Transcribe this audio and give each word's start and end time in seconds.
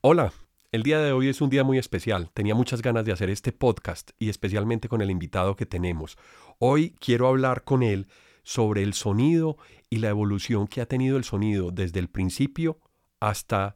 Hola, 0.00 0.32
el 0.70 0.84
día 0.84 1.00
de 1.00 1.10
hoy 1.10 1.26
es 1.26 1.40
un 1.40 1.50
día 1.50 1.64
muy 1.64 1.76
especial. 1.76 2.30
Tenía 2.32 2.54
muchas 2.54 2.82
ganas 2.82 3.04
de 3.04 3.10
hacer 3.10 3.30
este 3.30 3.50
podcast 3.50 4.12
y 4.20 4.28
especialmente 4.28 4.88
con 4.88 5.02
el 5.02 5.10
invitado 5.10 5.56
que 5.56 5.66
tenemos. 5.66 6.16
Hoy 6.60 6.94
quiero 7.00 7.26
hablar 7.26 7.64
con 7.64 7.82
él 7.82 8.06
sobre 8.44 8.84
el 8.84 8.94
sonido 8.94 9.56
y 9.90 9.96
la 9.96 10.10
evolución 10.10 10.68
que 10.68 10.80
ha 10.80 10.86
tenido 10.86 11.16
el 11.16 11.24
sonido 11.24 11.72
desde 11.72 11.98
el 11.98 12.08
principio 12.08 12.78
hasta 13.18 13.74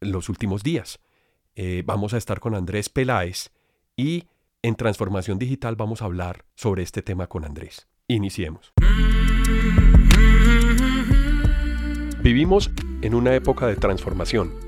los 0.00 0.30
últimos 0.30 0.62
días. 0.62 1.00
Eh, 1.54 1.82
vamos 1.84 2.14
a 2.14 2.16
estar 2.16 2.40
con 2.40 2.54
Andrés 2.54 2.88
Peláez 2.88 3.50
y 3.94 4.24
en 4.62 4.74
Transformación 4.74 5.38
Digital 5.38 5.76
vamos 5.76 6.00
a 6.00 6.06
hablar 6.06 6.46
sobre 6.54 6.82
este 6.82 7.02
tema 7.02 7.26
con 7.26 7.44
Andrés. 7.44 7.88
Iniciemos. 8.06 8.72
Vivimos 12.22 12.70
en 13.02 13.14
una 13.14 13.34
época 13.34 13.66
de 13.66 13.76
transformación 13.76 14.67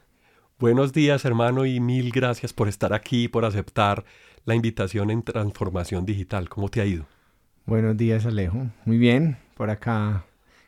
Buenos 0.61 0.93
días, 0.93 1.25
hermano, 1.25 1.65
y 1.65 1.79
mil 1.79 2.11
gracias 2.11 2.53
por 2.53 2.67
estar 2.67 2.93
aquí, 2.93 3.27
por 3.27 3.45
aceptar 3.45 4.05
la 4.45 4.53
invitación 4.53 5.09
en 5.09 5.23
Transformación 5.23 6.05
Digital. 6.05 6.49
¿Cómo 6.49 6.69
te 6.69 6.81
ha 6.81 6.85
ido? 6.85 7.07
Buenos 7.65 7.97
días, 7.97 8.27
Alejo. 8.27 8.67
Muy 8.85 8.99
bien, 8.99 9.39
por 9.57 9.71
acá 9.71 10.23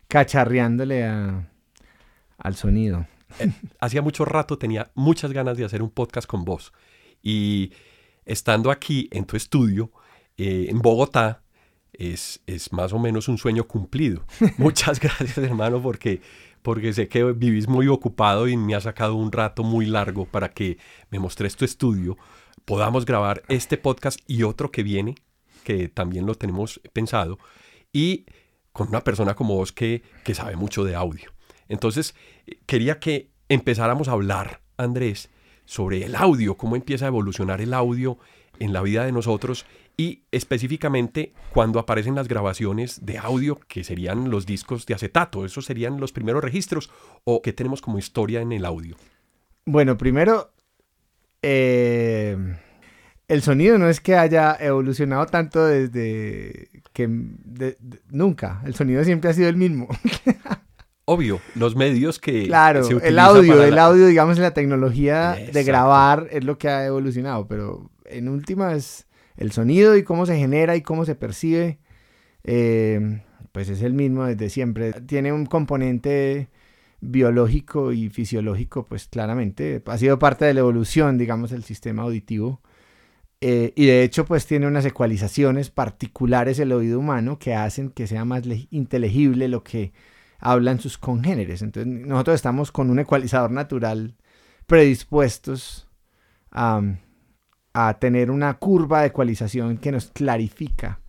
cacharreándole 0.07 1.05
al 1.05 2.55
sonido. 2.55 3.05
Eh, 3.39 3.51
hacía 3.79 4.01
mucho 4.01 4.25
rato 4.25 4.57
tenía 4.57 4.89
muchas 4.95 5.31
ganas 5.31 5.57
de 5.57 5.65
hacer 5.65 5.83
un 5.83 5.91
podcast 5.91 6.27
con 6.27 6.43
vos. 6.43 6.73
Y 7.21 7.71
estando 8.25 8.71
aquí 8.71 9.07
en 9.11 9.25
tu 9.25 9.37
estudio, 9.37 9.91
eh, 10.37 10.65
en 10.69 10.81
Bogotá, 10.81 11.43
es, 11.93 12.41
es 12.47 12.73
más 12.73 12.93
o 12.93 12.97
menos 12.97 13.27
un 13.27 13.37
sueño 13.37 13.67
cumplido. 13.67 14.25
Muchas 14.57 14.99
gracias, 14.99 15.37
hermano, 15.37 15.83
porque 15.83 16.19
porque 16.63 16.93
sé 16.93 17.07
que 17.07 17.23
vivís 17.23 17.67
muy 17.67 17.87
ocupado 17.87 18.47
y 18.47 18.57
me 18.57 18.73
ha 18.75 18.81
sacado 18.81 19.15
un 19.15 19.31
rato 19.31 19.63
muy 19.63 19.85
largo 19.85 20.25
para 20.25 20.49
que 20.49 20.77
me 21.11 21.19
mostres 21.19 21.55
tu 21.55 21.65
estudio, 21.65 22.17
podamos 22.65 23.05
grabar 23.05 23.43
este 23.49 23.77
podcast 23.77 24.19
y 24.25 24.43
otro 24.43 24.71
que 24.71 24.81
viene, 24.81 25.15
que 25.63 25.89
también 25.89 26.25
lo 26.25 26.35
tenemos 26.35 26.81
pensado, 26.93 27.37
y 27.91 28.25
con 28.71 28.87
una 28.87 29.01
persona 29.01 29.35
como 29.35 29.55
vos 29.55 29.71
que, 29.71 30.01
que 30.23 30.33
sabe 30.33 30.55
mucho 30.55 30.83
de 30.83 30.95
audio. 30.95 31.31
Entonces, 31.67 32.15
quería 32.65 32.99
que 32.99 33.29
empezáramos 33.49 34.07
a 34.07 34.13
hablar, 34.13 34.61
Andrés, 34.77 35.29
sobre 35.65 36.03
el 36.05 36.15
audio, 36.15 36.55
cómo 36.57 36.75
empieza 36.75 37.05
a 37.05 37.09
evolucionar 37.09 37.61
el 37.61 37.73
audio 37.73 38.17
en 38.59 38.73
la 38.73 38.81
vida 38.81 39.05
de 39.05 39.11
nosotros 39.11 39.65
y 39.95 40.23
específicamente 40.31 41.33
cuando 41.53 41.79
aparecen 41.79 42.15
las 42.15 42.27
grabaciones 42.27 43.05
de 43.05 43.17
audio, 43.17 43.59
que 43.67 43.83
serían 43.83 44.29
los 44.29 44.45
discos 44.45 44.85
de 44.85 44.95
acetato, 44.95 45.45
esos 45.45 45.65
serían 45.65 45.99
los 45.99 46.11
primeros 46.11 46.43
registros, 46.43 46.89
o 47.23 47.41
qué 47.41 47.53
tenemos 47.53 47.81
como 47.81 47.99
historia 47.99 48.41
en 48.41 48.51
el 48.51 48.65
audio. 48.65 48.95
Bueno, 49.65 49.97
primero, 49.97 50.51
eh, 51.41 52.37
el 53.27 53.41
sonido 53.41 53.77
no 53.77 53.87
es 53.87 53.99
que 53.99 54.15
haya 54.15 54.57
evolucionado 54.59 55.25
tanto 55.27 55.65
desde 55.65 56.69
que 56.91 57.07
nunca, 58.09 58.61
el 58.65 58.75
sonido 58.75 59.03
siempre 59.03 59.29
ha 59.29 59.33
sido 59.33 59.49
el 59.49 59.57
mismo. 59.57 59.87
Obvio, 61.05 61.41
los 61.55 61.75
medios 61.75 62.17
que... 62.17 62.45
Claro, 62.45 62.87
el 62.87 63.19
audio, 63.19 63.61
el 63.61 63.77
audio, 63.77 64.07
digamos, 64.07 64.39
la 64.39 64.53
tecnología 64.53 65.35
de 65.51 65.63
grabar 65.63 66.27
es 66.31 66.45
lo 66.45 66.57
que 66.57 66.69
ha 66.69 66.85
evolucionado, 66.85 67.45
pero 67.45 67.91
en 68.05 68.29
últimas 68.29 69.05
el 69.37 69.51
sonido 69.51 69.97
y 69.97 70.03
cómo 70.03 70.25
se 70.25 70.37
genera 70.37 70.75
y 70.75 70.81
cómo 70.81 71.05
se 71.05 71.15
percibe, 71.15 71.79
eh, 72.43 73.21
pues 73.51 73.69
es 73.69 73.81
el 73.81 73.93
mismo 73.93 74.25
desde 74.25 74.49
siempre. 74.49 74.93
Tiene 74.93 75.31
un 75.31 75.45
componente 75.45 76.49
biológico 77.01 77.91
y 77.91 78.09
fisiológico, 78.09 78.85
pues 78.85 79.07
claramente 79.07 79.81
ha 79.85 79.97
sido 79.97 80.19
parte 80.19 80.45
de 80.45 80.53
la 80.53 80.61
evolución, 80.61 81.17
digamos, 81.17 81.51
del 81.51 81.63
sistema 81.63 82.03
auditivo. 82.03 82.61
Eh, 83.41 83.73
y 83.75 83.85
de 83.87 84.03
hecho, 84.03 84.25
pues 84.25 84.45
tiene 84.47 84.67
unas 84.67 84.85
ecualizaciones 84.85 85.69
particulares 85.69 86.59
el 86.59 86.71
oído 86.71 86.99
humano 86.99 87.39
que 87.39 87.53
hacen 87.53 87.89
que 87.89 88.07
sea 88.07 88.23
más 88.23 88.43
inteligible 88.71 89.49
lo 89.49 89.63
que 89.63 89.91
hablan 90.39 90.79
sus 90.79 90.97
congéneres. 90.97 91.61
Entonces, 91.61 91.91
nosotros 91.91 92.35
estamos 92.35 92.71
con 92.71 92.89
un 92.89 92.99
ecualizador 92.99 93.51
natural 93.51 94.15
predispuestos 94.65 95.89
a, 96.51 96.81
a 97.73 97.95
tener 97.95 98.31
una 98.31 98.53
curva 98.55 99.01
de 99.01 99.07
ecualización 99.07 99.77
que 99.77 99.91
nos 99.91 100.07
clarifica 100.07 100.99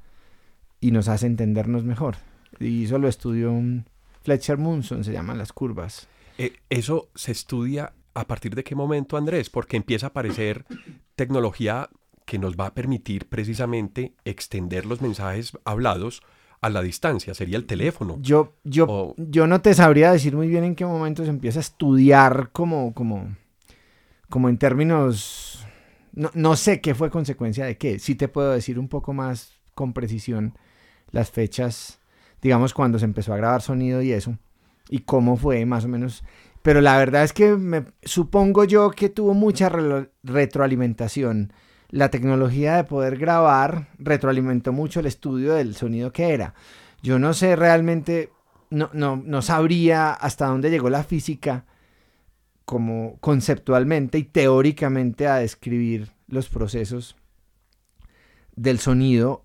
y 0.80 0.90
nos 0.90 1.08
hace 1.08 1.26
entendernos 1.26 1.84
mejor. 1.84 2.16
Y 2.58 2.84
eso 2.84 2.98
lo 2.98 3.08
estudió 3.08 3.52
un 3.52 3.86
Fletcher 4.22 4.58
Munson, 4.58 5.04
se 5.04 5.12
llaman 5.12 5.38
las 5.38 5.52
curvas. 5.52 6.08
Eh, 6.38 6.54
¿Eso 6.70 7.08
se 7.14 7.32
estudia 7.32 7.92
a 8.14 8.26
partir 8.26 8.54
de 8.54 8.64
qué 8.64 8.74
momento, 8.74 9.16
Andrés? 9.16 9.50
Porque 9.50 9.76
empieza 9.76 10.06
a 10.06 10.10
aparecer 10.10 10.64
tecnología 11.14 11.90
que 12.24 12.38
nos 12.38 12.56
va 12.56 12.66
a 12.66 12.74
permitir 12.74 13.28
precisamente 13.28 14.14
extender 14.24 14.86
los 14.86 15.02
mensajes 15.02 15.52
hablados 15.64 16.22
a 16.62 16.70
la 16.70 16.80
distancia, 16.80 17.34
sería 17.34 17.58
el 17.58 17.66
teléfono. 17.66 18.16
Yo, 18.22 18.54
yo, 18.64 19.14
yo 19.18 19.46
no 19.46 19.60
te 19.60 19.74
sabría 19.74 20.12
decir 20.12 20.34
muy 20.34 20.48
bien 20.48 20.64
en 20.64 20.74
qué 20.74 20.86
momento 20.86 21.22
se 21.22 21.28
empieza 21.28 21.58
a 21.58 21.60
estudiar 21.60 22.48
como, 22.52 22.94
como, 22.94 23.36
como 24.30 24.48
en 24.48 24.56
términos 24.56 25.63
no, 26.14 26.56
sé 26.56 26.80
qué 26.80 26.94
fue 26.94 27.10
consecuencia 27.10 27.64
de 27.64 27.76
qué. 27.76 27.98
Sí 27.98 28.14
te 28.14 28.28
puedo 28.28 28.52
decir 28.52 28.78
un 28.78 28.88
poco 28.88 29.12
más 29.12 29.52
con 29.74 29.92
precisión 29.92 30.56
las 31.10 31.30
fechas, 31.30 32.00
digamos, 32.40 32.74
cuando 32.74 32.98
se 32.98 33.04
empezó 33.04 33.32
a 33.34 33.36
grabar 33.36 33.62
sonido 33.62 34.02
y 34.02 34.12
eso, 34.12 34.38
y 34.88 35.00
cómo 35.00 35.36
fue 35.36 35.64
más 35.66 35.84
o 35.84 35.88
menos. 35.88 36.24
Pero 36.62 36.80
la 36.80 36.96
verdad 36.96 37.24
es 37.24 37.32
que 37.32 37.56
me, 37.56 37.84
supongo 38.02 38.64
yo 38.64 38.90
que 38.90 39.08
tuvo 39.08 39.34
mucha 39.34 39.70
retroalimentación. 40.22 41.52
La 41.90 42.10
tecnología 42.10 42.76
de 42.76 42.84
poder 42.84 43.16
grabar 43.18 43.88
retroalimentó 43.98 44.72
mucho 44.72 45.00
el 45.00 45.06
estudio 45.06 45.54
del 45.54 45.74
sonido 45.74 46.12
que 46.12 46.32
era. 46.32 46.54
Yo 47.02 47.18
no 47.18 47.34
sé 47.34 47.54
realmente, 47.54 48.30
no, 48.70 48.88
no, 48.92 49.16
no 49.16 49.42
sabría 49.42 50.12
hasta 50.12 50.46
dónde 50.46 50.70
llegó 50.70 50.90
la 50.90 51.04
física 51.04 51.66
como 52.64 53.18
conceptualmente 53.20 54.18
y 54.18 54.24
teóricamente 54.24 55.26
a 55.26 55.36
describir 55.36 56.12
los 56.28 56.48
procesos 56.48 57.16
del 58.56 58.78
sonido 58.78 59.44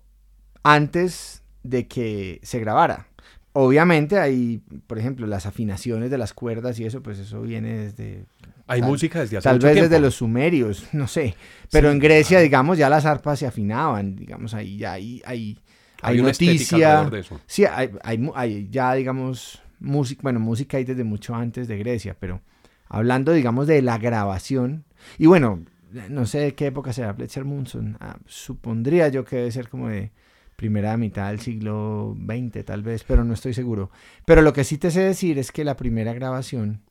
antes 0.62 1.42
de 1.62 1.86
que 1.86 2.40
se 2.42 2.60
grabara. 2.60 3.08
Obviamente 3.52 4.18
hay, 4.18 4.62
por 4.86 4.98
ejemplo, 4.98 5.26
las 5.26 5.44
afinaciones 5.44 6.10
de 6.10 6.18
las 6.18 6.32
cuerdas 6.32 6.78
y 6.78 6.84
eso, 6.84 7.02
pues 7.02 7.18
eso 7.18 7.42
viene 7.42 7.78
desde... 7.78 8.24
Hay 8.68 8.80
música 8.80 9.20
desde 9.20 9.38
hace 9.38 9.48
Tal 9.48 9.58
vez 9.58 9.74
desde 9.74 9.98
los 9.98 10.14
sumerios, 10.14 10.86
no 10.92 11.08
sé. 11.08 11.34
Pero 11.72 11.90
en 11.90 11.98
Grecia, 11.98 12.38
digamos, 12.38 12.78
ya 12.78 12.88
las 12.88 13.04
arpas 13.04 13.40
se 13.40 13.46
afinaban, 13.46 14.14
digamos, 14.14 14.54
ahí 14.54 14.78
ya 14.78 14.92
hay, 14.92 15.20
hay, 15.24 15.58
hay, 16.00 16.18
hay 16.18 16.22
noticia. 16.22 17.04
De 17.10 17.18
eso. 17.18 17.40
Sí, 17.46 17.64
hay, 17.64 17.90
hay, 18.04 18.30
hay, 18.36 18.68
ya, 18.70 18.94
digamos, 18.94 19.60
música, 19.80 20.20
bueno, 20.22 20.38
música 20.38 20.76
hay 20.76 20.84
desde 20.84 21.02
mucho 21.02 21.34
antes 21.34 21.66
de 21.66 21.76
Grecia, 21.78 22.16
pero 22.18 22.40
hablando, 22.90 23.32
digamos, 23.32 23.66
de 23.66 23.80
la 23.80 23.96
grabación. 23.96 24.84
Y 25.16 25.26
bueno, 25.26 25.64
no 26.10 26.26
sé 26.26 26.40
de 26.40 26.54
qué 26.54 26.66
época 26.66 26.92
será 26.92 27.14
Fletcher 27.14 27.46
Munson. 27.46 27.96
Ah, 28.00 28.18
supondría 28.26 29.08
yo 29.08 29.24
que 29.24 29.36
debe 29.36 29.52
ser 29.52 29.70
como 29.70 29.88
de 29.88 30.12
primera 30.56 30.96
mitad 30.98 31.28
del 31.30 31.40
siglo 31.40 32.14
XX, 32.18 32.64
tal 32.66 32.82
vez, 32.82 33.04
pero 33.04 33.24
no 33.24 33.32
estoy 33.32 33.54
seguro. 33.54 33.90
Pero 34.26 34.42
lo 34.42 34.52
que 34.52 34.64
sí 34.64 34.76
te 34.76 34.90
sé 34.90 35.00
decir 35.00 35.38
es 35.38 35.52
que 35.52 35.64
la 35.64 35.76
primera 35.76 36.12
grabación 36.12 36.82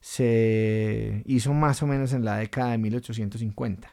se 0.00 1.22
hizo 1.26 1.52
más 1.52 1.82
o 1.82 1.86
menos 1.86 2.12
en 2.12 2.24
la 2.24 2.38
década 2.38 2.70
de 2.70 2.78
1850. 2.78 3.90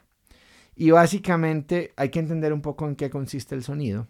Y 0.75 0.91
básicamente 0.91 1.91
hay 1.97 2.09
que 2.09 2.19
entender 2.19 2.53
un 2.53 2.61
poco 2.61 2.87
en 2.87 2.95
qué 2.95 3.09
consiste 3.09 3.55
el 3.55 3.63
sonido. 3.63 4.07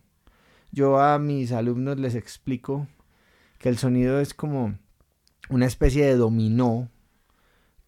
Yo 0.72 1.00
a 1.00 1.18
mis 1.18 1.52
alumnos 1.52 1.98
les 2.00 2.16
explico 2.16 2.88
que 3.58 3.70
el 3.70 3.78
sonido 3.78 4.20
es 4.20 4.34
como 4.34 4.78
una 5.50 5.66
especie 5.66 6.06
de 6.06 6.16
dominó 6.16 6.90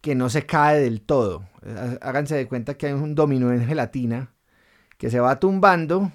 que 0.04 0.16
no 0.16 0.30
se 0.30 0.46
cae 0.46 0.82
del 0.82 1.00
todo. 1.00 1.48
Háganse 2.02 2.36
de 2.36 2.46
cuenta 2.46 2.74
que 2.74 2.88
hay 2.88 2.92
un 2.92 3.16
dominó 3.16 3.54
en 3.54 3.66
gelatina 3.66 4.34
que 4.98 5.10
se 5.10 5.22
va 5.22 5.40
tumbando, 5.40 6.12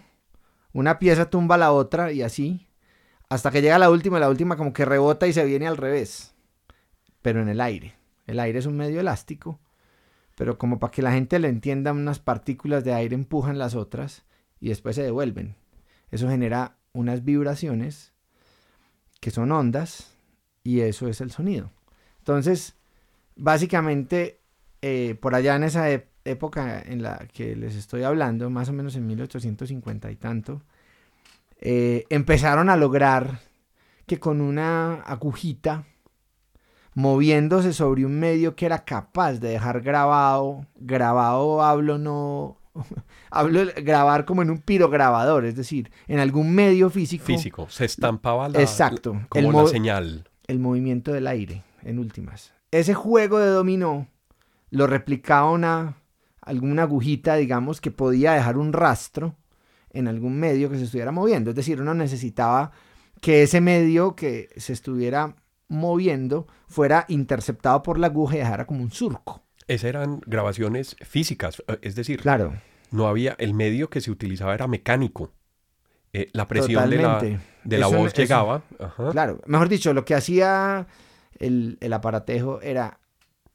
una 0.75 0.99
pieza 0.99 1.31
tumba 1.31 1.57
la 1.57 1.73
otra 1.73 2.13
y 2.13 2.21
así, 2.21 2.69
hasta 3.31 3.51
que 3.51 3.63
llega 3.63 3.79
la 3.79 3.89
última, 3.89 4.21
la 4.21 4.29
última 4.29 4.59
como 4.59 4.75
que 4.75 4.85
rebota 4.85 5.27
y 5.27 5.33
se 5.33 5.43
viene 5.47 5.67
al 5.67 5.79
revés, 5.79 6.35
pero 7.23 7.41
en 7.41 7.49
el 7.49 7.63
aire. 7.63 7.95
El 8.27 8.41
aire 8.41 8.59
es 8.59 8.67
un 8.67 8.77
medio 8.77 9.01
elástico, 9.01 9.59
pero 10.35 10.59
como 10.59 10.79
para 10.79 10.91
que 10.91 11.01
la 11.01 11.13
gente 11.13 11.39
lo 11.39 11.49
entienda, 11.49 11.93
unas 11.93 12.19
partículas 12.19 12.85
de 12.85 12.93
aire 12.93 13.15
empujan 13.15 13.57
las 13.57 13.75
otras 13.75 14.27
y 14.61 14.69
después 14.69 14.97
se 14.97 15.03
devuelven. 15.03 15.57
Eso 16.11 16.29
genera 16.29 16.77
unas 16.93 17.25
vibraciones 17.25 18.13
que 19.19 19.31
son 19.31 19.51
ondas 19.51 20.15
y 20.63 20.81
eso 20.81 21.09
es 21.09 21.23
el 21.23 21.31
sonido. 21.31 21.71
Entonces, 22.19 22.78
básicamente, 23.39 24.41
eh, 24.83 25.17
por 25.21 25.35
allá 25.35 25.57
en 25.57 25.65
esa 25.65 25.89
época 26.25 26.83
en 26.85 27.03
la 27.03 27.27
que 27.33 27.57
les 27.57 27.75
estoy 27.75 28.03
hablando, 28.03 28.51
más 28.51 28.69
o 28.69 28.73
menos 28.73 28.97
en 28.97 29.07
1850 29.07 30.11
y 30.11 30.17
tanto, 30.17 30.63
eh, 31.61 32.05
empezaron 32.11 32.69
a 32.69 32.77
lograr 32.77 33.41
que 34.07 34.19
con 34.19 34.41
una 34.41 34.95
agujita, 35.03 35.85
moviéndose 36.95 37.73
sobre 37.73 38.05
un 38.05 38.19
medio 38.19 38.57
que 38.57 38.67
era 38.67 38.85
capaz 38.85 39.35
de 39.35 39.51
dejar 39.51 39.81
grabado, 39.81 40.67
grabado 40.77 41.63
hablo 41.63 41.99
no, 41.99 42.59
hablo 43.31 43.63
grabar 43.83 44.25
como 44.25 44.43
en 44.43 44.51
un 44.51 44.59
pirograbador, 44.59 45.45
es 45.45 45.57
decir, 45.57 45.91
en 46.07 46.19
algún 46.19 46.55
medio 46.55 46.91
físico. 46.91 47.25
Físico, 47.25 47.67
se 47.71 47.85
estampaba 47.85 48.49
la, 48.49 48.61
exacto, 48.61 49.21
como 49.29 49.63
la 49.63 49.69
señal. 49.69 50.29
El 50.47 50.59
movimiento 50.59 51.13
del 51.13 51.27
aire, 51.27 51.63
en 51.83 51.99
últimas. 51.99 52.58
Ese 52.71 52.95
juego 52.95 53.39
de 53.39 53.49
dominó 53.49 54.09
lo 54.71 54.87
replicaba 54.87 55.51
una, 55.51 55.97
alguna 56.43 56.83
agujita, 56.83 57.37
digamos, 57.37 57.81
que 57.81 57.91
podía 57.91 58.33
dejar 58.33 58.59
un 58.59 58.73
rastro 58.73 59.37
en 59.91 60.09
algún 60.09 60.39
medio 60.39 60.71
que 60.71 60.77
se 60.77 60.85
estuviera 60.85 61.13
moviendo. 61.13 61.51
Es 61.51 61.57
decir, 61.57 61.81
uno 61.81 61.95
necesitaba 61.95 62.73
que 63.21 63.43
ese 63.43 63.61
medio 63.61 64.15
que 64.15 64.51
se 64.57 64.73
estuviera 64.73 65.37
moviendo 65.69 66.47
fuera 66.67 67.05
interceptado 67.09 67.83
por 67.83 67.99
la 67.99 68.09
aguja 68.09 68.37
y 68.37 68.39
dejara 68.39 68.67
como 68.67 68.83
un 68.83 68.91
surco. 68.91 69.43
Esas 69.67 69.85
eran 69.85 70.21
grabaciones 70.27 70.97
físicas, 71.03 71.63
eh, 71.69 71.79
es 71.83 71.95
decir, 71.95 72.21
claro. 72.21 72.55
no 72.91 73.07
había, 73.07 73.35
el 73.39 73.55
medio 73.55 73.91
que 73.91 74.01
se 74.01 74.11
utilizaba 74.11 74.55
era 74.55 74.67
mecánico. 74.67 75.33
Eh, 76.15 76.29
la 76.33 76.49
presión 76.49 76.89
de 76.89 76.97
la, 76.97 77.21
de 77.65 77.79
la 77.79 77.87
voz 77.87 78.15
llegaba. 78.15 78.63
Claro, 79.11 79.41
mejor 79.47 79.69
dicho, 79.69 79.93
lo 79.93 80.07
que 80.07 80.15
hacía 80.15 80.87
el, 81.39 81.79
el 81.81 81.93
aparatejo 81.93 82.61
era 82.61 83.01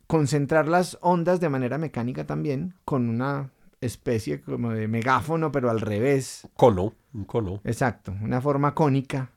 concentrar 0.08 0.68
las 0.68 0.98
ondas 1.02 1.40
de 1.40 1.50
manera 1.50 1.78
mecánica 1.78 2.26
también 2.26 2.76
con 2.86 3.10
una 3.10 3.52
especie 3.82 4.42
como 4.42 4.72
de 4.72 4.88
megáfono, 4.88 5.52
pero 5.52 5.70
al 5.70 5.82
revés. 5.82 6.48
Cono, 6.56 6.94
un 7.14 7.26
cono. 7.26 7.62
Exacto, 7.64 8.14
una 8.22 8.42
forma 8.42 8.74
cónica. 8.74 9.32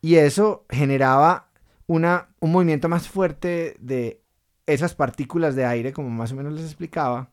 Y 0.00 0.16
eso 0.16 0.64
generaba 0.70 1.48
una, 1.86 2.28
un 2.40 2.52
movimiento 2.52 2.88
más 2.88 3.08
fuerte 3.08 3.76
de 3.80 4.20
esas 4.66 4.94
partículas 4.94 5.54
de 5.54 5.64
aire, 5.64 5.92
como 5.92 6.10
más 6.10 6.32
o 6.32 6.36
menos 6.36 6.52
les 6.52 6.64
explicaba, 6.64 7.30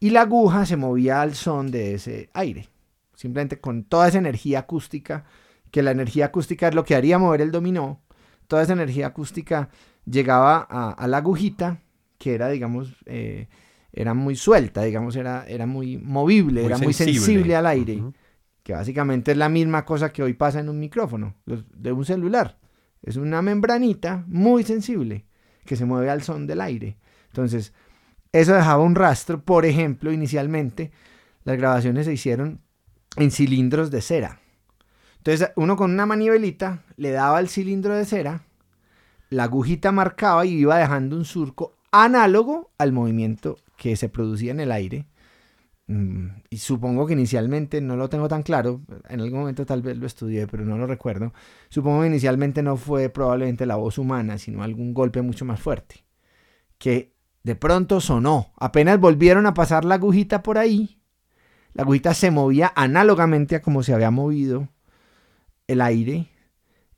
y 0.00 0.10
la 0.10 0.22
aguja 0.22 0.66
se 0.66 0.76
movía 0.76 1.22
al 1.22 1.34
son 1.34 1.70
de 1.70 1.94
ese 1.94 2.30
aire. 2.34 2.68
Simplemente 3.14 3.60
con 3.60 3.84
toda 3.84 4.08
esa 4.08 4.18
energía 4.18 4.60
acústica, 4.60 5.24
que 5.70 5.82
la 5.82 5.90
energía 5.90 6.26
acústica 6.26 6.68
es 6.68 6.74
lo 6.74 6.84
que 6.84 6.94
haría 6.94 7.18
mover 7.18 7.40
el 7.40 7.50
dominó, 7.50 8.00
toda 8.48 8.62
esa 8.62 8.72
energía 8.72 9.06
acústica 9.06 9.68
llegaba 10.04 10.66
a, 10.68 11.06
la 11.06 11.18
agujita, 11.18 11.80
que 12.18 12.34
era, 12.34 12.48
digamos, 12.48 12.96
eh, 13.06 13.48
era 13.92 14.14
muy 14.14 14.34
suelta, 14.34 14.82
digamos, 14.82 15.14
era, 15.16 15.44
era 15.46 15.66
muy 15.66 15.98
movible, 15.98 16.64
era 16.64 16.78
muy 16.78 16.92
sensible 16.92 17.54
al 17.54 17.66
aire, 17.66 18.02
que 18.62 18.72
básicamente 18.72 19.32
es 19.32 19.36
la 19.36 19.48
misma 19.48 19.84
cosa 19.84 20.12
que 20.12 20.22
hoy 20.22 20.34
pasa 20.34 20.60
en 20.60 20.68
un 20.68 20.80
micrófono 20.80 21.34
de 21.46 21.92
un 21.92 22.04
celular. 22.04 22.58
Es 23.02 23.16
una 23.16 23.42
membranita 23.42 24.24
muy 24.26 24.64
sensible 24.64 25.24
que 25.64 25.76
se 25.76 25.84
mueve 25.84 26.10
al 26.10 26.22
son 26.22 26.46
del 26.46 26.60
aire. 26.60 26.96
Entonces, 27.28 27.72
eso 28.32 28.54
dejaba 28.54 28.82
un 28.82 28.94
rastro. 28.94 29.42
Por 29.44 29.64
ejemplo, 29.64 30.12
inicialmente 30.12 30.90
las 31.44 31.56
grabaciones 31.56 32.06
se 32.06 32.14
hicieron 32.14 32.60
en 33.16 33.30
cilindros 33.30 33.90
de 33.90 34.00
cera. 34.00 34.40
Entonces, 35.18 35.50
uno 35.56 35.76
con 35.76 35.90
una 35.90 36.06
manivelita 36.06 36.82
le 36.96 37.10
daba 37.10 37.40
el 37.40 37.48
cilindro 37.48 37.94
de 37.94 38.04
cera, 38.04 38.42
la 39.30 39.44
agujita 39.44 39.92
marcaba 39.92 40.46
y 40.46 40.54
iba 40.54 40.78
dejando 40.78 41.16
un 41.16 41.24
surco 41.24 41.76
análogo 41.90 42.70
al 42.78 42.92
movimiento 42.92 43.56
que 43.76 43.96
se 43.96 44.08
producía 44.08 44.52
en 44.52 44.60
el 44.60 44.72
aire. 44.72 45.06
Mm, 45.86 46.28
y 46.50 46.58
supongo 46.58 47.06
que 47.06 47.14
inicialmente, 47.14 47.80
no 47.80 47.96
lo 47.96 48.08
tengo 48.08 48.28
tan 48.28 48.42
claro, 48.42 48.82
en 49.08 49.20
algún 49.20 49.40
momento 49.40 49.66
tal 49.66 49.82
vez 49.82 49.96
lo 49.96 50.06
estudié, 50.06 50.46
pero 50.46 50.64
no 50.64 50.78
lo 50.78 50.86
recuerdo. 50.86 51.32
Supongo 51.68 52.02
que 52.02 52.08
inicialmente 52.08 52.62
no 52.62 52.76
fue 52.76 53.08
probablemente 53.08 53.66
la 53.66 53.76
voz 53.76 53.98
humana, 53.98 54.38
sino 54.38 54.62
algún 54.62 54.94
golpe 54.94 55.22
mucho 55.22 55.44
más 55.44 55.60
fuerte. 55.60 56.04
Que 56.78 57.14
de 57.42 57.54
pronto 57.54 58.00
sonó. 58.00 58.52
Apenas 58.58 59.00
volvieron 59.00 59.46
a 59.46 59.54
pasar 59.54 59.84
la 59.84 59.94
agujita 59.96 60.42
por 60.42 60.58
ahí, 60.58 60.98
la 61.72 61.82
agujita 61.82 62.14
se 62.14 62.30
movía 62.30 62.72
análogamente 62.74 63.56
a 63.56 63.62
como 63.62 63.82
se 63.82 63.94
había 63.94 64.10
movido 64.10 64.68
el 65.68 65.80
aire 65.80 66.28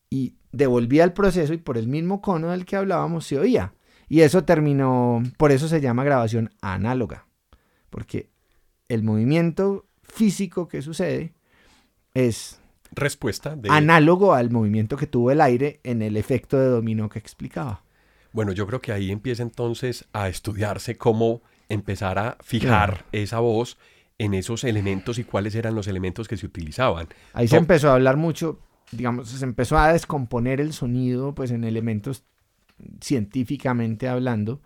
y 0.08 0.34
devolvía 0.52 1.04
el 1.04 1.12
proceso 1.12 1.52
y 1.52 1.58
por 1.58 1.76
el 1.76 1.86
mismo 1.86 2.22
cono 2.22 2.50
del 2.50 2.64
que 2.64 2.76
hablábamos 2.76 3.26
se 3.26 3.38
oía. 3.38 3.74
Y 4.08 4.22
eso 4.22 4.44
terminó, 4.44 5.22
por 5.36 5.52
eso 5.52 5.68
se 5.68 5.80
llama 5.80 6.02
grabación 6.02 6.50
análoga, 6.60 7.26
porque 7.90 8.30
el 8.88 9.04
movimiento 9.04 9.86
físico 10.02 10.66
que 10.66 10.82
sucede 10.82 11.32
es 12.14 12.60
respuesta 12.92 13.56
análogo 13.68 14.34
al 14.34 14.50
movimiento 14.50 14.96
que 14.96 15.06
tuvo 15.06 15.30
el 15.30 15.40
aire 15.40 15.78
en 15.84 16.02
el 16.02 16.16
efecto 16.16 16.58
de 16.58 16.66
dominó 16.66 17.08
que 17.08 17.20
explicaba. 17.20 17.84
Bueno, 18.32 18.50
yo 18.50 18.66
creo 18.66 18.80
que 18.80 18.92
ahí 18.92 19.12
empieza 19.12 19.44
entonces 19.44 20.06
a 20.12 20.28
estudiarse 20.28 20.96
cómo 20.96 21.42
empezar 21.68 22.18
a 22.18 22.36
fijar 22.42 23.04
esa 23.12 23.38
voz 23.38 23.78
en 24.20 24.34
esos 24.34 24.64
elementos 24.64 25.18
y 25.18 25.24
cuáles 25.24 25.54
eran 25.54 25.74
los 25.74 25.88
elementos 25.88 26.28
que 26.28 26.36
se 26.36 26.44
utilizaban. 26.44 27.08
Ahí 27.32 27.48
se 27.48 27.56
empezó 27.56 27.88
a 27.88 27.94
hablar 27.94 28.18
mucho, 28.18 28.60
digamos, 28.92 29.30
se 29.30 29.42
empezó 29.42 29.78
a 29.78 29.94
descomponer 29.94 30.60
el 30.60 30.74
sonido 30.74 31.34
pues 31.34 31.50
en 31.50 31.64
elementos 31.64 32.24
científicamente 33.00 34.08
hablando, 34.08 34.60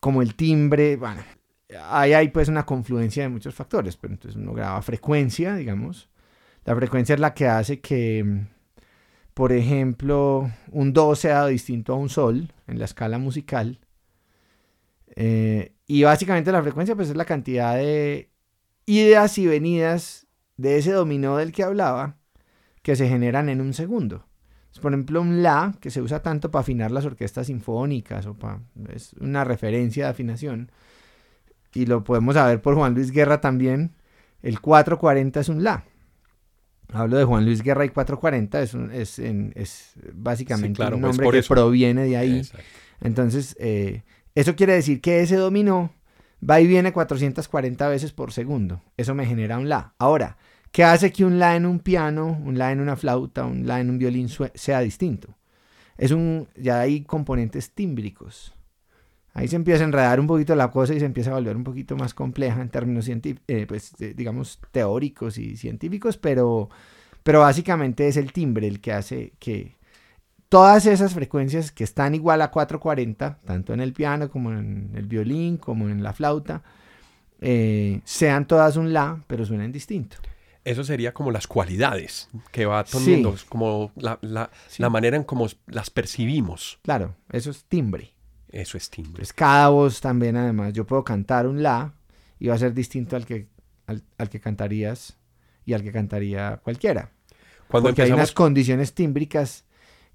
como 0.00 0.22
el 0.22 0.34
timbre, 0.34 0.96
bueno, 0.96 1.20
ahí 1.90 2.14
hay 2.14 2.28
pues 2.28 2.48
una 2.48 2.64
confluencia 2.64 3.24
de 3.24 3.28
muchos 3.28 3.54
factores, 3.54 3.98
pero 3.98 4.14
entonces 4.14 4.40
uno 4.40 4.54
graba 4.54 4.80
frecuencia, 4.80 5.56
digamos. 5.56 6.08
La 6.64 6.74
frecuencia 6.74 7.14
es 7.14 7.20
la 7.20 7.34
que 7.34 7.46
hace 7.46 7.80
que, 7.80 8.46
por 9.34 9.52
ejemplo, 9.52 10.50
un 10.70 10.94
do 10.94 11.14
sea 11.16 11.46
distinto 11.48 11.92
a 11.92 11.96
un 11.96 12.08
sol 12.08 12.50
en 12.66 12.78
la 12.78 12.86
escala 12.86 13.18
musical. 13.18 13.78
Eh, 15.16 15.74
y 15.86 16.02
básicamente 16.02 16.50
la 16.50 16.62
frecuencia 16.62 16.96
pues 16.96 17.10
es 17.10 17.16
la 17.16 17.26
cantidad 17.26 17.76
de 17.76 18.30
idas 18.86 19.38
y 19.38 19.46
venidas 19.46 20.26
de 20.56 20.78
ese 20.78 20.92
dominó 20.92 21.36
del 21.36 21.52
que 21.52 21.62
hablaba 21.62 22.16
que 22.82 22.96
se 22.96 23.08
generan 23.08 23.48
en 23.48 23.60
un 23.60 23.72
segundo. 23.72 24.26
Por 24.80 24.92
ejemplo, 24.92 25.20
un 25.20 25.42
La, 25.42 25.74
que 25.80 25.90
se 25.90 26.02
usa 26.02 26.20
tanto 26.20 26.50
para 26.50 26.62
afinar 26.62 26.90
las 26.90 27.04
orquestas 27.04 27.46
sinfónicas, 27.46 28.26
o 28.26 28.34
para, 28.34 28.60
es 28.92 29.14
una 29.14 29.44
referencia 29.44 30.04
de 30.04 30.10
afinación, 30.10 30.70
y 31.72 31.86
lo 31.86 32.04
podemos 32.04 32.34
saber 32.34 32.60
por 32.60 32.74
Juan 32.74 32.94
Luis 32.94 33.10
Guerra 33.10 33.40
también, 33.40 33.94
el 34.42 34.60
440 34.60 35.40
es 35.40 35.48
un 35.48 35.62
La. 35.62 35.84
Hablo 36.92 37.16
de 37.16 37.24
Juan 37.24 37.44
Luis 37.44 37.62
Guerra 37.62 37.84
y 37.84 37.88
440, 37.88 38.62
es, 38.62 38.74
es, 38.74 39.18
es 39.18 39.92
básicamente 40.12 40.82
un 40.82 41.00
pues 41.00 41.00
nombre 41.00 41.30
que 41.30 41.42
proviene 41.48 42.04
de 42.04 42.16
ahí. 42.16 42.42
Entonces, 43.00 43.56
eh, 43.58 44.02
eso 44.34 44.56
quiere 44.56 44.74
decir 44.74 45.00
que 45.00 45.20
ese 45.20 45.36
dominó 45.36 45.92
va 46.48 46.60
y 46.60 46.66
viene 46.66 46.92
440 46.92 47.88
veces 47.88 48.12
por 48.12 48.32
segundo. 48.32 48.82
Eso 48.96 49.14
me 49.14 49.26
genera 49.26 49.58
un 49.58 49.68
La. 49.68 49.94
Ahora, 49.98 50.36
¿Qué 50.74 50.82
hace 50.82 51.12
que 51.12 51.24
un 51.24 51.38
la 51.38 51.54
en 51.54 51.66
un 51.66 51.78
piano, 51.78 52.36
un 52.44 52.58
la 52.58 52.72
en 52.72 52.80
una 52.80 52.96
flauta, 52.96 53.44
un 53.44 53.64
la 53.64 53.80
en 53.80 53.90
un 53.90 53.98
violín 53.98 54.28
sea 54.28 54.80
distinto? 54.80 55.38
Es 55.96 56.10
un, 56.10 56.48
ya 56.56 56.80
hay 56.80 57.02
componentes 57.02 57.70
tímbricos. 57.70 58.52
Ahí 59.34 59.46
se 59.46 59.54
empieza 59.54 59.84
a 59.84 59.86
enredar 59.86 60.18
un 60.18 60.26
poquito 60.26 60.56
la 60.56 60.72
cosa 60.72 60.92
y 60.92 60.98
se 60.98 61.06
empieza 61.06 61.30
a 61.30 61.34
volver 61.34 61.56
un 61.56 61.62
poquito 61.62 61.94
más 61.94 62.12
compleja 62.12 62.60
en 62.60 62.70
términos 62.70 63.08
eh, 63.08 63.66
pues, 63.68 63.92
digamos, 64.16 64.58
teóricos 64.72 65.38
y 65.38 65.56
científicos, 65.56 66.18
pero, 66.18 66.68
pero 67.22 67.38
básicamente 67.38 68.08
es 68.08 68.16
el 68.16 68.32
timbre 68.32 68.66
el 68.66 68.80
que 68.80 68.92
hace 68.92 69.34
que 69.38 69.76
todas 70.54 70.86
esas 70.86 71.14
frecuencias 71.14 71.72
que 71.72 71.82
están 71.82 72.14
igual 72.14 72.40
a 72.40 72.52
440, 72.52 73.40
tanto 73.44 73.74
en 73.74 73.80
el 73.80 73.92
piano 73.92 74.30
como 74.30 74.52
en 74.52 74.92
el 74.94 75.04
violín, 75.04 75.56
como 75.56 75.88
en 75.88 76.00
la 76.04 76.12
flauta, 76.12 76.62
eh, 77.40 78.00
sean 78.04 78.46
todas 78.46 78.76
un 78.76 78.92
la, 78.92 79.20
pero 79.26 79.44
suenen 79.44 79.72
distinto. 79.72 80.16
Eso 80.64 80.84
sería 80.84 81.12
como 81.12 81.32
las 81.32 81.48
cualidades 81.48 82.28
que 82.52 82.66
va 82.66 82.84
teniendo, 82.84 83.34
como 83.48 83.90
la, 83.96 84.20
manera 84.88 85.16
en 85.16 85.24
cómo 85.24 85.48
las 85.66 85.90
percibimos. 85.90 86.78
Claro, 86.84 87.16
eso 87.32 87.50
es 87.50 87.64
timbre. 87.64 88.12
Eso 88.48 88.78
es 88.78 88.88
timbre. 88.90 89.24
Es 89.24 89.32
cada 89.32 89.70
voz 89.70 90.00
también, 90.00 90.36
además. 90.36 90.72
Yo 90.72 90.86
puedo 90.86 91.02
cantar 91.02 91.48
un 91.48 91.64
la 91.64 91.94
y 92.38 92.46
va 92.46 92.54
a 92.54 92.58
ser 92.58 92.74
distinto 92.74 93.16
al 93.16 93.26
que, 93.26 93.48
al, 93.88 94.30
que 94.30 94.38
cantarías 94.38 95.16
y 95.66 95.72
al 95.72 95.82
que 95.82 95.90
cantaría 95.90 96.60
cualquiera. 96.62 97.10
Cuando 97.66 97.88
Porque 97.88 98.02
hay 98.02 98.12
unas 98.12 98.30
condiciones 98.30 98.94
tímbricas 98.94 99.63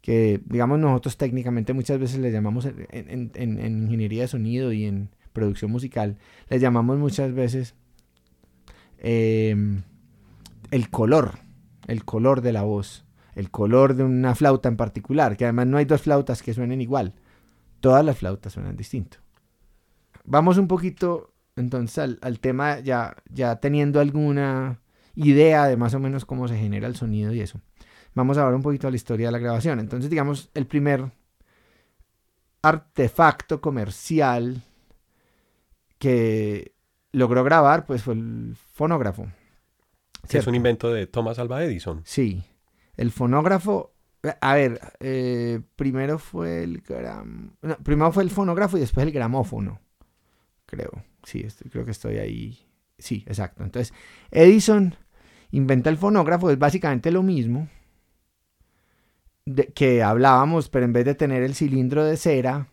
que, 0.01 0.41
digamos, 0.45 0.79
nosotros 0.79 1.17
técnicamente 1.17 1.73
muchas 1.73 1.99
veces 1.99 2.19
le 2.19 2.31
llamamos 2.31 2.65
en, 2.65 3.31
en, 3.33 3.83
ingeniería 3.83 4.23
de 4.23 4.27
sonido 4.27 4.71
y 4.71 4.85
en 4.85 5.09
producción 5.33 5.71
musical, 5.71 6.17
le 6.49 6.59
llamamos 6.59 6.97
muchas 6.97 7.33
veces 7.33 7.75
em, 8.97 9.83
el 10.71 10.89
color, 10.89 11.39
el 11.87 12.05
color 12.05 12.41
de 12.41 12.53
la 12.53 12.63
voz, 12.63 13.05
el 13.35 13.51
color 13.51 13.95
de 13.95 14.03
una 14.03 14.35
flauta 14.35 14.69
en 14.69 14.77
particular, 14.77 15.37
que 15.37 15.45
además 15.45 15.67
no 15.67 15.77
hay 15.77 15.85
dos 15.85 16.01
flautas 16.01 16.41
que 16.41 16.53
suenen 16.53 16.81
igual, 16.81 17.13
todas 17.79 18.03
las 18.03 18.17
flautas 18.17 18.53
suenan 18.53 18.75
distinto. 18.75 19.17
Vamos 20.25 20.57
un 20.57 20.67
poquito 20.67 21.33
entonces 21.55 22.17
al, 22.21 22.39
tema 22.39 22.79
ya, 22.79 23.15
ya 23.29 23.59
teniendo 23.59 23.99
alguna 23.99 24.79
idea 25.15 25.65
de 25.65 25.77
más 25.77 25.93
o 25.93 25.99
menos 25.99 26.25
cómo 26.25 26.47
se 26.47 26.57
genera 26.57 26.87
el 26.87 26.95
sonido 26.95 27.33
y 27.33 27.41
eso. 27.41 27.59
Vamos 28.19 28.37
a 28.37 28.41
hablar 28.41 28.55
un 28.55 28.61
poquito 28.61 28.85
de 28.85 28.91
la 28.91 28.97
historia 28.97 29.27
de 29.27 29.31
la 29.31 29.37
grabación. 29.37 29.79
Entonces, 29.79 30.09
digamos, 30.09 30.49
el 30.53 30.67
primer 30.67 31.09
artefacto 32.61 33.61
comercial 33.61 34.61
que 35.99 36.73
logró 37.13 37.45
grabar, 37.45 37.85
pues 37.85 38.03
fue 38.03 38.15
el 38.15 38.57
fonógrafo. 38.73 39.31
es 40.29 40.47
un 40.47 40.55
invento 40.55 40.91
de 40.91 41.07
Thomas 41.07 41.39
Alva 41.39 41.63
Edison. 41.63 42.01
Sí. 42.03 42.43
El 42.97 43.11
fonógrafo, 43.11 43.93
a 44.41 44.53
ver, 44.53 44.81
eh, 44.99 45.61
primero 45.77 46.19
fue 46.19 46.63
el 46.63 46.83
primero 47.83 48.11
fue 48.11 48.23
el 48.23 48.31
fonógrafo 48.31 48.75
y 48.75 48.81
después 48.81 49.07
el 49.07 49.13
gramófono, 49.13 49.79
creo. 50.65 51.05
Sí, 51.23 51.47
creo 51.71 51.85
que 51.85 51.91
estoy 51.91 52.17
ahí. 52.17 52.67
Sí, 52.97 53.23
exacto. 53.27 53.63
Entonces, 53.63 53.93
Edison 54.29 54.93
inventa 55.51 55.89
el 55.89 55.95
fonógrafo, 55.95 56.51
es 56.51 56.59
básicamente 56.59 57.11
lo 57.11 57.23
mismo 57.23 57.69
que 59.75 60.03
hablábamos, 60.03 60.69
pero 60.69 60.85
en 60.85 60.93
vez 60.93 61.05
de 61.05 61.15
tener 61.15 61.43
el 61.43 61.55
cilindro 61.55 62.03
de 62.03 62.17
cera, 62.17 62.67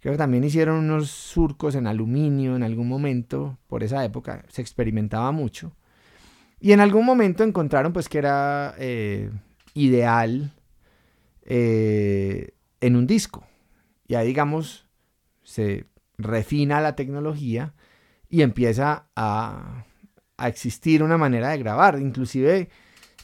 creo 0.00 0.14
que 0.14 0.18
también 0.18 0.44
hicieron 0.44 0.76
unos 0.76 1.10
surcos 1.10 1.74
en 1.74 1.86
aluminio 1.86 2.56
en 2.56 2.62
algún 2.62 2.88
momento, 2.88 3.58
por 3.66 3.82
esa 3.82 4.04
época 4.04 4.44
se 4.48 4.62
experimentaba 4.62 5.32
mucho. 5.32 5.72
Y 6.60 6.72
en 6.72 6.80
algún 6.80 7.04
momento 7.04 7.44
encontraron 7.44 7.92
pues 7.92 8.08
que 8.08 8.18
era 8.18 8.74
eh, 8.78 9.30
ideal 9.74 10.52
eh, 11.42 12.54
en 12.80 12.96
un 12.96 13.06
disco. 13.06 13.46
Y 14.06 14.14
ahí 14.14 14.28
digamos 14.28 14.86
se 15.42 15.86
refina 16.18 16.80
la 16.80 16.96
tecnología 16.96 17.74
y 18.28 18.42
empieza 18.42 19.08
a, 19.14 19.84
existir 20.38 21.02
una 21.02 21.18
manera 21.18 21.50
de 21.50 21.58
grabar. 21.58 21.98
Inclusive 22.00 22.68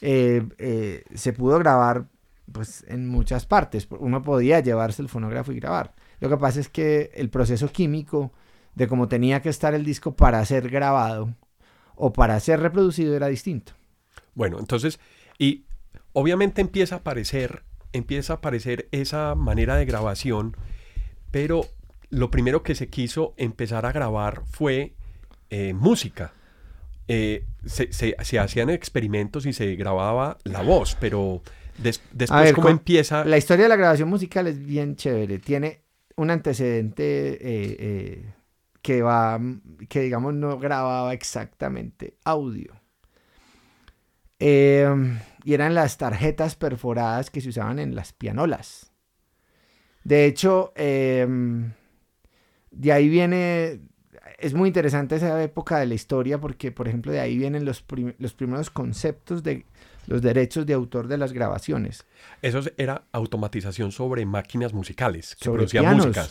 eh, 0.01 1.03
se 1.13 1.33
pudo 1.33 1.59
grabar 1.59 2.07
pues 2.53 2.85
en 2.87 3.07
muchas 3.07 3.45
partes. 3.45 3.87
Uno 3.99 4.21
podía 4.21 4.61
llevarse 4.61 5.01
el 5.01 5.09
fonógrafo 5.09 5.51
y 5.51 5.59
grabar. 5.59 5.93
Lo 6.19 6.29
que 6.29 6.37
pasa 6.37 6.61
es 6.61 6.69
que 6.69 7.11
el 7.15 7.29
proceso 7.29 7.69
químico 7.69 8.31
de 8.75 8.87
cómo 8.87 9.07
tenía 9.07 9.41
que 9.41 9.49
estar 9.49 9.73
el 9.73 9.83
disco 9.83 10.15
para 10.15 10.43
ser 10.45 10.69
grabado 10.69 11.35
o 11.95 12.13
para 12.13 12.39
ser 12.39 12.61
reproducido 12.61 13.15
era 13.15 13.27
distinto. 13.27 13.73
Bueno, 14.33 14.59
entonces, 14.59 14.99
y 15.37 15.65
obviamente 16.13 16.61
empieza 16.61 16.95
a 16.95 16.97
aparecer, 16.99 17.63
empieza 17.91 18.33
a 18.33 18.35
aparecer 18.37 18.87
esa 18.91 19.35
manera 19.35 19.75
de 19.75 19.85
grabación, 19.85 20.55
pero 21.29 21.65
lo 22.09 22.31
primero 22.31 22.63
que 22.63 22.75
se 22.75 22.87
quiso 22.87 23.33
empezar 23.37 23.85
a 23.85 23.91
grabar 23.91 24.43
fue 24.45 24.93
eh, 25.49 25.73
música. 25.73 26.33
Eh, 27.07 27.45
se, 27.65 27.91
se 27.91 28.39
hacían 28.39 28.69
experimentos 28.69 29.45
y 29.45 29.53
se 29.53 29.75
grababa 29.75 30.37
la 30.45 30.61
voz, 30.61 30.95
pero 30.99 31.43
después, 31.77 32.53
¿cómo 32.53 32.69
empieza? 32.69 33.25
La 33.25 33.37
historia 33.37 33.63
de 33.63 33.69
la 33.69 33.75
grabación 33.75 34.09
musical 34.09 34.47
es 34.47 34.63
bien 34.63 34.95
chévere. 34.95 35.39
Tiene 35.39 35.81
un 36.15 36.29
antecedente 36.29 37.03
eh, 37.03 37.77
eh, 37.79 38.33
que 38.81 39.01
va, 39.01 39.39
que 39.89 40.01
digamos 40.01 40.33
no 40.33 40.59
grababa 40.59 41.13
exactamente 41.13 42.17
audio. 42.23 42.73
Em, 44.39 45.19
y 45.45 45.53
eran 45.53 45.73
las 45.73 45.97
tarjetas 45.97 46.55
perforadas 46.55 47.29
que 47.29 47.39
se 47.39 47.49
usaban 47.49 47.79
en 47.79 47.95
las 47.95 48.11
pianolas. 48.11 48.91
De 50.03 50.25
hecho, 50.25 50.73
em, 50.75 51.71
de 52.71 52.91
ahí 52.91 53.07
viene, 53.07 53.79
es 54.39 54.53
muy 54.53 54.67
interesante 54.67 55.15
esa 55.15 55.41
época 55.41 55.79
de 55.79 55.85
la 55.85 55.93
historia 55.93 56.39
porque, 56.41 56.71
por 56.71 56.89
ejemplo, 56.89 57.11
de 57.11 57.21
ahí 57.21 57.37
vienen 57.37 57.63
los, 57.63 57.85
los 58.17 58.33
primeros 58.33 58.69
conceptos 58.69 59.43
de 59.43 59.65
los 60.07 60.21
derechos 60.21 60.65
de 60.65 60.73
autor 60.73 61.07
de 61.07 61.17
las 61.17 61.33
grabaciones. 61.33 62.05
Eso 62.41 62.61
era 62.77 63.03
automatización 63.11 63.91
sobre 63.91 64.25
máquinas 64.25 64.73
musicales, 64.73 65.35
que 65.35 65.45
sobre 65.45 65.63
música. 65.63 66.27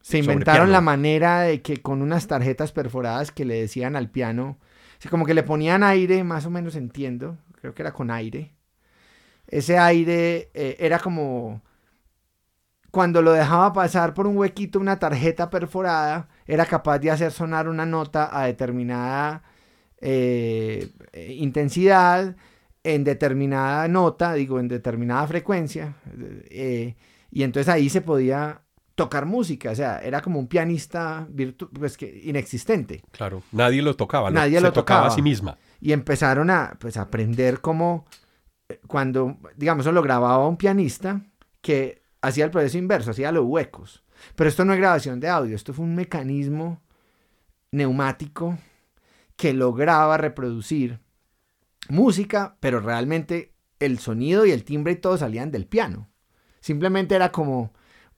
Se 0.00 0.18
inventaron 0.18 0.72
la 0.72 0.80
manera 0.80 1.42
de 1.42 1.60
que 1.60 1.82
con 1.82 2.00
unas 2.00 2.26
tarjetas 2.26 2.72
perforadas 2.72 3.32
que 3.32 3.44
le 3.44 3.60
decían 3.60 3.96
al 3.96 4.10
piano, 4.10 4.58
como 5.10 5.26
que 5.26 5.34
le 5.34 5.42
ponían 5.42 5.82
aire, 5.82 6.24
más 6.24 6.46
o 6.46 6.50
menos 6.50 6.74
entiendo, 6.74 7.38
creo 7.60 7.74
que 7.74 7.82
era 7.82 7.92
con 7.92 8.10
aire. 8.10 8.54
Ese 9.46 9.78
aire 9.78 10.50
eh, 10.54 10.76
era 10.78 10.98
como 10.98 11.62
cuando 12.90 13.22
lo 13.22 13.32
dejaba 13.32 13.72
pasar 13.72 14.14
por 14.14 14.26
un 14.26 14.36
huequito 14.36 14.78
una 14.80 14.98
tarjeta 14.98 15.50
perforada, 15.50 16.28
era 16.46 16.66
capaz 16.66 16.98
de 16.98 17.10
hacer 17.10 17.30
sonar 17.32 17.68
una 17.68 17.86
nota 17.86 18.28
a 18.32 18.46
determinada 18.46 19.42
eh, 20.00 20.90
intensidad 21.28 22.36
en 22.82 23.04
determinada 23.04 23.86
nota, 23.88 24.34
digo, 24.34 24.58
en 24.58 24.68
determinada 24.68 25.26
frecuencia, 25.26 25.96
eh, 26.50 26.96
y 27.30 27.42
entonces 27.42 27.72
ahí 27.72 27.88
se 27.88 28.00
podía 28.00 28.62
tocar 28.94 29.24
música, 29.24 29.70
o 29.70 29.74
sea, 29.74 30.00
era 30.00 30.20
como 30.20 30.38
un 30.38 30.46
pianista 30.46 31.26
pues, 31.78 31.96
que, 31.96 32.20
inexistente. 32.24 33.02
Claro, 33.12 33.42
nadie 33.52 33.80
lo 33.82 33.96
tocaba, 33.96 34.30
nadie 34.30 34.60
lo 34.60 34.72
tocaba. 34.72 35.06
a 35.06 35.10
sí 35.10 35.22
misma. 35.22 35.56
Y 35.80 35.92
empezaron 35.92 36.50
a 36.50 36.76
pues, 36.78 36.96
aprender 36.96 37.60
cómo, 37.60 38.04
eh, 38.68 38.78
cuando, 38.86 39.38
digamos, 39.56 39.86
lo 39.86 40.02
grababa 40.02 40.46
un 40.46 40.58
pianista 40.58 41.22
que 41.62 42.02
hacía 42.20 42.44
el 42.44 42.50
proceso 42.50 42.76
inverso, 42.76 43.12
hacía 43.12 43.32
los 43.32 43.44
huecos. 43.46 44.04
Pero 44.34 44.50
esto 44.50 44.64
no 44.64 44.74
es 44.74 44.78
grabación 44.78 45.18
de 45.18 45.28
audio, 45.28 45.56
esto 45.56 45.72
fue 45.72 45.84
un 45.84 45.94
mecanismo 45.94 46.82
neumático 47.72 48.58
que 49.36 49.54
lograba 49.54 50.18
reproducir 50.18 51.00
música, 51.90 52.56
pero 52.60 52.80
realmente 52.80 53.52
el 53.78 53.98
sonido 53.98 54.46
y 54.46 54.50
el 54.52 54.64
timbre 54.64 54.92
y 54.92 54.96
todo 54.96 55.16
salían 55.16 55.50
del 55.50 55.66
piano. 55.66 56.08
Simplemente 56.60 57.14
era 57.14 57.32
como 57.32 57.72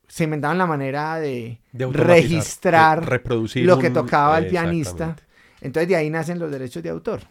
se 0.08 0.24
inventaban 0.24 0.58
la 0.58 0.66
manera 0.66 1.18
de, 1.18 1.60
registrar, 1.72 3.08
reproducir 3.08 3.64
lo 3.64 3.78
que 3.78 3.90
tocaba 3.90 4.38
el 4.38 4.48
pianista. 4.48 5.16
Entonces 5.60 5.88
de 5.88 5.96
ahí 5.96 6.10
nacen 6.10 6.38
los 6.38 6.50
derechos 6.50 6.82
de 6.82 6.90
autor. 6.90 7.22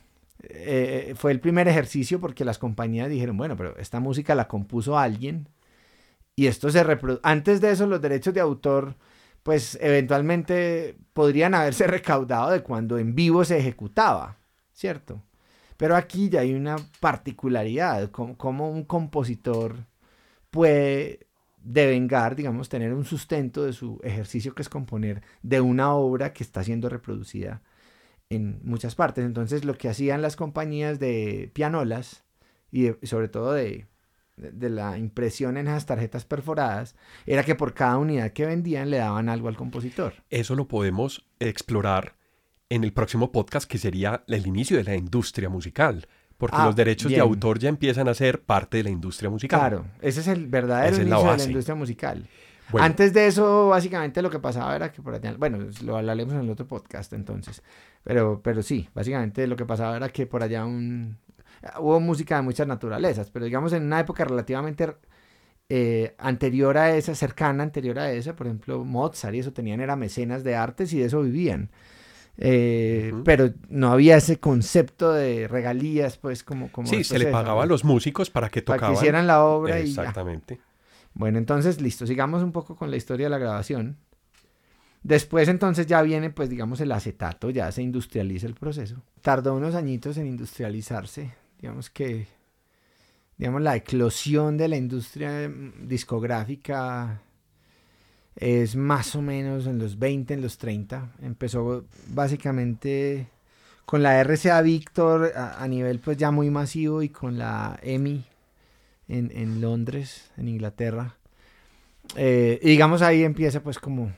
Eh, 0.42 1.14
fue 1.16 1.32
el 1.32 1.40
primer 1.40 1.68
ejercicio 1.68 2.20
porque 2.20 2.44
las 2.44 2.58
compañías 2.58 3.10
dijeron, 3.10 3.38
bueno, 3.38 3.56
pero 3.56 3.78
esta 3.78 4.00
música 4.00 4.34
la 4.34 4.48
compuso 4.48 4.98
alguien 4.98 5.48
y 6.36 6.48
esto 6.48 6.72
se 6.72 6.84
reproduce. 6.84 7.22
Antes 7.24 7.62
de 7.62 7.72
eso 7.72 7.86
los 7.86 8.02
derechos 8.02 8.34
de 8.34 8.40
autor 8.40 8.96
pues 9.44 9.78
eventualmente 9.82 10.98
podrían 11.14 11.54
haberse 11.54 11.88
recaudado 11.88 12.52
de 12.52 12.64
cuando 12.64 12.98
en 12.98 13.16
vivo 13.16 13.46
se 13.46 13.60
ejecutaba, 13.60 14.38
¿cierto? 14.74 15.22
Pero 15.82 15.96
aquí 15.96 16.30
ya 16.30 16.42
hay 16.42 16.54
una 16.54 16.76
particularidad, 17.00 18.12
como, 18.12 18.70
un 18.70 18.84
compositor 18.84 19.88
puede 20.52 21.26
devengar, 21.64 22.36
digamos, 22.36 22.70
tener 22.70 22.94
un 22.94 23.04
sustento 23.04 23.64
de 23.64 23.74
su 23.74 24.00
ejercicio 24.04 24.54
que 24.54 24.62
es 24.62 24.70
componer 24.70 25.24
de 25.42 25.60
una 25.60 25.96
obra 25.96 26.34
que 26.34 26.44
está 26.44 26.64
siendo 26.64 26.88
reproducida 26.88 27.64
en 28.30 28.60
muchas 28.64 28.94
partes. 28.94 29.26
Entonces 29.26 29.66
lo 29.66 29.76
que 29.76 29.90
hacían 29.90 30.22
las 30.22 30.36
compañías 30.36 31.00
de 31.00 31.50
pianolas 31.52 32.26
y 32.72 32.92
sobre 33.02 33.28
todo 33.28 33.54
de, 33.54 33.88
de, 34.38 34.70
la 34.70 35.00
impresión 35.00 35.58
en 35.58 35.68
esas 35.68 35.88
tarjetas 35.88 36.26
perforadas 36.26 36.96
era 37.26 37.42
que 37.42 37.56
por 37.56 37.74
cada 37.74 37.98
unidad 37.98 38.34
que 38.34 38.46
vendían 38.46 38.92
le 38.92 38.98
daban 38.98 39.30
algo 39.30 39.48
al 39.48 39.58
compositor. 39.58 40.14
Eso 40.30 40.54
lo 40.54 40.68
podemos 40.68 41.26
explorar 41.40 42.21
en 42.72 42.86
el 42.86 42.94
próximo 42.94 43.34
podcast, 43.34 43.70
que 43.70 43.78
sería 43.78 44.24
el 44.28 44.48
inicio 44.48 44.78
de 44.78 44.86
la 44.86 44.96
industria 44.96 45.50
musical. 45.50 46.08
Porque 46.38 46.56
ah, 46.58 46.66
los 46.66 46.76
derechos 46.76 47.12
de 47.12 47.20
autor 47.20 47.60
ya 47.60 47.68
empiezan 47.68 48.08
a 48.08 48.14
ser 48.14 48.42
parte 48.42 48.78
de 48.78 48.84
la 48.84 48.90
industria 48.90 49.30
musical. 49.30 49.60
Claro, 49.60 49.86
ese 50.02 50.22
es 50.22 50.28
el 50.28 50.48
verdadero 50.48 50.96
inicio 50.96 51.32
de 51.32 51.38
la 51.38 51.44
industria 51.44 51.76
musical. 51.76 52.28
Antes 52.80 53.12
de 53.12 53.28
eso, 53.28 53.68
básicamente 53.68 54.22
lo 54.22 54.30
que 54.30 54.40
pasaba 54.40 54.74
era 54.74 54.90
que 54.90 55.02
por 55.02 55.14
allá, 55.14 55.36
bueno, 55.38 55.60
lo 55.84 55.98
hablaremos 55.98 56.34
en 56.34 56.40
el 56.40 56.50
otro 56.50 56.66
podcast 56.66 57.12
entonces, 57.12 57.62
pero, 58.06 58.40
pero 58.42 58.64
sí, 58.64 58.88
básicamente 58.96 59.46
lo 59.46 59.58
que 59.58 59.66
pasaba 59.66 59.98
era 59.98 60.08
que 60.08 60.26
por 60.26 60.42
allá 60.42 60.64
un, 60.64 61.18
hubo 61.78 62.00
música 62.00 62.38
de 62.38 62.44
muchas 62.44 62.68
naturalezas, 62.68 63.30
pero 63.30 63.44
digamos 63.44 63.74
en 63.74 63.84
una 63.84 64.00
época 64.00 64.24
relativamente 64.24 64.96
eh, 65.68 66.16
anterior 66.18 66.78
a 66.78 66.96
esa, 66.96 67.14
cercana, 67.14 67.64
anterior 67.64 68.00
a 68.00 68.14
esa, 68.14 68.34
por 68.34 68.48
ejemplo, 68.48 68.86
Mozart 68.86 69.36
y 69.36 69.40
eso 69.40 69.52
tenían, 69.52 69.82
era 69.82 69.98
mecenas 69.98 70.46
de 70.46 70.56
artes 70.56 70.94
y 70.94 71.00
de 71.00 71.06
eso 71.08 71.22
vivían. 71.22 71.70
Eh, 72.44 73.14
pero 73.24 73.54
no 73.70 73.92
había 73.92 74.18
ese 74.18 74.40
concepto 74.40 75.14
de 75.14 75.48
regalías, 75.48 76.18
pues 76.18 76.44
como... 76.44 76.72
como 76.72 76.88
sí, 76.88 77.04
se 77.04 77.20
le 77.20 77.28
pagaba 77.28 77.62
a 77.64 77.66
los 77.68 77.84
músicos 77.84 78.32
para 78.32 78.50
que 78.50 78.64
tocaban. 78.64 78.80
Para 78.80 78.94
que 78.94 78.98
hicieran 78.98 79.28
la 79.28 79.44
obra 79.44 79.78
Exactamente. 79.78 80.60
Bueno, 81.14 81.38
entonces, 81.38 81.80
listo, 81.80 82.08
sigamos 82.08 82.42
un 82.42 82.52
poco 82.52 82.76
con 82.76 82.90
la 82.90 82.98
historia 82.98 83.28
de 83.28 83.30
la 83.30 83.38
grabación. 83.38 83.98
Después 85.04 85.50
entonces 85.50 85.86
ya 85.86 86.02
viene, 86.02 86.32
pues 86.32 86.50
digamos, 86.50 86.82
el 86.82 86.92
acetato, 86.92 87.52
ya 87.52 87.72
se 87.72 87.84
industrializa 87.84 88.48
el 88.48 88.56
proceso. 88.56 89.04
Tardó 89.22 89.54
unos 89.54 89.76
añitos 89.76 90.18
en 90.18 90.26
industrializarse, 90.26 91.36
digamos 91.60 91.92
que, 91.92 92.26
digamos, 93.38 93.62
la 93.62 93.76
eclosión 93.76 94.58
de 94.58 94.68
la 94.68 94.78
industria 94.78 95.48
mm, 95.48 95.88
discográfica 95.88 97.22
es 98.36 98.76
más 98.76 99.16
o 99.16 99.22
menos 99.22 99.68
en 99.68 99.80
los 99.80 100.00
20, 100.00 100.34
en 100.34 100.42
los 100.42 100.58
30. 100.58 101.12
Empezó 101.22 101.86
básicamente 102.08 103.28
con 103.86 104.04
la 104.04 104.20
RCA 104.24 104.62
Victor 104.62 105.34
a, 105.36 105.68
nivel 105.68 106.00
pues 106.00 106.18
ya 106.18 106.32
muy 106.32 106.50
masivo 106.50 107.02
y 107.02 107.10
con 107.10 107.38
la 107.38 107.80
EMI 107.84 108.24
en, 109.08 109.32
en 109.36 109.62
Londres, 109.62 110.32
en 110.38 110.48
Inglaterra. 110.48 111.18
Eh, 112.16 112.60
y 112.62 112.70
digamos 112.70 113.02
ahí 113.02 113.24
empieza 113.24 113.62
pues 113.62 113.80
como... 113.80 114.12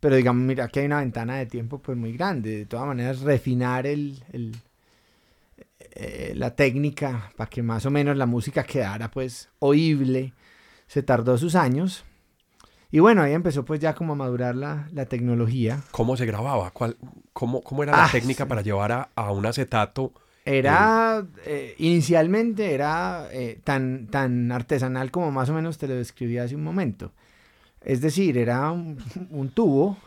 Pero 0.00 0.16
digamos, 0.16 0.42
mira, 0.44 0.64
aquí 0.64 0.80
hay 0.80 0.86
una 0.86 0.98
ventana 0.98 1.36
de 1.36 1.46
tiempo 1.46 1.78
pues 1.78 1.96
muy 1.96 2.12
grande. 2.12 2.58
De 2.58 2.66
todas 2.66 2.86
maneras, 2.86 3.20
refinar 3.20 3.86
el, 3.86 4.22
el 4.32 4.56
eh, 5.96 6.32
la 6.34 6.56
técnica 6.56 7.30
para 7.36 7.48
que 7.48 7.62
más 7.62 7.86
o 7.86 7.90
menos 7.90 8.16
la 8.16 8.26
música 8.26 8.64
quedara 8.64 9.10
pues 9.10 9.48
oíble. 9.60 10.32
Se 10.86 11.02
tardó 11.02 11.38
sus 11.38 11.54
años. 11.54 12.04
Y 12.94 13.00
bueno, 13.00 13.22
ahí 13.22 13.32
empezó 13.32 13.64
pues 13.64 13.80
ya 13.80 13.92
como 13.92 14.12
a 14.12 14.14
madurar 14.14 14.54
la, 14.54 14.86
la 14.92 15.06
tecnología. 15.06 15.82
¿Cómo 15.90 16.16
se 16.16 16.26
grababa? 16.26 16.70
¿Cuál, 16.70 16.96
cómo, 17.32 17.60
¿Cómo 17.60 17.82
era 17.82 17.90
la 17.90 18.04
ah, 18.04 18.08
técnica 18.12 18.46
para 18.46 18.62
llevar 18.62 18.92
a, 18.92 19.08
a, 19.16 19.32
un 19.32 19.44
acetato? 19.46 20.12
Era, 20.44 21.26
eh, 21.44 21.74
inicialmente 21.78 22.72
era 22.72 23.26
eh, 23.32 23.58
tan, 23.64 24.06
tan 24.06 24.52
artesanal 24.52 25.10
como 25.10 25.32
más 25.32 25.48
o 25.50 25.54
menos 25.54 25.76
te 25.76 25.88
lo 25.88 25.96
describí 25.96 26.38
hace 26.38 26.54
un 26.54 26.62
momento. 26.62 27.10
Es 27.80 28.00
decir, 28.00 28.38
era 28.38 28.70
un, 28.70 29.02
un 29.30 29.48
tubo 29.48 29.98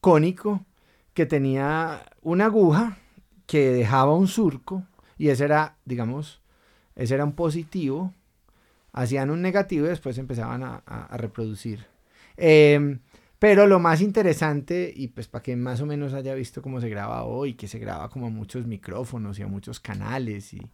cónico 0.00 0.64
que 1.12 1.26
tenía 1.26 2.06
una 2.22 2.46
aguja 2.46 2.96
que 3.44 3.70
dejaba 3.70 4.14
un 4.14 4.28
surco 4.28 4.82
y 5.18 5.28
ese 5.28 5.44
era, 5.44 5.76
digamos, 5.84 6.40
ese 6.96 7.16
era 7.16 7.26
un 7.26 7.32
positivo, 7.32 8.14
hacían 8.94 9.28
un 9.28 9.42
negativo 9.42 9.84
y 9.84 9.90
después 9.90 10.16
empezaban 10.16 10.62
a, 10.62 10.76
a 10.86 11.14
reproducir 11.18 11.97
Em, 12.38 13.00
pero 13.38 13.66
lo 13.66 13.80
más 13.80 14.00
interesante, 14.00 14.92
y 14.94 15.08
pues 15.08 15.28
para 15.28 15.42
que 15.42 15.56
más 15.56 15.80
o 15.80 15.86
menos 15.86 16.14
haya 16.14 16.34
visto 16.34 16.62
cómo 16.62 16.80
se 16.80 16.88
graba 16.88 17.24
hoy, 17.24 17.54
que 17.54 17.68
se 17.68 17.78
graba 17.78 18.08
como 18.08 18.28
a 18.28 18.30
muchos 18.30 18.66
micrófonos 18.66 19.38
y 19.38 19.42
a 19.42 19.48
muchos 19.48 19.80
canales, 19.80 20.54
y 20.54 20.70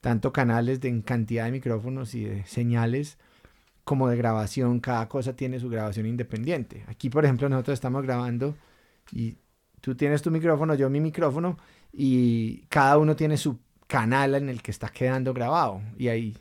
tanto 0.00 0.32
canales 0.32 0.80
de 0.80 1.02
cantidad 1.02 1.44
de 1.44 1.52
micrófonos 1.52 2.14
y 2.14 2.24
de 2.24 2.44
señales 2.46 3.18
como 3.84 4.08
de 4.08 4.16
grabación, 4.16 4.80
cada 4.80 5.08
cosa 5.08 5.34
tiene 5.36 5.60
su 5.60 5.68
grabación 5.68 6.06
independiente. 6.06 6.84
Aquí, 6.88 7.10
por 7.10 7.24
ejemplo, 7.24 7.48
nosotros 7.48 7.74
estamos 7.74 8.02
grabando 8.02 8.56
y 9.12 9.36
tú 9.80 9.94
tienes 9.96 10.22
tu 10.22 10.30
micrófono, 10.30 10.74
yo 10.74 10.88
mi 10.90 11.00
micrófono, 11.00 11.58
y 11.92 12.62
cada 12.68 12.98
uno 12.98 13.16
tiene 13.16 13.36
su 13.36 13.58
canal 13.86 14.34
en 14.36 14.48
el 14.48 14.62
que 14.62 14.70
está 14.70 14.88
quedando 14.88 15.34
grabado, 15.34 15.82
y 15.98 16.08
hay 16.08 16.36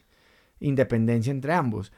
independencia 0.59 1.31
entre 1.31 1.53
ambos. 1.53 1.91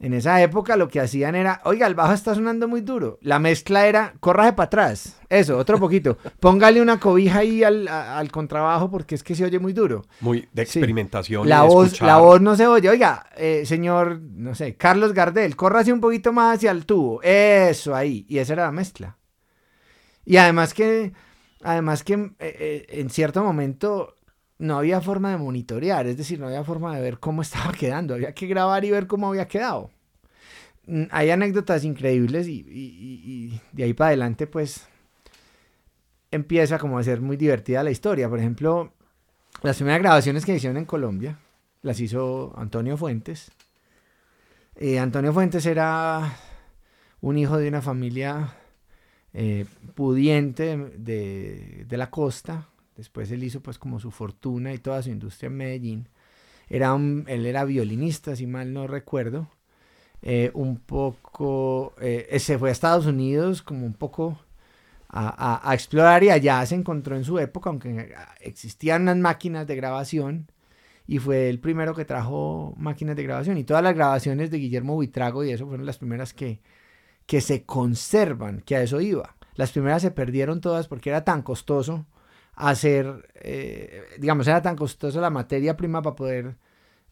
En 0.00 0.14
esa 0.14 0.40
época 0.40 0.78
lo 0.78 0.88
que 0.88 0.98
hacían 0.98 1.34
era, 1.34 1.60
oiga, 1.64 1.86
el 1.86 1.94
bajo 1.94 2.14
está 2.14 2.34
sonando 2.34 2.66
muy 2.66 2.80
duro. 2.80 3.18
La 3.20 3.38
mezcla 3.38 3.86
era, 3.86 4.14
corraje 4.18 4.54
para 4.54 4.64
atrás. 4.64 5.20
Eso, 5.28 5.58
otro 5.58 5.78
poquito. 5.78 6.16
Póngale 6.40 6.80
una 6.80 6.98
cobija 6.98 7.40
ahí 7.40 7.62
al, 7.62 8.30
contrabajo 8.32 8.90
porque 8.90 9.14
es 9.14 9.22
que 9.22 9.34
se 9.34 9.44
oye 9.44 9.58
muy 9.58 9.74
duro. 9.74 10.06
Muy 10.20 10.48
de 10.54 10.62
experimentación. 10.62 11.46
La, 11.46 11.64
voz, 11.64 12.00
la 12.00 12.16
voz 12.16 12.40
no 12.40 12.56
se 12.56 12.66
oye. 12.66 12.88
Oiga, 12.88 13.26
eh, 13.36 13.64
señor, 13.66 14.20
no 14.22 14.54
sé, 14.54 14.74
Carlos 14.74 15.12
Gardel, 15.12 15.54
córrase 15.54 15.92
un 15.92 16.00
poquito 16.00 16.32
más 16.32 16.56
hacia 16.56 16.70
el 16.70 16.86
tubo. 16.86 17.20
Eso, 17.22 17.94
ahí. 17.94 18.24
Y 18.26 18.38
esa 18.38 18.54
era 18.54 18.64
la 18.64 18.72
mezcla. 18.72 19.18
Y 20.24 20.38
además 20.38 20.72
que, 20.72 21.12
además 21.62 22.04
que 22.04 22.14
eh, 22.14 22.32
eh, 22.38 22.86
en 22.88 23.10
cierto 23.10 23.44
momento 23.44 24.14
no 24.60 24.78
había 24.78 25.00
forma 25.00 25.30
de 25.30 25.38
monitorear, 25.38 26.06
es 26.06 26.16
decir, 26.16 26.38
no 26.38 26.46
había 26.46 26.62
forma 26.62 26.94
de 26.94 27.02
ver 27.02 27.18
cómo 27.18 27.42
estaba 27.42 27.72
quedando, 27.72 28.14
había 28.14 28.32
que 28.32 28.46
grabar 28.46 28.84
y 28.84 28.90
ver 28.90 29.06
cómo 29.06 29.28
había 29.28 29.48
quedado. 29.48 29.90
Mm, 30.86 31.04
hay 31.10 31.30
anécdotas 31.30 31.84
increíbles 31.84 32.48
y, 32.48 33.60
de 33.72 33.84
ahí 33.84 33.94
para 33.94 34.08
adelante 34.08 34.46
pues 34.46 34.86
empieza 36.30 36.78
como 36.78 36.98
a 36.98 37.02
ser 37.02 37.20
muy 37.20 37.36
divertida 37.36 37.82
la 37.82 37.90
historia. 37.90 38.28
Por 38.28 38.38
ejemplo, 38.38 38.92
las 39.62 39.76
primeras 39.76 40.00
grabaciones 40.00 40.44
que 40.44 40.54
hicieron 40.54 40.76
en 40.76 40.84
Colombia 40.84 41.38
las 41.82 42.00
hizo 42.00 42.52
Antonio 42.56 42.96
Fuentes. 42.96 43.50
Eh, 44.76 44.98
Antonio 44.98 45.32
Fuentes 45.32 45.66
era 45.66 46.36
un 47.20 47.36
hijo 47.38 47.58
de 47.58 47.68
una 47.68 47.82
familia 47.82 48.54
eh, 49.34 49.66
pudiente 49.94 50.76
de, 50.76 51.84
de 51.86 51.96
la 51.96 52.10
costa, 52.10 52.70
Después 53.00 53.30
él 53.30 53.42
hizo 53.44 53.62
pues 53.62 53.78
como 53.78 53.98
su 53.98 54.10
fortuna 54.10 54.74
y 54.74 54.78
toda 54.78 55.02
su 55.02 55.08
industria 55.08 55.46
en 55.46 55.56
Medellín. 55.56 56.08
Era 56.68 56.94
él 56.94 57.46
era 57.46 57.64
violinista, 57.64 58.36
si 58.36 58.46
mal 58.46 58.74
no 58.74 58.86
recuerdo. 58.86 59.48
Eh, 60.22 60.50
un 60.54 60.78
poco, 60.78 61.94
eh, 62.00 62.38
se 62.38 62.58
fue 62.58 62.68
a 62.68 62.72
Estados 62.72 63.06
Unidos 63.06 63.62
como 63.62 63.86
un 63.86 63.94
poco 63.94 64.38
a, 65.08 65.72
explorar 65.74 66.22
y 66.22 66.30
allá 66.30 66.64
se 66.66 66.74
encontró 66.74 67.16
en 67.16 67.24
su 67.24 67.38
época, 67.38 67.70
aunque 67.70 68.14
existían 68.40 69.02
unas 69.02 69.16
máquinas 69.16 69.66
de 69.66 69.76
grabación 69.76 70.50
y 71.06 71.18
fue 71.18 71.48
el 71.48 71.58
primero 71.58 71.94
que 71.94 72.04
trajo 72.04 72.74
máquinas 72.76 73.16
de 73.16 73.24
grabación 73.24 73.58
y 73.58 73.64
todas 73.64 73.82
las 73.82 73.94
grabaciones 73.94 74.50
de 74.50 74.58
Guillermo 74.58 74.94
Buitrago 74.94 75.44
y 75.44 75.50
eso 75.50 75.66
fueron 75.66 75.86
las 75.86 75.98
primeras 75.98 76.32
que, 76.32 76.60
que 77.26 77.40
se 77.40 77.64
conservan, 77.64 78.60
que 78.60 78.76
a 78.76 78.82
eso 78.82 79.00
iba. 79.00 79.34
Las 79.56 79.72
primeras 79.72 80.02
se 80.02 80.12
perdieron 80.12 80.60
todas 80.60 80.86
porque 80.86 81.10
era 81.10 81.24
tan 81.24 81.42
costoso 81.42 82.06
hacer, 82.54 83.30
eh, 83.34 84.04
digamos, 84.18 84.46
era 84.46 84.62
tan 84.62 84.76
costosa 84.76 85.20
la 85.20 85.30
materia 85.30 85.76
prima 85.76 86.02
para 86.02 86.16
poder 86.16 86.56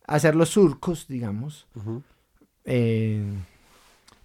hacer 0.07 0.37
los 0.37 0.51
surcos, 0.51 1.09
digamos, 1.09 1.66
eh, 2.71 3.23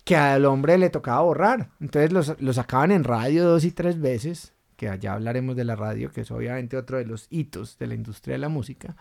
que 0.04 0.18
al 0.18 0.44
hombre 0.46 0.78
le 0.78 0.90
tocaba 0.90 1.22
borrar. 1.22 1.70
Entonces 1.80 2.12
los, 2.12 2.36
los, 2.42 2.58
sacaban 2.58 2.92
en 2.92 3.06
radio 3.06 3.46
dos 3.46 3.64
y 3.64 3.72
tres 3.72 4.00
veces, 4.02 4.52
que 4.76 4.90
allá 4.90 5.14
hablaremos 5.14 5.56
de 5.56 5.64
la 5.64 5.78
radio, 5.78 6.12
que 6.12 6.22
es 6.22 6.32
obviamente 6.32 6.76
otro 6.76 6.98
de 6.98 7.06
los 7.06 7.28
hitos 7.30 7.78
de 7.80 7.88
la 7.88 7.96
industria 7.96 8.34
de 8.34 8.40
la 8.40 8.50
música. 8.50 8.96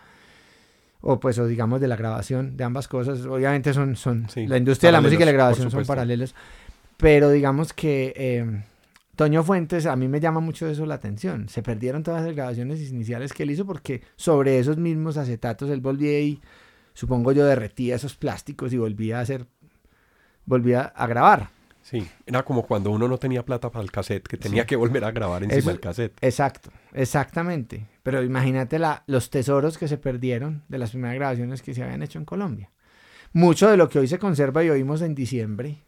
O 1.01 1.19
pues, 1.19 1.37
o 1.39 1.45
digamos, 1.45 1.81
de 1.81 1.89
la 1.89 1.97
grabación, 1.97 2.55
de 2.55 2.63
ambas 2.63 2.87
cosas. 2.87 3.25
Obviamente 3.25 3.73
son, 3.73 3.97
son 3.97 4.27
la 4.33 4.57
industria 4.57 4.87
de 4.87 4.93
la 4.93 5.01
música 5.01 5.23
y 5.23 5.25
la 5.25 5.33
grabación 5.33 5.69
son 5.69 5.85
paralelos. 5.85 6.33
Pero 6.95 7.29
digamos 7.29 7.73
que 7.73 8.13
eh, 8.15 8.63
Toño 9.17 9.43
Fuentes, 9.43 9.85
a 9.87 9.97
mí 9.97 10.07
me 10.07 10.21
llama 10.21 10.39
mucho 10.39 10.69
eso 10.69 10.85
la 10.85 10.95
atención. 10.95 11.49
Se 11.49 11.61
perdieron 11.61 12.03
todas 12.03 12.23
las 12.23 12.33
grabaciones 12.33 12.79
iniciales 12.89 13.33
que 13.33 13.43
él 13.43 13.51
hizo 13.51 13.65
porque 13.65 14.01
sobre 14.15 14.57
esos 14.57 14.77
mismos 14.77 15.17
acetatos 15.17 15.69
él 15.69 15.81
volvía 15.81 16.21
y, 16.21 16.39
supongo 16.93 17.31
yo, 17.31 17.45
derretía 17.45 17.95
esos 17.95 18.15
plásticos 18.15 18.73
y 18.73 18.77
volvía 18.77 19.19
a 19.19 19.21
hacer, 19.21 19.47
volvía 20.45 20.81
a 20.83 21.07
grabar. 21.07 21.49
Sí, 21.81 22.07
era 22.25 22.43
como 22.43 22.65
cuando 22.65 22.91
uno 22.91 23.09
no 23.09 23.17
tenía 23.17 23.43
plata 23.43 23.69
para 23.69 23.83
el 23.83 23.91
cassette, 23.91 24.25
que 24.25 24.37
tenía 24.37 24.65
que 24.65 24.77
volver 24.77 25.03
a 25.03 25.11
grabar 25.11 25.43
encima 25.43 25.71
del 25.71 25.81
cassette. 25.81 26.17
Exacto, 26.21 26.71
exactamente. 26.93 27.87
Pero 28.03 28.23
imagínate 28.23 28.79
la, 28.79 29.03
los 29.07 29.29
tesoros 29.29 29.77
que 29.77 29.89
se 29.89 29.97
perdieron 29.97 30.63
de 30.69 30.77
las 30.77 30.91
primeras 30.91 31.15
grabaciones 31.15 31.61
que 31.61 31.73
se 31.73 31.83
habían 31.83 32.01
hecho 32.01 32.19
en 32.19 32.25
Colombia. 32.25 32.71
Mucho 33.33 33.69
de 33.69 33.75
lo 33.75 33.89
que 33.89 33.99
hoy 33.99 34.07
se 34.07 34.19
conserva 34.19 34.63
y 34.63 34.69
oímos 34.69 35.01
en 35.01 35.13
diciembre 35.13 35.81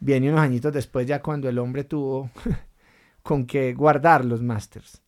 viene 0.00 0.28
unos 0.28 0.40
añitos 0.40 0.72
después 0.72 1.06
ya 1.06 1.22
cuando 1.22 1.48
el 1.48 1.58
hombre 1.58 1.84
tuvo 1.84 2.30
con 3.22 3.46
que 3.46 3.74
guardar 3.74 4.24
los 4.24 4.42
masters. 4.42 5.02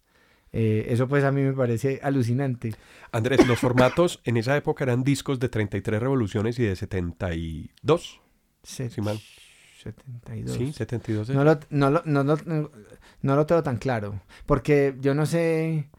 Eh, 0.58 0.86
eso 0.88 1.06
pues 1.06 1.22
a 1.22 1.30
mí 1.30 1.42
me 1.42 1.52
parece 1.52 2.00
alucinante. 2.02 2.74
Andrés, 3.12 3.46
los 3.46 3.58
formatos 3.58 4.22
en 4.24 4.38
esa 4.38 4.56
época 4.56 4.84
eran 4.84 5.04
discos 5.04 5.38
de 5.38 5.50
33 5.50 6.00
revoluciones 6.00 6.58
y 6.58 6.62
de 6.62 6.74
72. 6.74 8.20
Sí, 8.62 8.88
mal. 9.02 9.20
72. 9.82 10.56
Sí, 10.56 10.72
72. 10.72 11.28
No 11.28 11.44
lo, 11.44 11.60
no, 11.68 11.90
lo, 11.90 12.02
no, 12.06 12.24
lo, 12.24 12.38
no 13.20 13.36
lo 13.36 13.44
tengo 13.44 13.62
tan 13.62 13.76
claro, 13.76 14.22
porque 14.46 14.96
yo 14.98 15.14
no 15.14 15.26
sé 15.26 15.90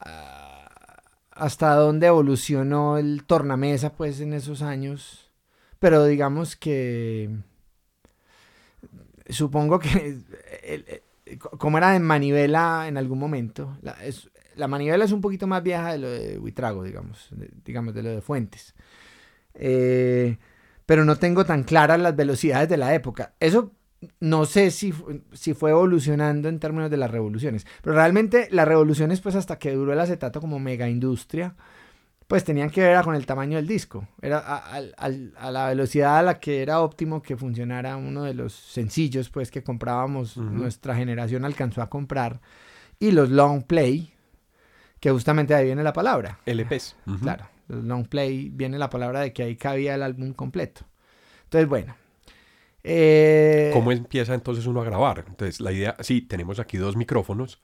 ah, 0.00 1.00
hasta 1.30 1.72
dónde 1.76 2.08
evolucionó 2.08 2.98
el 2.98 3.22
tornamesa 3.22 3.92
pues 3.92 4.20
en 4.20 4.32
esos 4.32 4.62
años, 4.62 5.30
pero 5.78 6.04
digamos 6.06 6.56
que 6.56 7.30
supongo 9.28 9.78
que 9.78 10.18
como 11.58 11.78
era 11.78 11.92
de 11.92 12.00
manivela 12.00 12.86
en 12.88 12.96
algún 12.96 13.18
momento, 13.18 13.76
la, 13.82 14.68
manivela 14.68 15.04
es 15.04 15.12
un 15.12 15.20
poquito 15.20 15.46
más 15.46 15.62
vieja 15.62 15.92
de 15.92 15.98
lo 15.98 16.10
de 16.10 16.38
Huitrago, 16.38 16.82
digamos, 16.84 17.28
de, 17.32 17.50
digamos, 17.64 17.94
de 17.94 18.02
lo 18.02 18.10
de 18.10 18.20
Fuentes. 18.20 18.74
Eh, 19.54 20.38
pero 20.84 21.04
no 21.04 21.16
tengo 21.16 21.44
tan 21.44 21.64
claras 21.64 21.98
las 21.98 22.14
velocidades 22.14 22.68
de 22.68 22.76
la 22.76 22.94
época. 22.94 23.34
Eso 23.40 23.72
no 24.20 24.44
sé 24.44 24.70
si, 24.70 24.92
si 25.32 25.54
fue 25.54 25.70
evolucionando 25.70 26.48
en 26.48 26.60
términos 26.60 26.90
de 26.90 26.96
las 26.96 27.10
revoluciones, 27.10 27.66
pero 27.82 27.96
realmente 27.96 28.48
las 28.50 28.68
revoluciones, 28.68 29.20
pues 29.20 29.34
hasta 29.34 29.58
que 29.58 29.72
duró 29.72 29.92
el 29.92 30.00
acetato 30.00 30.40
como 30.40 30.58
mega 30.58 30.88
industria, 30.88 31.56
pues 32.26 32.42
tenían 32.42 32.70
que 32.70 32.82
ver 32.82 33.04
con 33.04 33.14
el 33.14 33.24
tamaño 33.24 33.56
del 33.56 33.66
disco. 33.66 34.08
Era 34.20 34.38
a, 34.38 35.50
la 35.50 35.68
velocidad 35.68 36.18
a 36.18 36.22
la 36.22 36.40
que 36.40 36.62
era 36.62 36.80
óptimo 36.80 37.22
que 37.22 37.36
funcionara 37.36 37.96
uno 37.96 38.24
de 38.24 38.34
los 38.34 38.52
sencillos 38.52 39.30
pues 39.30 39.50
que 39.50 39.62
comprábamos, 39.62 40.36
nuestra 40.36 40.96
generación 40.96 41.44
alcanzó 41.44 41.82
a 41.82 41.88
comprar. 41.88 42.40
Y 42.98 43.12
los 43.12 43.30
long 43.30 43.62
play, 43.62 44.12
que 44.98 45.10
justamente 45.10 45.54
ahí 45.54 45.66
viene 45.66 45.82
la 45.82 45.92
palabra. 45.92 46.40
LPs. 46.46 46.96
Claro, 47.22 47.48
los 47.68 47.84
long 47.84 48.06
play 48.08 48.50
viene 48.52 48.78
la 48.78 48.90
palabra 48.90 49.20
de 49.20 49.32
que 49.32 49.44
ahí 49.44 49.56
cabía 49.56 49.94
el 49.94 50.02
álbum 50.02 50.32
completo. 50.32 50.82
Entonces, 51.44 51.68
bueno. 51.68 51.94
Eh, 52.82 53.70
¿Cómo 53.72 53.92
empieza 53.92 54.34
entonces 54.34 54.66
uno 54.66 54.80
a 54.80 54.84
grabar? 54.84 55.24
Entonces, 55.28 55.60
la 55.60 55.72
idea, 55.72 55.96
sí, 56.00 56.22
tenemos 56.22 56.58
aquí 56.58 56.76
dos 56.76 56.96
micrófonos 56.96 57.60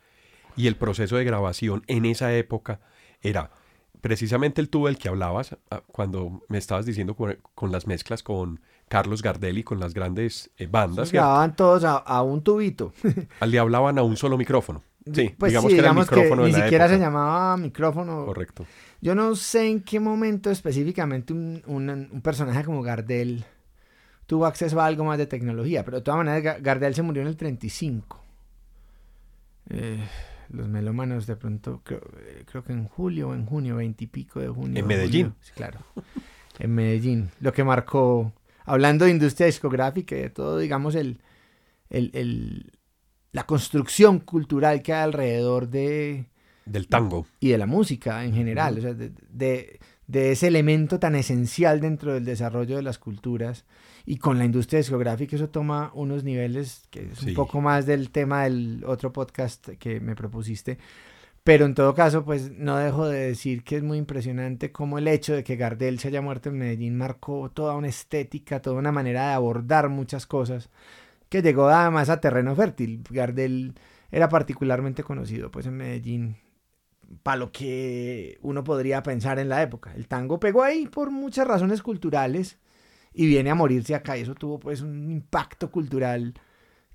y 0.57 0.67
el 0.67 0.77
proceso 0.77 1.17
de 1.17 1.25
grabación 1.25 1.83
en 1.87 2.05
esa 2.05 2.35
época 2.35 2.81
era 3.23 3.51
precisamente 4.03 4.61
el 4.61 4.69
tubo 4.69 4.89
del 4.89 4.99
que 4.99 5.09
hablabas 5.09 5.57
ah, 5.71 5.83
cuando 5.87 6.43
me 6.49 6.59
estabas 6.59 6.85
diciendo 6.85 7.17
con, 7.17 7.73
las 7.73 7.87
mezclas 7.87 8.23
con 8.23 8.61
Carlos 8.89 9.23
Gardelli, 9.23 9.63
con 9.63 9.81
las 9.81 9.95
grandes 9.95 10.51
eh, 10.59 10.67
bandas. 10.67 11.09
Se 11.09 11.19
todos 11.57 11.85
a, 11.85 12.23
un 12.23 12.43
tubito. 12.43 12.93
Le 13.47 13.59
hablaban 13.59 13.99
a 13.99 14.03
un 14.03 14.19
solo 14.19 14.37
micrófono. 14.37 14.83
Sí, 15.11 15.35
pues 15.37 15.51
digamos 15.51 15.73
que 15.73 15.79
era 15.79 15.91
el 15.91 15.97
micrófono 15.97 16.47
ni 16.47 16.53
siquiera 16.53 16.89
se 16.89 16.99
llamaba 16.99 17.57
micrófono. 17.57 18.27
Correcto. 18.27 18.67
Yo 19.01 19.15
no 19.15 19.35
sé 19.35 19.69
en 19.69 19.83
qué 19.83 19.99
momento 19.99 20.51
específicamente 20.51 21.33
un, 21.33 22.21
personaje 22.23 22.65
como 22.65 22.83
Gardel 22.83 23.45
tuvo 24.27 24.47
acceso 24.47 24.81
a 24.81 24.87
algo 24.87 25.05
más 25.05 25.19
de 25.19 25.27
tecnología, 25.27 25.85
pero 25.85 25.99
de 25.99 26.03
todas 26.03 26.19
maneras 26.19 26.63
Gardel 26.63 26.95
se 26.95 27.03
murió 27.03 27.23
en 27.23 27.29
el 27.29 27.37
35. 27.37 28.21
Eh, 29.71 29.99
los 30.53 30.69
melómanos 30.69 31.27
de 31.27 31.37
pronto, 31.37 31.81
creo, 31.85 32.03
eh, 32.19 32.45
creo, 32.47 32.63
que 32.65 32.73
en 32.73 32.87
julio 32.87 33.31
o 33.31 33.35
en 33.35 33.47
junio, 33.47 33.77
veintipico 33.77 34.41
de 34.41 34.49
junio. 34.49 34.79
En 34.79 34.87
Medellín. 34.87 35.35
sí, 35.41 35.53
claro, 35.55 35.81
en 36.59 36.75
Medellín. 36.75 37.31
Lo 37.41 37.53
que 37.53 37.65
marcó, 37.65 38.33
hablando 38.65 39.05
de 39.05 39.11
industria 39.11 39.47
discográfica 39.47 40.17
y 40.17 40.21
de 40.21 40.31
todo, 40.31 40.59
digamos, 40.59 40.95
el, 40.95 41.19
el, 41.91 42.73
la 43.33 43.45
construcción 43.45 44.21
cultural 44.21 44.83
que 44.83 44.93
hay 44.93 45.03
alrededor 45.03 45.69
de... 45.69 46.27
Del 46.65 46.87
tango. 46.87 47.27
Y 47.41 47.49
de 47.49 47.59
la 47.59 47.67
música 47.67 48.25
en 48.25 48.35
general, 48.35 48.79
o 48.79 48.81
sea, 48.81 48.95
de, 48.95 49.81
de 50.07 50.33
ese 50.33 50.47
elemento 50.47 51.01
tan 51.01 51.15
esencial 51.17 51.81
dentro 51.81 52.15
del 52.15 52.25
desarrollo 52.25 52.77
de 52.77 52.83
las 52.83 52.99
culturas 52.99 53.65
y 54.05 54.17
con 54.17 54.39
la 54.39 54.45
industria 54.45 54.79
discográfica 54.79 55.37
eso 55.37 55.49
toma 55.49 55.91
unos 55.95 56.25
niveles 56.25 56.83
que 56.91 57.11
es 57.13 57.23
un 57.23 57.35
poco 57.35 57.61
más 57.61 57.87
del 57.87 58.11
tema 58.11 58.45
del 58.45 58.85
otro 58.87 59.13
podcast 59.13 59.69
que 59.79 60.01
me 60.01 60.17
propusiste. 60.17 60.79
Pero 61.45 61.65
en 61.67 61.75
todo 61.75 61.93
caso, 61.95 62.25
pues 62.25 62.53
no 62.53 62.77
dejo 62.77 63.09
de 63.09 63.27
decir 63.27 63.65
que 63.65 63.77
es 63.77 63.83
muy 63.83 63.99
impresionante 63.99 64.71
cómo 64.71 64.99
el 64.99 65.09
hecho 65.09 65.35
de 65.35 65.43
que 65.43 65.57
Gardel 65.57 65.99
se 65.99 66.09
haya 66.09 66.23
muerto 66.23 66.51
en 66.51 66.59
Medellín 66.59 66.97
marcó 66.97 67.51
toda 67.51 67.75
una 67.75 67.89
estética, 67.89 68.63
toda 68.63 68.77
una 68.77 68.93
manera 68.93 69.29
de 69.29 69.35
abordar 69.35 69.89
muchas 69.89 70.27
cosas 70.27 70.71
que 71.29 71.43
llegó 71.43 71.69
además 71.69 72.11
a 72.11 72.21
terreno 72.21 72.55
fértil. 72.55 73.03
Gardel 73.11 73.75
era 74.13 74.29
particularmente 74.29 75.03
conocido 75.03 75.51
pues 75.51 75.67
en 75.67 75.79
Medellín 75.79 76.37
para 77.25 77.39
lo 77.39 77.51
que 77.51 78.39
uno 78.43 78.63
podría 78.63 79.03
pensar 79.03 79.39
en 79.41 79.49
la 79.49 79.63
época. 79.63 79.93
El 79.97 80.07
tango 80.07 80.39
pegó 80.39 80.63
ahí 80.63 80.87
por 80.87 81.11
muchas 81.11 81.49
razones 81.49 81.83
culturales 81.83 82.59
y 83.15 83.27
viene 83.27 83.51
a 83.51 83.55
morirse 83.55 83.95
acá. 83.95 84.17
Y 84.17 84.23
eso 84.23 84.35
tuvo 84.35 84.59
pues 84.59 84.81
un 84.81 85.11
impacto 85.11 85.71
cultural 85.71 86.35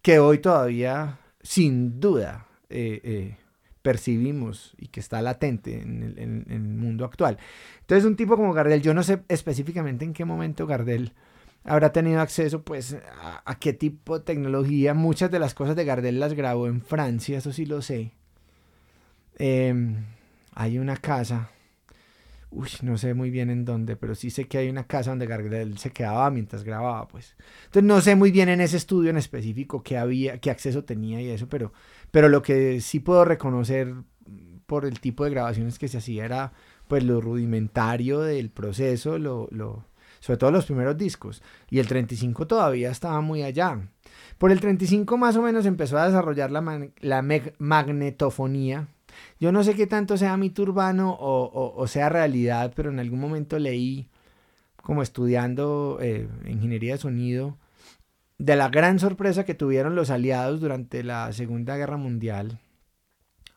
que 0.01 0.19
hoy 0.19 0.39
todavía, 0.39 1.19
sin 1.41 1.99
duda, 1.99 2.47
eh, 2.69 3.01
eh, 3.03 3.37
percibimos 3.81 4.73
y 4.77 4.87
que 4.87 4.99
está 4.99 5.21
latente 5.21 5.81
en 5.81 6.45
el, 6.49 6.59
mundo 6.59 7.05
actual. 7.05 7.37
Entonces 7.81 8.05
un 8.05 8.15
tipo 8.15 8.35
como 8.35 8.53
Gardel, 8.53 8.81
yo 8.81 8.93
no 8.93 9.03
sé 9.03 9.23
específicamente 9.29 10.03
en 10.05 10.13
qué 10.13 10.25
momento 10.25 10.67
Gardel 10.67 11.13
habrá 11.63 11.91
tenido 11.91 12.21
acceso 12.21 12.63
pues 12.63 12.97
a, 13.21 13.59
qué 13.59 13.73
tipo 13.73 14.19
de 14.19 14.25
tecnología. 14.25 14.93
Muchas 14.93 15.31
de 15.31 15.39
las 15.39 15.53
cosas 15.53 15.75
de 15.75 15.85
Gardel 15.85 16.19
las 16.19 16.33
grabó 16.33 16.67
en 16.67 16.81
Francia, 16.81 17.37
eso 17.37 17.53
sí 17.53 17.65
lo 17.65 17.81
sé. 17.81 18.11
Em, 19.37 20.03
hay 20.53 20.79
una 20.79 20.97
casa 20.97 21.51
Uy, 22.49 22.69
no 22.81 22.97
sé 22.97 23.13
muy 23.13 23.29
bien 23.29 23.49
en 23.49 23.65
dónde, 23.65 23.97
pero 23.97 24.15
sí 24.15 24.29
sé 24.29 24.47
que 24.47 24.57
hay 24.57 24.69
una 24.69 24.87
casa 24.87 25.09
donde 25.09 25.27
Gardel 25.27 25.77
se 25.77 25.91
quedaba 25.91 26.29
mientras 26.31 26.63
grababa, 26.63 27.07
pues. 27.07 27.35
Entonces 27.65 27.83
no 27.83 27.99
sé 28.01 28.15
muy 28.15 28.31
bien 28.31 28.47
en 28.49 28.61
ese 28.61 28.77
estudio 28.77 29.09
en 29.09 29.17
específico 29.17 29.83
qué 29.83 29.97
había, 29.97 30.39
qué 30.39 30.49
acceso 30.49 30.83
tenía 30.85 31.21
y 31.21 31.29
eso, 31.29 31.47
pero, 31.49 31.73
pero 32.09 32.29
lo 32.29 32.41
que 32.41 32.79
sí 32.79 32.99
puedo 33.01 33.25
reconocer 33.25 33.93
por 34.65 34.85
el 34.85 34.99
tipo 34.99 35.23
de 35.23 35.31
grabaciones 35.31 35.79
que 35.79 35.87
se 35.87 35.97
hacía 35.97 36.25
era 36.25 36.53
pues 36.87 37.03
lo 37.03 37.19
rudimentario 37.19 38.21
del 38.21 38.49
proceso, 38.49 39.17
lo, 39.17 39.47
lo, 39.51 39.85
sobre 40.19 40.37
todo 40.37 40.51
los 40.51 40.65
primeros 40.65 40.97
discos. 40.97 41.41
Y 41.69 41.79
el 41.79 41.87
35 41.87 42.47
todavía 42.47 42.91
estaba 42.91 43.21
muy 43.21 43.43
allá. 43.43 43.89
Por 44.37 44.51
el 44.51 44.59
35 44.59 45.17
más 45.17 45.35
o 45.35 45.41
menos 45.41 45.65
empezó 45.65 45.97
a 45.97 46.05
desarrollar 46.05 46.51
la, 46.51 46.89
la 47.01 47.21
magnetofonía, 47.57 48.87
yo 49.39 49.51
no 49.51 49.63
sé 49.63 49.75
qué 49.75 49.87
tanto 49.87 50.17
sea 50.17 50.37
mito 50.37 50.63
urbano 50.63 51.15
o, 51.19 51.87
sea 51.87 52.09
realidad, 52.09 52.73
pero 52.75 52.89
en 52.89 52.99
algún 52.99 53.19
momento 53.19 53.59
leí, 53.59 54.09
como 54.81 55.01
estudiando 55.01 55.99
eh, 56.01 56.27
ingeniería 56.45 56.93
de 56.93 56.99
sonido, 56.99 57.57
de 58.37 58.55
la 58.55 58.69
gran 58.69 58.99
sorpresa 58.99 59.45
que 59.45 59.55
tuvieron 59.55 59.95
los 59.95 60.09
aliados 60.09 60.59
durante 60.61 61.03
la 61.03 61.31
Segunda 61.33 61.77
Guerra 61.77 61.97
Mundial 61.97 62.59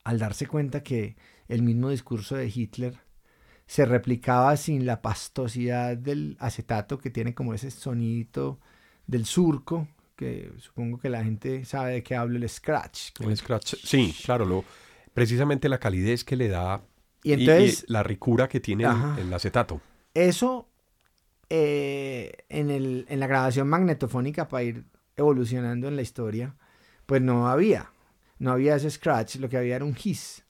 al 0.04 0.18
darse 0.18 0.46
cuenta 0.46 0.82
que 0.82 1.16
el 1.48 1.62
mismo 1.62 1.90
discurso 1.90 2.36
de 2.36 2.50
Hitler 2.52 2.98
se 3.66 3.84
replicaba 3.84 4.56
sin 4.56 4.86
la 4.86 5.02
pastosidad 5.02 5.96
del 5.96 6.36
acetato 6.40 6.98
que 6.98 7.10
tiene 7.10 7.34
como 7.34 7.54
ese 7.54 7.70
sonidito 7.70 8.58
del 9.06 9.26
surco, 9.26 9.86
que 10.16 10.52
supongo 10.58 10.98
que 10.98 11.08
la 11.08 11.22
gente 11.22 11.64
sabe 11.64 11.92
de 11.92 12.02
qué 12.02 12.16
hablo, 12.16 12.36
el 12.36 12.48
scratch. 12.48 13.10
El 13.20 13.36
scratch, 13.36 13.74
sí, 13.84 14.14
claro, 14.24 14.44
lo, 14.44 14.64
precisamente 15.14 15.68
la 15.68 15.78
calidez 15.78 16.24
que 16.24 16.36
le 16.36 16.48
da 16.48 16.82
y, 17.22 17.32
entonces, 17.32 17.84
la 17.88 18.02
ricura 18.02 18.48
que 18.48 18.60
tiene 18.60 18.84
el, 19.18 19.32
acetato. 19.32 19.80
Eso 20.14 20.68
eh, 21.48 22.32
en, 22.48 22.70
el, 22.70 23.06
en 23.08 23.20
la 23.20 23.26
grabación 23.26 23.68
magnetofónica 23.68 24.48
para 24.48 24.62
ir 24.62 24.84
evolucionando 25.16 25.88
en 25.88 25.96
la 25.96 26.02
historia, 26.02 26.56
pues 27.06 27.20
no 27.20 27.48
había. 27.48 27.90
No 28.38 28.52
había 28.52 28.76
ese 28.76 28.90
scratch, 28.90 29.36
lo 29.36 29.48
que 29.48 29.58
había 29.58 29.76
era 29.76 29.84
un 29.84 29.96
hiss. 30.02 30.44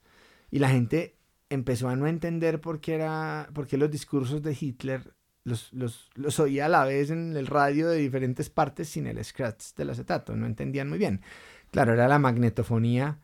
Y 0.50 0.60
la 0.60 0.68
gente 0.68 1.16
empezó 1.48 1.88
a 1.88 1.96
no 1.96 2.06
entender 2.06 2.60
por 2.60 2.80
qué, 2.80 2.94
era, 2.94 3.48
por 3.52 3.66
qué 3.66 3.76
los 3.76 3.90
discursos 3.90 4.42
de 4.42 4.56
Hitler 4.58 5.12
los, 5.42 5.72
los, 5.72 6.10
los, 6.14 6.38
oía 6.38 6.66
a 6.66 6.68
la 6.68 6.84
vez 6.84 7.10
en 7.10 7.34
el 7.36 7.46
radio 7.46 7.88
de 7.88 7.96
diferentes 7.96 8.50
partes 8.50 8.90
sin 8.90 9.06
el 9.06 9.24
scratch 9.24 9.74
del 9.74 9.90
acetato. 9.90 10.36
No 10.36 10.46
entendían 10.46 10.88
muy 10.88 10.98
bien. 10.98 11.22
Claro, 11.70 11.94
era 11.94 12.08
la 12.08 12.18
magnetofonía 12.18 13.18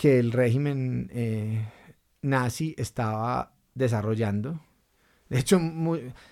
que 0.00 0.18
el 0.18 0.32
régimen 0.32 1.10
eh, 1.12 1.62
nazi 2.22 2.74
estaba 2.78 3.52
desarrollando. 3.74 4.58
De 5.28 5.38
hecho, 5.38 5.60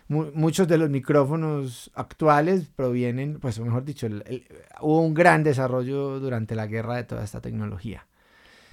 muchos 0.09 0.67
de 0.67 0.79
los 0.79 0.89
micrófonos 0.89 1.91
actuales 1.95 2.71
provienen, 2.75 3.39
pues 3.39 3.61
mejor 3.61 3.85
dicho, 3.85 4.09
hubo 4.81 5.03
un 5.03 5.13
gran 5.13 5.43
desarrollo 5.43 6.19
durante 6.19 6.55
la 6.55 6.67
guerra 6.67 6.97
de 6.97 7.05
toda 7.05 7.23
esta 7.23 7.43
tecnología. 7.43 8.07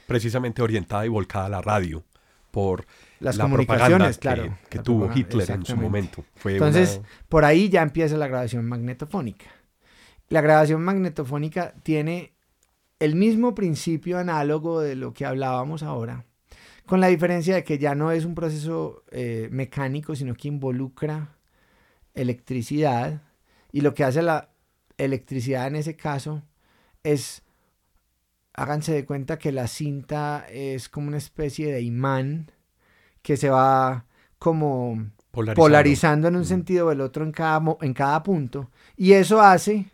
Precisamente 0.07 0.61
orientada 0.61 1.05
y 1.05 1.09
volcada 1.09 1.47
a 1.47 1.49
la 1.49 1.61
radio 1.61 2.05
por 2.51 2.85
las 3.19 3.37
comunicaciones, 3.37 4.17
claro, 4.17 4.57
que, 4.69 4.79
tuvo 4.79 5.11
Hitler 5.13 5.51
en 5.51 5.65
su 5.65 5.75
momento. 5.75 6.23
Entonces, 6.45 7.01
por 7.27 7.43
ahí 7.43 7.67
ya 7.67 7.81
empieza 7.81 8.15
la 8.15 8.29
grabación 8.29 8.63
magnetofónica. 8.63 9.47
La 10.29 10.39
grabación 10.39 10.81
magnetofónica 10.81 11.73
tiene 11.83 12.34
el 12.99 13.15
mismo 13.15 13.55
principio 13.55 14.17
análogo 14.17 14.81
de 14.81 14.95
lo 14.95 15.13
que 15.13 15.25
hablábamos 15.25 15.83
ahora, 15.83 16.25
con 16.85 17.01
la 17.01 17.07
diferencia 17.07 17.55
de 17.55 17.63
que 17.63 17.77
ya 17.77 17.95
no 17.95 18.11
es 18.11 18.25
un 18.25 18.35
proceso 18.35 19.03
eh, 19.11 19.49
mecánico, 19.51 20.15
sino 20.15 20.35
que 20.35 20.47
involucra 20.47 21.37
electricidad, 22.13 23.21
y 23.71 23.81
lo 23.81 23.93
que 23.93 24.03
hace 24.03 24.21
la 24.21 24.49
electricidad 24.97 25.67
en 25.67 25.75
ese 25.75 25.95
caso 25.95 26.43
es, 27.03 27.43
háganse 28.53 28.93
de 28.93 29.05
cuenta 29.05 29.37
que 29.37 29.51
la 29.51 29.67
cinta 29.67 30.45
es 30.49 30.87
como 30.87 31.09
una 31.09 31.17
especie 31.17 31.73
de 31.73 31.81
imán 31.81 32.51
que 33.21 33.35
se 33.35 33.49
va 33.49 34.05
como 34.37 35.11
polarizando, 35.31 36.29
en 36.29 36.37
un 36.37 36.45
sentido 36.45 36.87
o 36.87 36.91
el 36.91 37.01
otro 37.01 37.25
en 37.25 37.33
cada, 37.33 37.61
en 37.81 37.93
cada 37.93 38.23
punto, 38.23 38.71
y 38.95 39.13
eso 39.13 39.41
hace 39.41 39.87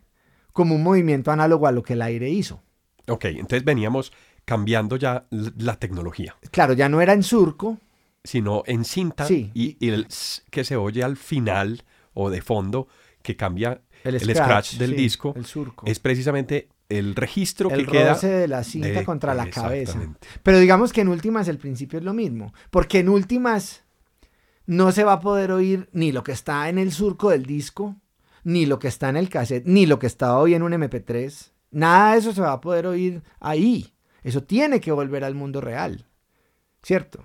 como 0.54 0.76
un 0.76 0.84
movimiento 0.84 1.32
análogo 1.32 1.66
a 1.66 1.72
lo 1.72 1.82
que 1.82 1.94
el 1.94 2.04
aire 2.04 2.30
hizo. 2.30 2.62
Ok, 3.08 3.26
entonces 3.26 3.64
veníamos 3.64 4.12
cambiando 4.46 4.96
ya 4.96 5.26
la 5.30 5.78
tecnología. 5.78 6.36
Claro, 6.52 6.74
ya 6.74 6.90
no 6.90 7.02
era 7.02 7.14
en 7.14 7.24
surco. 7.24 7.78
Sino 8.24 8.64
en 8.68 8.86
cinta 8.86 9.26
y, 9.30 9.78
el 9.88 10.08
que 10.52 10.64
se 10.64 10.76
oye 10.76 11.04
al 11.04 11.18
final 11.18 11.84
o 12.14 12.30
de 12.30 12.42
fondo 12.42 12.88
que 13.24 13.36
cambia 13.36 13.82
el 14.04 14.20
scratch, 14.20 14.76
del 14.76 14.96
disco 14.96 15.34
el 15.36 15.46
surco. 15.46 15.88
es 15.88 15.98
precisamente 16.00 16.70
el 16.90 17.16
registro 17.16 17.70
que 17.70 17.86
queda 17.86 18.16
de 18.16 18.48
la 18.48 18.64
cinta 18.64 19.04
contra 19.06 19.34
la 19.34 19.50
cabeza. 19.50 20.00
Pero 20.44 20.60
digamos 20.60 20.94
que 20.94 21.02
en 21.02 21.08
últimas 21.08 21.48
el 21.48 21.58
principio 21.58 21.98
es 21.98 22.06
lo 22.06 22.14
mismo, 22.14 22.54
porque 22.70 23.00
en 23.00 23.10
últimas 23.10 23.84
no 24.66 24.92
se 24.92 25.04
va 25.04 25.14
a 25.14 25.20
poder 25.20 25.52
oír 25.52 25.90
ni 25.94 26.12
lo 26.12 26.24
que 26.24 26.32
está 26.32 26.70
en 26.70 26.78
el 26.78 26.92
surco 26.92 27.30
del 27.30 27.46
disco, 27.46 27.96
ni 28.44 28.66
lo 28.66 28.80
que 28.80 28.88
está 28.88 29.10
en 29.10 29.18
el 29.18 29.30
cassette, 29.30 29.66
ni 29.66 29.86
lo 29.86 30.00
que 30.00 30.08
está 30.08 30.38
hoy 30.38 30.54
en 30.54 30.64
un 30.64 30.74
MP3. 30.74 31.52
Nada 31.72 32.12
de 32.14 32.20
eso 32.20 32.34
se 32.34 32.42
va 32.42 32.54
a 32.54 32.62
poder 32.62 32.86
oír 32.86 33.24
ahí. 33.40 33.94
Eso 34.24 34.44
tiene 34.44 34.80
que 34.80 34.92
volver 34.92 35.24
al 35.24 35.36
mundo 35.36 35.62
real. 35.62 36.06
¿Cierto? 36.84 37.24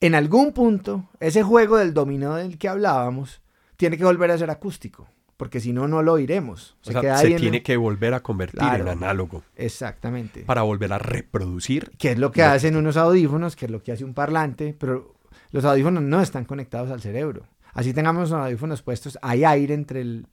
En 0.00 0.14
algún 0.14 0.52
punto, 0.52 1.08
ese 1.18 1.42
juego 1.42 1.76
del 1.76 1.94
dominó 1.94 2.36
del 2.36 2.58
que 2.58 2.68
hablábamos 2.68 3.42
tiene 3.76 3.96
que 3.96 4.04
volver 4.04 4.30
a 4.30 4.38
ser 4.38 4.50
acústico, 4.50 5.08
porque 5.36 5.60
si 5.60 5.72
no, 5.72 5.88
no 5.88 6.02
lo 6.02 6.12
oiremos. 6.14 6.76
Se, 6.82 6.92
se 6.92 7.34
tiene 7.34 7.62
que 7.62 7.76
volver 7.76 8.14
a 8.14 8.20
convertir 8.20 8.62
en 8.62 8.88
análogo. 8.88 9.42
Exactamente. 9.56 10.42
Para 10.42 10.62
volver 10.62 10.92
a 10.92 10.98
reproducir. 10.98 11.90
Que 11.98 12.12
es 12.12 12.18
lo 12.18 12.30
que 12.30 12.42
hacen 12.42 12.76
unos 12.76 12.96
audífonos, 12.96 13.56
que 13.56 13.66
es 13.66 13.70
lo 13.70 13.82
que 13.82 13.92
hace 13.92 14.04
un 14.04 14.14
parlante, 14.14 14.76
pero 14.78 15.16
los 15.50 15.64
audífonos 15.64 16.02
no 16.02 16.20
están 16.20 16.44
conectados 16.44 16.90
al 16.90 17.00
cerebro. 17.00 17.46
Así 17.72 17.92
tengamos 17.92 18.30
los 18.30 18.40
audífonos 18.40 18.82
puestos, 18.82 19.18
hay 19.22 19.44
aire 19.44 19.74
entre 19.74 20.00
el, 20.00 20.26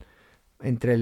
entre 0.60 0.96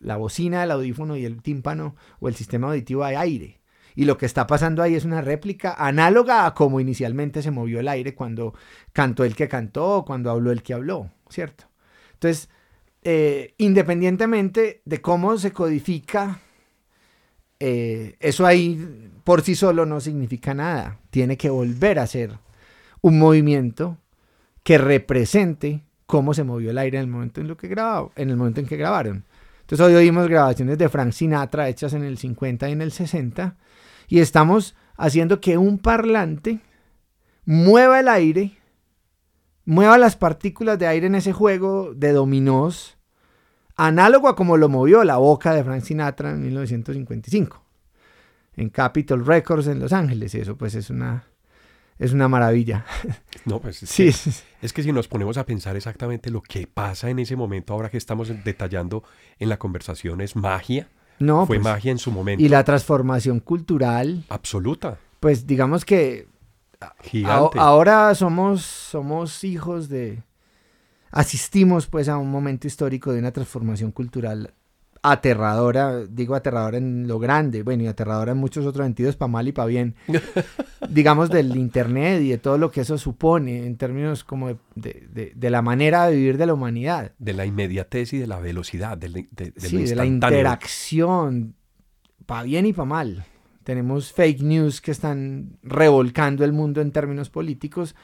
la 0.00 0.16
bocina 0.16 0.60
del 0.60 0.72
audífono 0.72 1.16
y 1.16 1.24
el 1.24 1.42
tímpano 1.42 1.96
o 2.20 2.28
el 2.28 2.34
sistema 2.34 2.68
auditivo 2.68 3.04
hay 3.04 3.16
aire. 3.16 3.60
Y 3.94 4.04
lo 4.04 4.16
que 4.16 4.26
está 4.26 4.46
pasando 4.46 4.82
ahí 4.82 4.94
es 4.94 5.04
una 5.04 5.20
réplica 5.20 5.74
análoga 5.74 6.46
a 6.46 6.54
como 6.54 6.80
inicialmente 6.80 7.42
se 7.42 7.50
movió 7.50 7.80
el 7.80 7.88
aire 7.88 8.14
cuando 8.14 8.54
cantó 8.92 9.24
el 9.24 9.34
que 9.34 9.48
cantó 9.48 9.96
o 9.96 10.04
cuando 10.04 10.30
habló 10.30 10.52
el 10.52 10.62
que 10.62 10.74
habló, 10.74 11.10
¿cierto? 11.28 11.64
Entonces, 12.14 12.48
eh, 13.02 13.54
independientemente 13.58 14.82
de 14.84 15.00
cómo 15.00 15.36
se 15.38 15.52
codifica, 15.52 16.40
eh, 17.58 18.16
eso 18.20 18.46
ahí 18.46 19.10
por 19.24 19.42
sí 19.42 19.54
solo 19.54 19.86
no 19.86 20.00
significa 20.00 20.54
nada. 20.54 20.98
Tiene 21.10 21.36
que 21.36 21.50
volver 21.50 21.98
a 21.98 22.06
ser 22.06 22.38
un 23.00 23.18
movimiento 23.18 23.98
que 24.62 24.78
represente 24.78 25.82
cómo 26.10 26.34
se 26.34 26.42
movió 26.42 26.72
el 26.72 26.78
aire 26.78 26.98
en 26.98 27.04
el 27.04 27.10
momento 27.10 27.40
en, 27.40 27.46
lo 27.46 27.56
que 27.56 27.68
grababa, 27.68 28.10
en 28.16 28.30
el 28.30 28.36
momento 28.36 28.58
en 28.58 28.66
que 28.66 28.76
grabaron. 28.76 29.24
Entonces 29.60 29.86
hoy 29.86 29.94
oímos 29.94 30.28
grabaciones 30.28 30.76
de 30.76 30.88
Frank 30.88 31.12
Sinatra 31.12 31.68
hechas 31.68 31.94
en 31.94 32.02
el 32.02 32.18
50 32.18 32.68
y 32.68 32.72
en 32.72 32.82
el 32.82 32.90
60 32.90 33.56
y 34.08 34.18
estamos 34.18 34.74
haciendo 34.96 35.40
que 35.40 35.56
un 35.56 35.78
parlante 35.78 36.58
mueva 37.44 38.00
el 38.00 38.08
aire, 38.08 38.58
mueva 39.64 39.96
las 39.96 40.16
partículas 40.16 40.76
de 40.80 40.88
aire 40.88 41.06
en 41.06 41.14
ese 41.14 41.32
juego 41.32 41.94
de 41.94 42.10
dominós, 42.10 42.98
análogo 43.76 44.28
a 44.28 44.34
como 44.34 44.56
lo 44.56 44.68
movió 44.68 45.04
la 45.04 45.18
boca 45.18 45.54
de 45.54 45.62
Frank 45.62 45.82
Sinatra 45.82 46.32
en 46.32 46.42
1955 46.42 47.62
en 48.56 48.68
Capitol 48.68 49.24
Records 49.24 49.68
en 49.68 49.78
Los 49.78 49.92
Ángeles. 49.92 50.34
Eso 50.34 50.56
pues 50.56 50.74
es 50.74 50.90
una 50.90 51.29
es 52.00 52.12
una 52.12 52.28
maravilla. 52.28 52.84
No, 53.44 53.58
pues 53.58 53.78
sí. 53.78 54.08
es 54.60 54.72
que 54.72 54.82
si 54.82 54.92
nos 54.92 55.08
ponemos 55.08 55.38
a 55.38 55.46
pensar 55.46 55.74
exactamente 55.74 56.30
lo 56.30 56.42
que 56.42 56.66
pasa 56.66 57.08
en 57.08 57.18
ese 57.18 57.36
momento, 57.36 57.72
ahora 57.72 57.88
que 57.88 57.96
estamos 57.96 58.28
detallando 58.44 59.02
en 59.38 59.48
la 59.48 59.58
conversación, 59.58 60.20
es 60.20 60.36
magia. 60.36 60.88
No, 61.20 61.46
fue 61.46 61.56
pues, 61.56 61.64
magia 61.64 61.92
en 61.92 61.98
su 61.98 62.10
momento. 62.10 62.44
Y 62.44 62.48
la 62.48 62.64
transformación 62.64 63.40
cultural. 63.40 64.24
Absoluta. 64.28 64.98
Pues 65.20 65.46
digamos 65.46 65.84
que 65.84 66.28
ahora 67.56 68.14
somos, 68.14 68.62
somos 68.62 69.44
hijos 69.44 69.88
de... 69.88 70.22
Asistimos 71.10 71.86
pues 71.86 72.08
a 72.08 72.18
un 72.18 72.30
momento 72.30 72.66
histórico 72.66 73.12
de 73.12 73.20
una 73.20 73.32
transformación 73.32 73.90
cultural 73.90 74.54
aterradora, 75.02 76.04
digo 76.06 76.34
aterradora 76.34 76.76
en 76.76 77.08
lo 77.08 77.18
grande, 77.18 77.62
bueno, 77.62 77.82
y 77.82 77.86
aterradora 77.86 78.32
en 78.32 78.38
muchos 78.38 78.66
otros 78.66 78.84
sentidos, 78.84 79.16
para 79.16 79.28
mal 79.28 79.48
y 79.48 79.52
para 79.52 79.66
bien, 79.66 79.94
digamos 80.88 81.30
del 81.30 81.56
Internet 81.56 82.22
y 82.22 82.30
de 82.30 82.38
todo 82.38 82.58
lo 82.58 82.70
que 82.70 82.82
eso 82.82 82.98
supone 82.98 83.66
en 83.66 83.76
términos 83.76 84.24
como 84.24 84.58
de, 84.74 85.34
la 85.40 85.62
manera 85.62 86.06
de 86.06 86.16
vivir 86.16 86.36
de 86.36 86.46
la 86.46 86.54
humanidad. 86.54 87.12
De 87.18 87.32
la 87.32 87.46
inmediatez 87.46 88.12
y 88.12 88.18
de 88.18 88.26
la 88.26 88.40
velocidad, 88.40 88.98
de, 88.98 89.26
sí, 89.56 89.84
de 89.84 89.96
la 89.96 90.04
interacción, 90.04 91.54
para 92.26 92.42
bien 92.42 92.66
y 92.66 92.72
para 92.72 92.86
mal. 92.86 93.24
Tenemos 93.64 94.12
fake 94.12 94.42
news 94.42 94.80
que 94.80 94.90
están 94.90 95.58
revolcando 95.62 96.44
el 96.44 96.52
mundo 96.52 96.80
en 96.80 96.92
términos 96.92 97.30
políticos, 97.30 97.94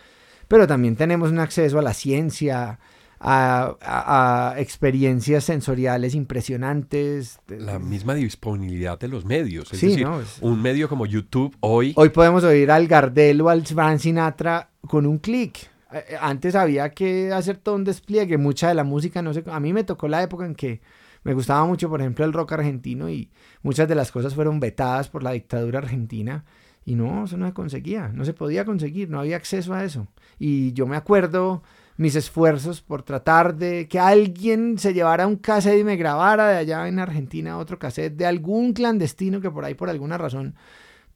pero 0.49 0.67
también 0.67 0.97
tenemos 0.97 1.31
un 1.31 1.41
acceso 1.41 1.79
a 1.79 1.83
la 1.83 1.93
ciencia, 1.93 2.79
a, 3.20 4.55
experiencias 4.59 5.44
sensoriales 5.44 6.14
impresionantes. 6.14 7.38
La 7.48 7.79
misma 7.79 8.14
disponibilidad 8.14 8.98
de 8.98 9.09
los 9.09 9.24
medios. 9.24 9.72
Es 9.72 9.81
decir, 9.81 10.07
un 10.40 10.62
medio 10.62 10.88
como 10.88 11.07
YouTube 11.07 11.57
hoy. 11.61 11.92
Hoy 11.96 12.11
podemos 12.11 12.44
oír 12.44 12.70
al 12.70 12.87
Gardel 12.87 13.40
o 13.40 13.48
al 13.48 13.66
Frank 13.66 13.98
Sinatra 13.98 14.70
con 14.87 15.07
un 15.07 15.18
clic. 15.18 15.70
Eh, 15.92 16.05
eh, 16.11 16.16
antes 16.20 16.55
había 16.55 16.90
que 16.90 17.33
hacer 17.33 17.57
todo 17.57 17.74
un 17.74 17.85
despliegue. 17.85 18.38
Mucha 18.38 18.68
de 18.68 18.74
la 18.74 18.85
música, 18.85 19.22
no 19.22 19.33
sé. 19.33 19.44
A 19.46 19.61
mí 19.61 19.72
me 19.72 19.85
tocó 19.85 20.09
la 20.09 20.22
época 20.22 20.44
en 20.44 20.55
que 20.55 20.81
me 21.24 21.35
gustaba 21.35 21.64
mucho, 21.66 21.88
por 21.88 22.00
ejemplo, 22.00 22.24
el 22.24 22.33
rock 22.33 22.52
argentino 22.52 23.09
y 23.11 23.31
muchas 23.62 23.88
de 23.88 23.96
las 23.96 24.12
cosas 24.12 24.35
fueron 24.35 24.61
vetadas 24.61 25.09
por 25.09 25.22
la 25.22 25.33
dictadura 25.33 25.81
argentina. 25.81 26.44
Y 26.85 26.94
no, 26.94 27.24
eso 27.24 27.37
no 27.37 27.48
se 27.48 27.52
conseguía, 27.52 28.12
no 28.14 28.24
se 28.24 28.33
podía 28.33 28.64
conseguir, 28.64 29.11
no 29.11 29.18
había 29.18 29.35
acceso 29.37 29.74
a 29.74 29.83
eso. 29.83 30.07
Y 30.38 30.72
yo 30.72 30.87
me 30.87 30.94
acuerdo 30.94 31.64
mis 31.97 32.15
esfuerzos 32.15 32.83
por 32.83 33.03
tratar 33.03 33.57
de 33.57 33.89
que 33.89 33.99
alguien 33.99 34.79
se 34.79 34.93
llevara 34.93 35.27
un 35.27 35.37
cassette 35.37 35.81
y 35.81 35.85
me 35.85 35.97
grabara 35.97 36.49
de 36.49 36.59
allá 36.59 36.87
en 36.89 36.99
Argentina 36.99 37.59
otro 37.59 37.79
cassette 37.79 38.17
de 38.17 38.27
algún 38.27 38.73
clandestino 38.73 39.41
que 39.41 39.51
por 39.51 39.65
ahí 39.65 39.75
por 39.75 39.89
alguna 39.89 40.19
razón 40.19 40.55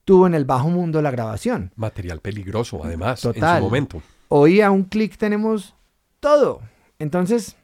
tuvo 0.04 0.26
en 0.26 0.34
el 0.34 0.44
bajo 0.44 0.68
mundo 0.70 1.02
la 1.02 1.10
grabación. 1.10 1.72
Material 1.76 2.20
peligroso, 2.20 2.80
además, 2.82 3.24
en 3.24 3.34
su 3.34 3.40
momento. 3.40 4.02
Hoy 4.28 4.60
a 4.60 4.70
un 4.70 4.84
clic 4.84 5.16
tenemos 5.16 5.74
todo. 6.20 6.62
Entonces... 6.98 7.56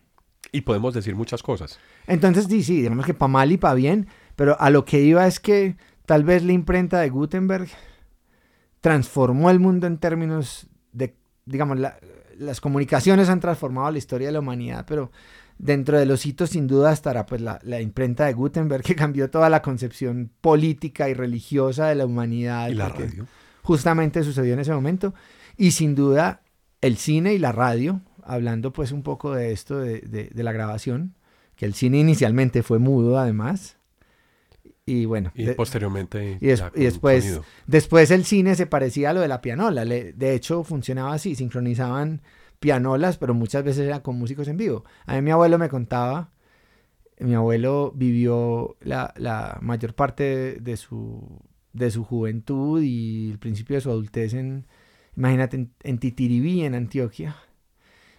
Y 0.52 0.60
podemos 0.60 0.94
decir 0.94 1.16
muchas 1.16 1.42
cosas. 1.42 1.78
Entonces, 2.06 2.46
sí, 2.48 2.62
sí, 2.62 2.76
digamos 2.76 3.04
que 3.04 3.14
para 3.14 3.28
mal 3.28 3.50
y 3.50 3.56
para 3.56 3.74
bien, 3.74 4.06
pero 4.36 4.60
a 4.60 4.70
lo 4.70 4.84
que 4.84 5.00
iba 5.00 5.26
es 5.26 5.40
que 5.40 5.76
tal 6.06 6.24
vez 6.24 6.44
la 6.44 6.52
imprenta 6.52 7.00
de 7.00 7.10
Gutenberg 7.10 7.68
transformó 8.80 9.50
el 9.50 9.58
mundo 9.58 9.86
en 9.86 9.98
términos 9.98 10.68
de, 10.92 11.16
digamos, 11.46 11.78
la, 11.78 11.98
las 12.38 12.60
comunicaciones 12.60 13.28
han 13.28 13.40
transformado 13.40 13.90
la 13.90 13.98
historia 13.98 14.28
de 14.28 14.32
la 14.32 14.40
humanidad, 14.40 14.84
pero 14.86 15.10
dentro 15.58 15.98
de 15.98 16.06
los 16.06 16.26
hitos 16.26 16.50
sin 16.50 16.66
duda 16.66 16.92
estará 16.92 17.26
pues 17.26 17.40
la, 17.40 17.80
imprenta 17.80 18.26
de 18.26 18.34
Gutenberg 18.34 18.82
que 18.82 18.94
cambió 18.96 19.30
toda 19.30 19.48
la 19.48 19.62
concepción 19.62 20.30
política 20.40 21.08
y 21.08 21.14
religiosa 21.14 21.86
de 21.86 21.94
la 21.94 22.06
humanidad. 22.06 22.68
Y 22.68 22.74
la 22.74 22.88
radio. 22.88 23.26
Justamente 23.62 24.22
sucedió 24.22 24.54
en 24.54 24.60
ese 24.60 24.72
momento. 24.72 25.14
Y 25.56 25.72
sin 25.72 25.94
duda 25.94 26.42
el 26.80 26.96
cine 26.96 27.34
y 27.34 27.38
la 27.38 27.52
radio, 27.52 28.00
hablando 28.22 28.72
pues 28.72 28.92
un 28.92 29.02
poco 29.02 29.34
de 29.34 29.52
esto 29.52 29.78
de, 29.78 30.00
de 30.00 30.42
la 30.42 30.52
grabación, 30.52 31.14
que 31.56 31.64
el 31.64 31.74
cine 31.74 31.98
inicialmente 31.98 32.62
fue 32.62 32.78
mudo 32.78 33.18
además, 33.18 33.78
y 34.86 35.04
bueno. 35.04 35.32
Y 35.34 35.48
posteriormente. 35.48 36.38
Y, 36.40 36.46
después, 36.46 37.40
después 37.66 38.10
el 38.12 38.24
cine 38.24 38.54
se 38.54 38.66
parecía 38.66 39.10
a 39.10 39.12
lo 39.12 39.20
de 39.20 39.28
la 39.28 39.40
pianola. 39.40 39.84
de 39.84 40.34
hecho, 40.34 40.62
funcionaba 40.62 41.12
así: 41.12 41.34
sincronizaban 41.34 42.22
pianolas, 42.60 43.18
pero 43.18 43.34
muchas 43.34 43.64
veces 43.64 43.86
era 43.86 44.02
con 44.02 44.16
músicos 44.16 44.48
en 44.48 44.56
vivo. 44.56 44.84
A 45.06 45.14
mí 45.16 45.22
mi 45.22 45.30
abuelo 45.32 45.58
me 45.58 45.68
contaba. 45.68 46.30
Mi 47.18 47.34
abuelo 47.34 47.92
vivió 47.94 48.76
la, 48.80 49.58
mayor 49.60 49.94
parte 49.94 50.58
de, 50.60 50.76
su, 50.76 51.40
de 51.72 51.90
su 51.90 52.04
juventud 52.04 52.82
y 52.82 53.30
el 53.30 53.38
principio 53.38 53.76
de 53.76 53.80
su 53.80 53.90
adultez 53.90 54.34
en, 54.34 54.66
imagínate, 55.16 55.56
en, 55.56 55.72
en 55.82 55.98
Titiribí, 55.98 56.62
en 56.62 56.74
Antioquia. 56.74 57.36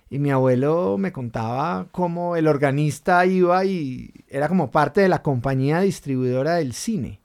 Y 0.10 0.20
mi 0.20 0.32
abuelo 0.32 0.98
me 0.98 1.12
contaba 1.12 1.88
cómo 1.92 2.36
el 2.36 2.48
organista 2.48 3.26
iba 3.26 3.66
y 3.66 4.12
era 4.30 4.48
como 4.48 4.72
parte 4.72 5.02
de 5.02 5.10
la 5.10 5.22
compañía 5.22 5.82
distribuidora 5.82 6.56
del 6.56 6.74
cine. 6.74 7.20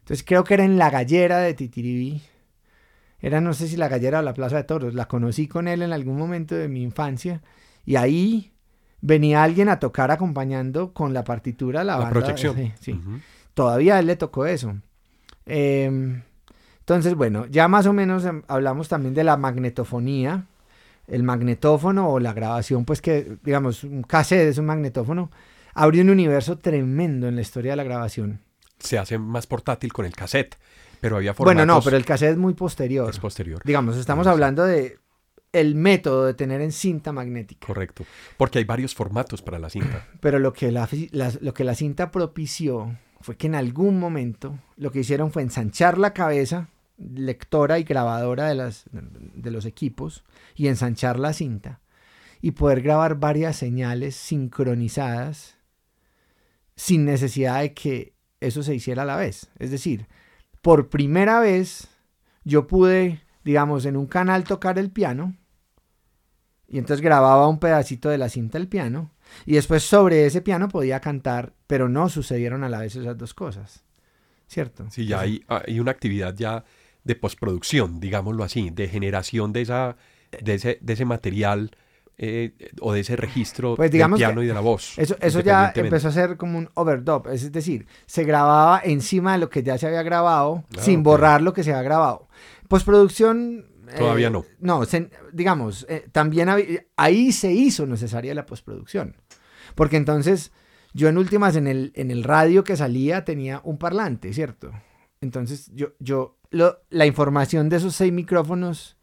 Entonces 0.00 0.24
creo 0.24 0.44
que 0.44 0.54
era 0.54 0.64
en 0.64 0.78
la 0.78 0.90
gallera 0.90 1.38
de 1.38 1.54
Titiribí. 1.54 2.22
Era 3.20 3.40
no 3.40 3.54
sé 3.54 3.68
si 3.68 3.76
la 3.76 3.88
gallera 3.88 4.20
o 4.20 4.22
la 4.22 4.34
Plaza 4.34 4.56
de 4.56 4.64
Toros. 4.64 4.94
La 4.94 5.06
conocí 5.06 5.48
con 5.48 5.68
él 5.68 5.82
en 5.82 5.92
algún 5.92 6.16
momento 6.16 6.54
de 6.54 6.68
mi 6.68 6.82
infancia. 6.82 7.40
Y 7.84 7.96
ahí 7.96 8.52
venía 9.00 9.42
alguien 9.42 9.68
a 9.68 9.80
tocar 9.80 10.10
acompañando 10.10 10.92
con 10.92 11.12
la 11.12 11.24
partitura 11.24 11.84
la, 11.84 11.98
la 11.98 12.10
protección. 12.10 12.72
Sí, 12.80 12.98
Todavía 13.54 13.96
a 13.96 13.98
él 14.00 14.06
le 14.06 14.16
tocó 14.16 14.46
eso. 14.46 14.76
Em, 15.44 16.22
entonces, 16.80 17.14
bueno, 17.14 17.46
ya 17.46 17.68
más 17.68 17.86
o 17.86 17.92
menos 17.92 18.24
em, 18.24 18.42
hablamos 18.48 18.88
también 18.88 19.14
de 19.14 19.24
la 19.24 19.36
magnetofonía 19.36 20.46
el 21.06 21.22
magnetófono 21.22 22.10
o 22.10 22.20
la 22.20 22.32
grabación, 22.32 22.84
pues 22.84 23.00
que, 23.00 23.36
digamos, 23.42 23.84
un 23.84 24.02
cassette 24.02 24.48
es 24.48 24.58
un 24.58 24.66
magnetófono, 24.66 25.30
abrió 25.74 26.02
un 26.02 26.10
universo 26.10 26.58
tremendo 26.58 27.28
en 27.28 27.36
la 27.36 27.42
historia 27.42 27.72
de 27.72 27.76
la 27.76 27.84
grabación. 27.84 28.40
Se 28.78 28.98
hace 28.98 29.18
más 29.18 29.46
portátil 29.46 29.92
con 29.92 30.06
el 30.06 30.14
cassette, 30.14 30.56
pero 31.00 31.16
había 31.16 31.34
formatos... 31.34 31.56
Bueno, 31.56 31.74
no, 31.74 31.82
pero 31.82 31.96
el 31.96 32.04
cassette 32.04 32.32
es 32.32 32.38
muy 32.38 32.54
posterior. 32.54 33.10
Es 33.10 33.18
posterior. 33.18 33.60
Digamos, 33.64 33.96
estamos 33.96 34.26
hablando 34.26 34.64
de 34.64 34.98
el 35.52 35.74
método 35.74 36.24
de 36.24 36.34
tener 36.34 36.60
en 36.60 36.72
cinta 36.72 37.12
magnética. 37.12 37.66
Correcto, 37.66 38.04
porque 38.36 38.58
hay 38.58 38.64
varios 38.64 38.94
formatos 38.94 39.42
para 39.42 39.58
la 39.58 39.68
cinta. 39.68 40.08
Pero 40.20 40.38
lo 40.38 40.52
que 40.52 40.72
la, 40.72 40.88
lo 41.40 41.54
que 41.54 41.64
la 41.64 41.74
cinta 41.74 42.10
propició 42.10 42.96
fue 43.20 43.36
que 43.36 43.46
en 43.46 43.54
algún 43.54 44.00
momento 44.00 44.58
lo 44.76 44.90
que 44.90 45.00
hicieron 45.00 45.30
fue 45.30 45.42
ensanchar 45.42 45.98
la 45.98 46.12
cabeza 46.12 46.68
lectora 47.14 47.78
y 47.78 47.84
grabadora 47.84 48.46
de, 48.48 48.54
las, 48.54 48.84
de 48.92 49.50
los 49.50 49.64
equipos 49.64 50.24
y 50.54 50.68
ensanchar 50.68 51.18
la 51.18 51.32
cinta. 51.32 51.80
y 52.40 52.50
poder 52.52 52.82
grabar 52.82 53.14
varias 53.20 53.56
señales 53.56 54.16
sincronizadas 54.16 55.56
sin 56.74 57.04
necesidad 57.04 57.60
de 57.60 57.72
que 57.72 58.14
eso 58.40 58.62
se 58.64 58.74
hiciera 58.74 59.02
a 59.02 59.06
la 59.06 59.16
vez. 59.16 59.48
Es 59.58 59.70
decir, 59.70 60.08
por 60.60 60.88
primera 60.90 61.38
vez 61.38 61.88
yo 62.44 62.66
pude, 62.66 63.22
digamos, 63.44 63.84
en 63.86 63.96
un 63.96 64.06
canal 64.06 64.42
tocar 64.42 64.78
el 64.78 64.90
piano 64.90 65.36
y 66.66 66.78
entonces 66.78 67.00
grababa 67.00 67.46
un 67.48 67.60
pedacito 67.60 68.08
de 68.08 68.18
la 68.18 68.28
cinta 68.28 68.58
del 68.58 68.66
piano 68.66 69.12
y 69.46 69.54
después 69.54 69.84
sobre 69.84 70.26
ese 70.26 70.42
piano 70.42 70.68
podía 70.68 70.98
cantar, 71.00 71.52
pero 71.68 71.88
no 71.88 72.08
sucedieron 72.08 72.64
a 72.64 72.68
la 72.68 72.80
vez 72.80 72.96
esas 72.96 73.16
dos 73.16 73.34
cosas. 73.34 73.84
¿Cierto? 74.48 74.90
Sí, 74.90 75.06
ya 75.06 75.20
hay, 75.20 75.44
hay 75.46 75.78
una 75.80 75.92
actividad 75.92 76.34
ya 76.34 76.64
de 77.04 77.14
postproducción, 77.14 78.00
digámoslo 78.00 78.44
así, 78.44 78.70
de 78.70 78.88
generación 78.88 79.52
de, 79.52 79.62
esa, 79.62 79.96
de, 80.40 80.54
ese, 80.54 80.78
de 80.80 80.92
ese 80.92 81.04
material 81.04 81.70
eh, 82.18 82.52
o 82.80 82.92
de 82.92 83.00
ese 83.00 83.16
registro 83.16 83.74
pues 83.74 83.90
del 83.90 84.08
piano 84.14 84.42
y 84.42 84.46
de 84.46 84.54
la 84.54 84.60
voz. 84.60 84.98
Eso, 84.98 85.16
eso 85.20 85.40
ya 85.40 85.72
empezó 85.74 86.08
a 86.08 86.12
ser 86.12 86.36
como 86.36 86.58
un 86.58 86.70
overdub, 86.74 87.28
es 87.28 87.50
decir, 87.50 87.86
se 88.06 88.24
grababa 88.24 88.80
encima 88.84 89.32
de 89.32 89.38
lo 89.38 89.50
que 89.50 89.62
ya 89.62 89.78
se 89.78 89.86
había 89.86 90.02
grabado 90.02 90.64
sin 90.78 91.02
borrar 91.02 91.42
lo 91.42 91.52
que 91.52 91.64
se 91.64 91.72
había 91.72 91.82
grabado. 91.82 92.28
Postproducción... 92.68 93.66
Todavía 93.98 94.28
eh, 94.28 94.30
no. 94.30 94.44
No, 94.60 94.82
digamos, 95.32 95.84
eh, 95.88 96.06
también 96.12 96.48
ahí 96.96 97.32
se 97.32 97.52
hizo 97.52 97.86
necesaria 97.86 98.34
la 98.34 98.46
postproducción. 98.46 99.16
Porque 99.74 99.96
entonces 99.96 100.52
yo 100.94 101.08
en 101.08 101.18
últimas 101.18 101.56
en 101.56 101.66
el, 101.66 101.92
en 101.96 102.10
el 102.10 102.24
radio 102.24 102.64
que 102.64 102.76
salía 102.76 103.24
tenía 103.24 103.60
un 103.64 103.78
parlante, 103.78 104.32
¿cierto? 104.32 104.70
Entonces 105.20 105.70
yo, 105.74 105.88
yo 105.98 106.38
la 106.52 107.06
información 107.06 107.68
de 107.68 107.76
esos 107.76 107.94
seis 107.94 108.12
micrófonos, 108.12 108.96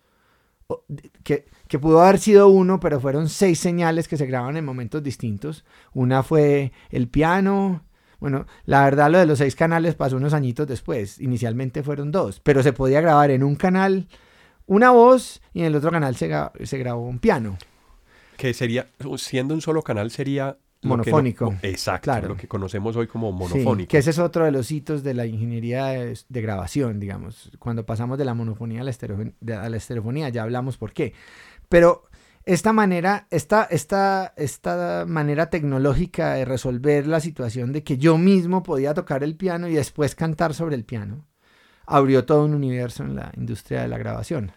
que, 1.23 1.45
que, 1.67 1.79
pudo 1.79 2.01
haber 2.01 2.19
sido 2.19 2.47
uno, 2.47 2.79
pero 2.79 2.99
fueron 2.99 3.27
seis 3.27 3.59
señales 3.59 4.07
que 4.07 4.17
se 4.17 4.27
graban 4.27 4.55
en 4.55 4.65
momentos 4.65 5.01
distintos. 5.01 5.65
Una 5.93 6.21
fue 6.21 6.71
el 6.91 7.07
piano. 7.07 7.83
Bueno, 8.19 8.45
la 8.65 8.83
verdad 8.83 9.09
lo 9.09 9.17
de 9.17 9.25
los 9.25 9.39
seis 9.39 9.55
canales 9.55 9.95
pasó 9.95 10.17
unos 10.17 10.33
añitos 10.33 10.67
después. 10.67 11.19
Inicialmente 11.19 11.83
fueron 11.83 12.12
dos, 12.12 12.39
pero 12.39 12.62
se 12.62 12.73
podía 12.73 13.01
grabar 13.01 13.31
en 13.31 13.43
un 13.43 13.55
canal 13.55 14.07
una 14.67 14.91
voz 14.91 15.41
y 15.53 15.62
en 15.62 15.65
el 15.65 15.75
otro 15.75 15.89
canal 15.89 16.15
se, 16.15 16.29
se 16.63 16.77
grabó 16.77 17.07
un 17.07 17.17
piano. 17.17 17.57
Que 18.38 18.53
sería, 18.53 18.88
siendo 19.17 19.53
un 19.55 19.62
solo 19.62 19.81
canal, 19.81 20.12
sería 20.12 20.57
monofónico. 20.81 21.53
exacto, 21.61 22.05
claro. 22.05 22.29
lo 22.29 22.37
que 22.37 22.47
conocemos 22.47 22.95
hoy 22.95 23.07
como 23.07 23.31
monofónico. 23.31 23.89
que 23.89 23.97
ese 23.97 24.11
es 24.11 24.19
otro 24.19 24.45
de 24.45 24.51
los 24.51 24.71
hitos 24.71 25.03
de 25.03 25.13
la 25.13 25.25
ingeniería 25.25 25.87
de, 25.87 26.41
grabación, 26.41 26.99
digamos. 26.99 27.51
Cuando 27.59 27.85
pasamos 27.85 28.17
de 28.17 28.25
la 28.25 28.33
monofonía 28.33 28.81
a 28.81 28.83
la, 28.83 28.91
a 29.61 29.69
la, 29.69 29.77
estereofonía, 29.77 30.29
ya 30.29 30.43
hablamos 30.43 30.77
por 30.77 30.93
qué. 30.93 31.13
Pero 31.67 32.09
esta 32.45 32.73
manera, 32.73 33.27
esta, 33.29 33.65
esta, 33.65 34.33
esta 34.37 35.05
manera 35.07 35.49
tecnológica 35.49 36.33
de 36.33 36.45
resolver 36.45 37.05
la 37.07 37.19
situación 37.19 37.73
de 37.73 37.83
que 37.83 37.97
yo 37.97 38.17
mismo 38.17 38.63
podía 38.63 38.93
tocar 38.93 39.23
el 39.23 39.35
piano 39.35 39.67
y 39.67 39.73
después 39.73 40.15
cantar 40.15 40.53
sobre 40.53 40.75
el 40.75 40.85
piano, 40.85 41.27
abrió 41.85 42.25
todo 42.25 42.45
un 42.45 42.53
universo 42.53 43.03
en 43.03 43.15
la 43.15 43.31
industria 43.35 43.81
de 43.81 43.87
la 43.87 43.97
grabación. 43.97 44.51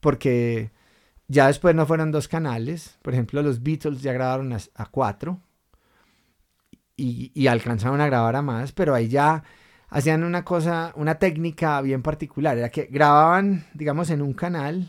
Porque 0.00 0.72
ya 1.28 1.46
después 1.46 1.74
no 1.74 1.86
fueron 1.86 2.12
dos 2.12 2.28
canales. 2.28 2.98
Por 3.02 3.14
ejemplo, 3.14 3.42
los 3.42 3.62
Beatles 3.62 4.02
ya 4.02 4.12
grabaron 4.12 4.52
a, 4.52 4.86
cuatro 4.86 5.40
y, 6.96 7.32
y, 7.34 7.46
alcanzaron 7.46 8.00
a 8.00 8.06
grabar 8.06 8.36
a 8.36 8.42
más, 8.42 8.72
pero 8.72 8.94
ahí 8.94 9.08
ya 9.08 9.42
hacían 9.88 10.24
una 10.24 10.44
cosa, 10.44 10.92
una 10.96 11.16
técnica 11.16 11.80
bien 11.80 12.02
particular. 12.02 12.58
Era 12.58 12.68
que 12.68 12.84
grababan, 12.84 13.66
digamos, 13.74 14.10
en 14.10 14.22
un 14.22 14.32
canal 14.32 14.88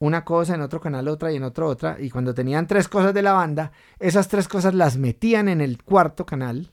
una 0.00 0.24
cosa, 0.24 0.54
en 0.54 0.60
otro 0.60 0.80
canal 0.80 1.08
otra 1.08 1.32
y 1.32 1.36
en 1.36 1.42
otro 1.42 1.66
otra. 1.66 1.96
Y 2.00 2.10
cuando 2.10 2.34
tenían 2.34 2.66
tres 2.66 2.88
cosas 2.88 3.12
de 3.14 3.22
la 3.22 3.32
banda, 3.32 3.72
esas 3.98 4.28
tres 4.28 4.48
cosas 4.48 4.74
las 4.74 4.96
metían 4.96 5.48
en 5.48 5.60
el 5.60 5.82
cuarto 5.82 6.24
canal 6.24 6.70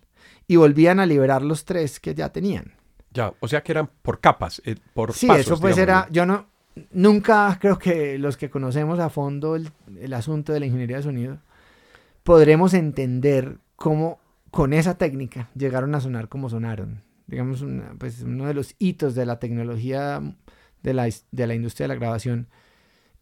y 0.47 0.55
volvían 0.57 0.99
a 0.99 1.05
liberar 1.05 1.41
los 1.41 1.65
tres 1.65 1.99
que 1.99 2.13
ya 2.13 2.29
tenían. 2.29 2.73
Ya, 3.11 3.33
o 3.39 3.47
sea 3.47 3.63
que 3.63 3.71
eran 3.71 3.89
por 4.01 4.19
capas, 4.19 4.61
eh, 4.65 4.75
por 4.93 5.13
Sí, 5.13 5.27
eso 5.31 5.59
pues 5.59 5.77
era, 5.77 6.07
yo 6.11 6.25
no, 6.25 6.47
nunca 6.91 7.57
creo 7.59 7.77
que 7.79 8.17
los 8.17 8.37
que 8.37 8.49
conocemos 8.49 8.99
a 8.99 9.09
fondo 9.09 9.55
el, 9.55 10.13
asunto 10.13 10.53
de 10.53 10.59
la 10.59 10.65
ingeniería 10.65 10.97
de 10.97 11.03
sonido 11.03 11.37
podremos 12.23 12.73
entender 12.73 13.59
cómo 13.75 14.19
con 14.51 14.73
esa 14.73 14.97
técnica 14.97 15.49
llegaron 15.55 15.95
a 15.95 16.01
sonar 16.01 16.29
como 16.29 16.49
sonaron. 16.49 17.03
Digamos, 17.27 17.65
pues 17.97 18.21
uno 18.21 18.45
de 18.45 18.53
los 18.53 18.75
hitos 18.79 19.15
de 19.15 19.25
la 19.25 19.39
tecnología 19.39 20.21
de 20.83 20.93
la, 20.93 21.09
de 21.31 21.47
la 21.47 21.55
industria 21.55 21.85
de 21.85 21.87
la 21.89 21.99
grabación. 21.99 22.47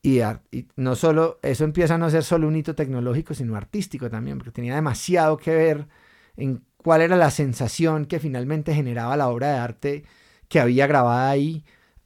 Y, 0.02 0.20
y, 0.22 0.68
no 0.76 0.96
solo, 0.96 1.40
eso 1.42 1.64
empieza 1.64 1.96
a 1.96 1.98
no 1.98 2.10
ser 2.10 2.24
solo 2.24 2.48
un 2.48 2.56
hito 2.56 2.76
tecnológico, 2.76 3.34
sino 3.34 3.56
artístico 3.56 4.10
también, 4.10 4.38
porque 4.38 4.52
tenía 4.52 4.76
demasiado 4.76 5.38
que 5.38 5.56
ver 5.56 5.88
en 6.36 6.64
cuál 6.78 7.02
era 7.02 7.16
la 7.16 7.32
sensación 7.32 8.06
que 8.06 8.20
finalmente 8.20 8.76
generaba 8.76 9.16
la 9.16 9.30
obra 9.30 9.54
de 9.54 9.58
arte 9.58 10.04
que 10.50 10.60
había 10.60 10.88
grabada 10.88 11.30
ahí 11.30 11.64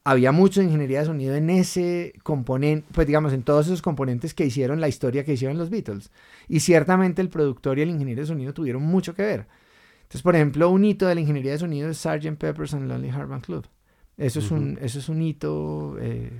había 0.09 0.31
mucho 0.31 0.61
ingeniería 0.61 0.99
de 0.99 1.05
sonido 1.07 1.35
en 1.35 1.49
ese 1.49 2.13
componente, 2.23 2.87
pues 2.93 3.05
digamos, 3.05 3.33
en 3.33 3.43
todos 3.43 3.65
esos 3.65 3.81
componentes 3.81 4.33
que 4.33 4.45
hicieron 4.45 4.79
la 4.79 4.87
historia 4.87 5.25
que 5.25 5.33
hicieron 5.33 5.57
los 5.57 5.69
Beatles. 5.69 6.11
Y 6.47 6.61
ciertamente 6.61 7.21
el 7.21 7.27
productor 7.27 7.77
y 7.77 7.81
el 7.81 7.89
ingeniero 7.89 8.21
de 8.21 8.27
sonido 8.27 8.53
tuvieron 8.53 8.83
mucho 8.83 9.13
que 9.13 9.23
ver. 9.23 9.47
Entonces, 10.03 10.21
por 10.21 10.37
ejemplo, 10.37 10.69
un 10.69 10.85
hito 10.85 11.07
de 11.07 11.15
la 11.15 11.19
ingeniería 11.19 11.51
de 11.51 11.57
sonido 11.57 11.89
es 11.89 11.97
Sgt. 11.97 12.37
Pepper's 12.37 12.73
and 12.73 12.87
Lonely 12.87 13.09
Heart 13.09 13.45
Club. 13.45 13.67
Eso, 14.15 14.39
es 14.39 14.49
un, 14.49 14.79
eso 14.81 14.97
es 14.97 15.09
un 15.09 15.21
hito 15.21 15.97
eh, 15.99 16.31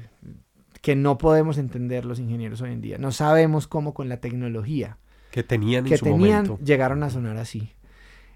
que 0.81 0.95
no 0.95 1.17
podemos 1.17 1.57
entender 1.57 2.05
los 2.05 2.19
ingenieros 2.19 2.61
hoy 2.61 2.71
en 2.71 2.79
día. 2.79 2.97
No 2.97 3.11
sabemos 3.11 3.67
cómo 3.67 3.93
con 3.93 4.07
la 4.07 4.21
tecnología 4.21 4.97
que 5.29 5.43
tenían 5.43 5.83
que 5.83 5.97
tenían, 5.97 6.57
llegaron 6.59 7.03
a 7.03 7.09
sonar 7.09 7.35
así. 7.35 7.73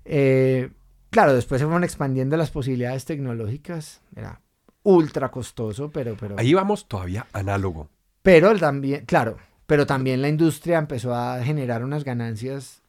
Eh, 0.03 0.71
claro, 1.09 1.33
después 1.33 1.59
se 1.59 1.65
fueron 1.65 1.85
expandiendo 1.85 2.35
las 2.35 2.51
posibilidades 2.51 3.05
tecnológicas. 3.05 4.01
Era 4.13 4.41
ultra 4.83 5.29
costoso, 5.29 5.91
pero, 5.91 6.15
pero... 6.19 6.35
Ahí 6.37 6.53
vamos 6.53 6.87
todavía 6.87 7.27
análogo. 7.33 7.89
Pero 8.21 8.55
también, 8.57 9.05
claro, 9.05 9.37
pero 9.65 9.85
también 9.85 10.21
la 10.21 10.29
industria 10.29 10.77
empezó 10.77 11.13
a 11.15 11.43
generar 11.43 11.83
unas 11.83 12.03
ganancias 12.03 12.81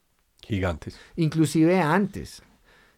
gigantes. 0.42 0.98
Inclusive 1.16 1.80
antes. 1.80 2.42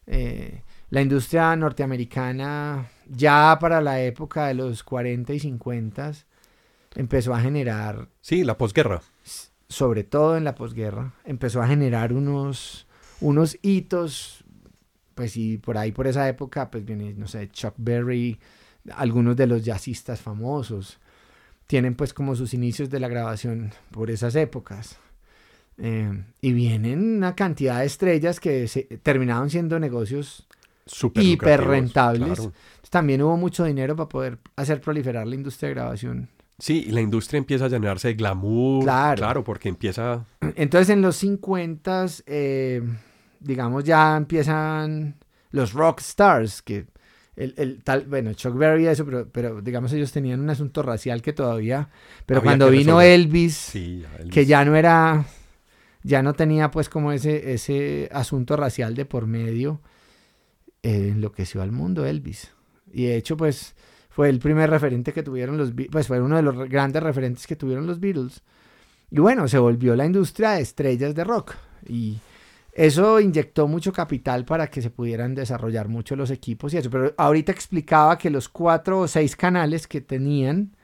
Eh, 0.06 0.62
la 0.90 1.02
industria 1.02 1.54
norteamericana, 1.56 2.88
ya 3.08 3.56
para 3.60 3.80
la 3.80 4.00
época 4.00 4.46
de 4.46 4.54
los 4.54 4.82
40 4.82 5.32
y 5.32 5.40
50, 5.40 6.12
empezó 6.94 7.34
a 7.34 7.40
generar... 7.40 8.08
Sí, 8.20 8.44
la 8.44 8.56
posguerra. 8.56 9.02
Sobre 9.68 10.04
todo 10.04 10.36
en 10.36 10.44
la 10.44 10.54
posguerra, 10.54 11.12
empezó 11.24 11.60
a 11.62 11.66
generar 11.66 12.12
unos, 12.12 12.86
unos 13.20 13.58
hitos, 13.62 14.44
pues 15.14 15.36
y 15.36 15.58
por 15.58 15.78
ahí, 15.78 15.90
por 15.90 16.06
esa 16.06 16.28
época, 16.28 16.70
pues 16.70 16.84
viene, 16.84 17.14
no 17.14 17.26
sé, 17.26 17.48
Chuck 17.50 17.74
Berry, 17.76 18.38
algunos 18.92 19.36
de 19.36 19.46
los 19.46 19.64
jazzistas 19.64 20.20
famosos 20.20 20.98
tienen 21.66 21.94
pues 21.94 22.12
como 22.12 22.36
sus 22.36 22.54
inicios 22.54 22.90
de 22.90 23.00
la 23.00 23.08
grabación 23.08 23.72
por 23.90 24.10
esas 24.10 24.34
épocas. 24.34 24.98
Eh, 25.76 26.22
y 26.40 26.52
vienen 26.52 27.16
una 27.16 27.34
cantidad 27.34 27.80
de 27.80 27.86
estrellas 27.86 28.38
que 28.38 28.68
se, 28.68 28.84
terminaron 29.02 29.50
siendo 29.50 29.78
negocios 29.80 30.46
hiper 31.14 31.64
rentables. 31.64 32.48
También 32.90 33.22
hubo 33.22 33.36
mucho 33.36 33.64
dinero 33.64 33.96
para 33.96 34.08
poder 34.08 34.38
hacer 34.54 34.80
proliferar 34.80 35.26
la 35.26 35.34
industria 35.34 35.68
de 35.68 35.74
grabación. 35.74 36.28
Sí, 36.58 36.84
y 36.86 36.92
la 36.92 37.00
industria 37.00 37.38
empieza 37.38 37.64
a 37.64 37.68
llenarse 37.68 38.08
de 38.08 38.14
glamour. 38.14 38.84
Claro. 38.84 39.16
Claro, 39.16 39.44
porque 39.44 39.68
empieza... 39.68 40.24
Entonces 40.54 40.90
en 40.90 41.02
los 41.02 41.16
50, 41.16 42.06
eh, 42.26 42.82
digamos, 43.40 43.82
ya 43.82 44.16
empiezan 44.16 45.16
los 45.50 45.72
rock 45.72 46.00
stars, 46.00 46.62
que 46.62 46.86
el, 47.36 47.82
tal, 47.82 48.06
bueno, 48.06 48.32
Chuck 48.34 48.56
Berry 48.56 48.86
eso, 48.86 49.04
pero, 49.04 49.28
pero 49.28 49.60
digamos 49.60 49.92
ellos 49.92 50.12
tenían 50.12 50.40
un 50.40 50.50
asunto 50.50 50.82
racial 50.82 51.20
que 51.20 51.32
todavía, 51.32 51.88
pero 52.26 52.42
cuando 52.42 52.70
vino 52.70 53.00
Elvis, 53.00 53.72
que 54.30 54.46
ya 54.46 54.64
no 54.64 54.76
era, 54.76 55.26
ya 56.02 56.22
no 56.22 56.34
tenía 56.34 56.70
pues 56.70 56.88
como 56.88 57.10
ese, 57.12 57.52
ese 57.52 58.08
asunto 58.12 58.56
racial 58.56 58.94
de 58.94 59.04
por 59.04 59.26
medio, 59.26 59.80
eh, 60.82 61.08
enloqueció 61.12 61.62
al 61.62 61.72
mundo 61.72 62.06
Elvis. 62.06 62.52
Y 62.92 63.06
de 63.06 63.16
hecho 63.16 63.36
pues 63.36 63.74
fue 64.10 64.28
el 64.28 64.38
primer 64.38 64.70
referente 64.70 65.12
que 65.12 65.24
tuvieron 65.24 65.56
los, 65.56 65.72
pues 65.90 66.06
fue 66.06 66.20
uno 66.20 66.36
de 66.36 66.42
los 66.42 66.68
grandes 66.68 67.02
referentes 67.02 67.48
que 67.48 67.56
tuvieron 67.56 67.86
los 67.86 67.98
Beatles. 67.98 68.42
Y 69.10 69.18
bueno, 69.18 69.48
se 69.48 69.58
volvió 69.58 69.96
la 69.96 70.06
industria 70.06 70.52
de 70.52 70.62
estrellas 70.62 71.14
de 71.14 71.24
rock. 71.24 71.54
Y 71.88 72.18
eso 72.74 73.20
inyectó 73.20 73.68
mucho 73.68 73.92
capital 73.92 74.44
para 74.44 74.68
que 74.68 74.82
se 74.82 74.90
pudieran 74.90 75.34
desarrollar 75.34 75.88
mucho 75.88 76.16
los 76.16 76.30
equipos 76.30 76.74
y 76.74 76.78
eso. 76.78 76.90
Pero 76.90 77.14
ahorita 77.16 77.52
explicaba 77.52 78.18
que 78.18 78.30
los 78.30 78.48
cuatro 78.48 79.00
o 79.00 79.08
seis 79.08 79.36
canales 79.36 79.86
que 79.86 80.00
tenían, 80.00 80.76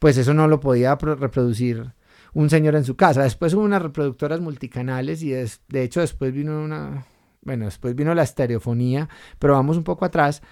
pues 0.00 0.18
eso 0.18 0.34
no 0.34 0.48
lo 0.48 0.58
podía 0.58 0.96
reproducir 0.96 1.92
un 2.34 2.50
señor 2.50 2.74
en 2.74 2.84
su 2.84 2.96
casa. 2.96 3.22
Después 3.22 3.54
hubo 3.54 3.62
unas 3.62 3.82
reproductoras 3.82 4.40
multicanales 4.40 5.22
y 5.22 5.30
de 5.30 5.82
hecho 5.82 6.00
después 6.00 6.32
vino 6.32 6.60
una, 6.60 7.06
bueno, 7.42 7.66
después 7.66 7.94
vino 7.94 8.14
la 8.14 8.24
estereofonía, 8.24 9.08
pero 9.38 9.54
vamos 9.54 9.76
un 9.76 9.84
poco 9.84 10.04
atrás. 10.04 10.42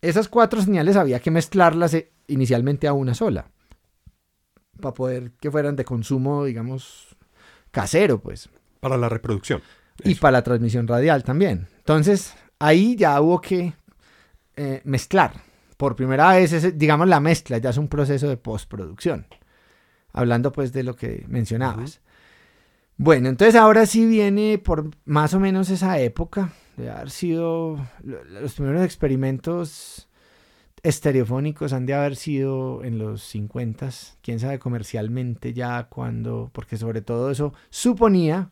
Esas 0.00 0.28
cuatro 0.28 0.60
señales 0.62 0.96
había 0.96 1.20
que 1.20 1.30
mezclarlas 1.30 1.94
eh, 1.94 2.12
inicialmente 2.26 2.88
a 2.88 2.92
una 2.92 3.14
sola. 3.14 3.50
para 4.80 4.94
poder 4.94 5.32
que 5.40 5.50
fueran 5.50 5.76
de 5.76 5.84
consumo, 5.84 6.44
digamos, 6.44 7.16
casero, 7.70 8.20
pues. 8.20 8.50
Para 8.84 8.98
la 8.98 9.08
reproducción. 9.08 9.62
Y 10.04 10.14
para 10.16 10.32
la 10.32 10.42
transmisión 10.42 10.86
radial 10.86 11.24
también. 11.24 11.68
Entonces, 11.78 12.34
ahí 12.58 12.96
ya 12.96 13.18
hubo 13.22 13.40
que 13.40 13.72
eh, 14.56 14.82
mezclar. 14.84 15.32
Por 15.78 15.96
primera 15.96 16.34
vez, 16.34 16.76
digamos, 16.76 17.08
la 17.08 17.18
mezcla 17.18 17.56
ya 17.56 17.70
es 17.70 17.78
un 17.78 17.88
proceso 17.88 18.28
de 18.28 18.36
postproducción. 18.36 19.26
Hablando 20.12 20.52
pues 20.52 20.70
de 20.74 20.82
lo 20.82 20.94
que 20.96 21.24
mencionabas. 21.28 22.02
Bueno, 22.98 23.30
entonces 23.30 23.56
ahora 23.56 23.86
sí 23.86 24.04
viene 24.04 24.58
por 24.58 24.90
más 25.06 25.32
o 25.32 25.40
menos 25.40 25.70
esa 25.70 25.98
época, 25.98 26.52
de 26.76 26.90
haber 26.90 27.10
sido 27.10 27.78
los 28.02 28.52
primeros 28.52 28.84
experimentos 28.84 30.10
estereofónicos 30.84 31.72
han 31.72 31.86
de 31.86 31.94
haber 31.94 32.14
sido 32.14 32.84
en 32.84 32.98
los 32.98 33.22
50, 33.22 33.88
quién 34.20 34.38
sabe 34.38 34.58
comercialmente 34.58 35.54
ya 35.54 35.84
cuando, 35.88 36.50
porque 36.52 36.76
sobre 36.76 37.00
todo 37.00 37.30
eso 37.30 37.54
suponía, 37.70 38.50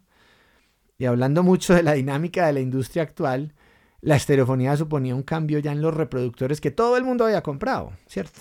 y 0.99 1.07
hablando 1.07 1.43
mucho 1.43 1.75
de 1.75 1.83
la 1.83 1.93
dinámica 1.93 2.47
de 2.47 2.53
la 2.53 2.61
industria 2.61 3.03
actual, 3.03 3.55
la 4.01 4.17
estereofonía 4.17 4.77
suponía 4.77 5.15
un 5.15 5.23
cambio 5.23 5.59
ya 5.59 5.73
en 5.73 5.81
los 5.81 5.95
reproductores 5.95 6.61
que 6.61 6.71
todo 6.71 6.97
el 6.97 7.05
mundo 7.05 7.25
había 7.25 7.43
comprado, 7.43 7.93
¿cierto? 8.07 8.41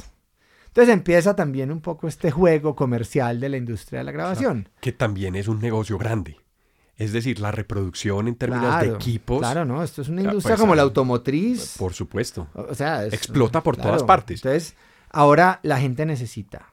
Entonces 0.67 0.93
empieza 0.93 1.35
también 1.35 1.71
un 1.71 1.81
poco 1.81 2.07
este 2.07 2.31
juego 2.31 2.75
comercial 2.75 3.39
de 3.39 3.49
la 3.49 3.57
industria 3.57 3.99
de 3.99 4.05
la 4.05 4.11
grabación. 4.11 4.69
que 4.79 4.91
también 4.91 5.35
es 5.35 5.47
un 5.47 5.59
negocio 5.59 5.97
grande. 5.97 6.37
Es 6.95 7.13
decir, 7.13 7.39
la 7.39 7.51
reproducción 7.51 8.27
en 8.27 8.35
términos 8.35 8.79
de 8.79 8.89
equipos. 8.89 9.39
Claro, 9.39 9.65
no, 9.65 9.83
esto 9.83 10.01
es 10.01 10.09
una 10.09 10.21
industria 10.21 10.55
pues, 10.55 10.61
como 10.61 10.75
la 10.75 10.83
automotriz. 10.83 11.75
Por 11.77 11.93
supuesto. 11.93 12.47
O 12.53 12.75
sea, 12.75 13.05
explota 13.05 13.61
por 13.61 13.75
todas 13.75 14.03
partes. 14.03 14.39
Entonces, 14.45 14.75
ahora 15.09 15.59
la 15.63 15.79
gente 15.79 16.05
necesita 16.05 16.69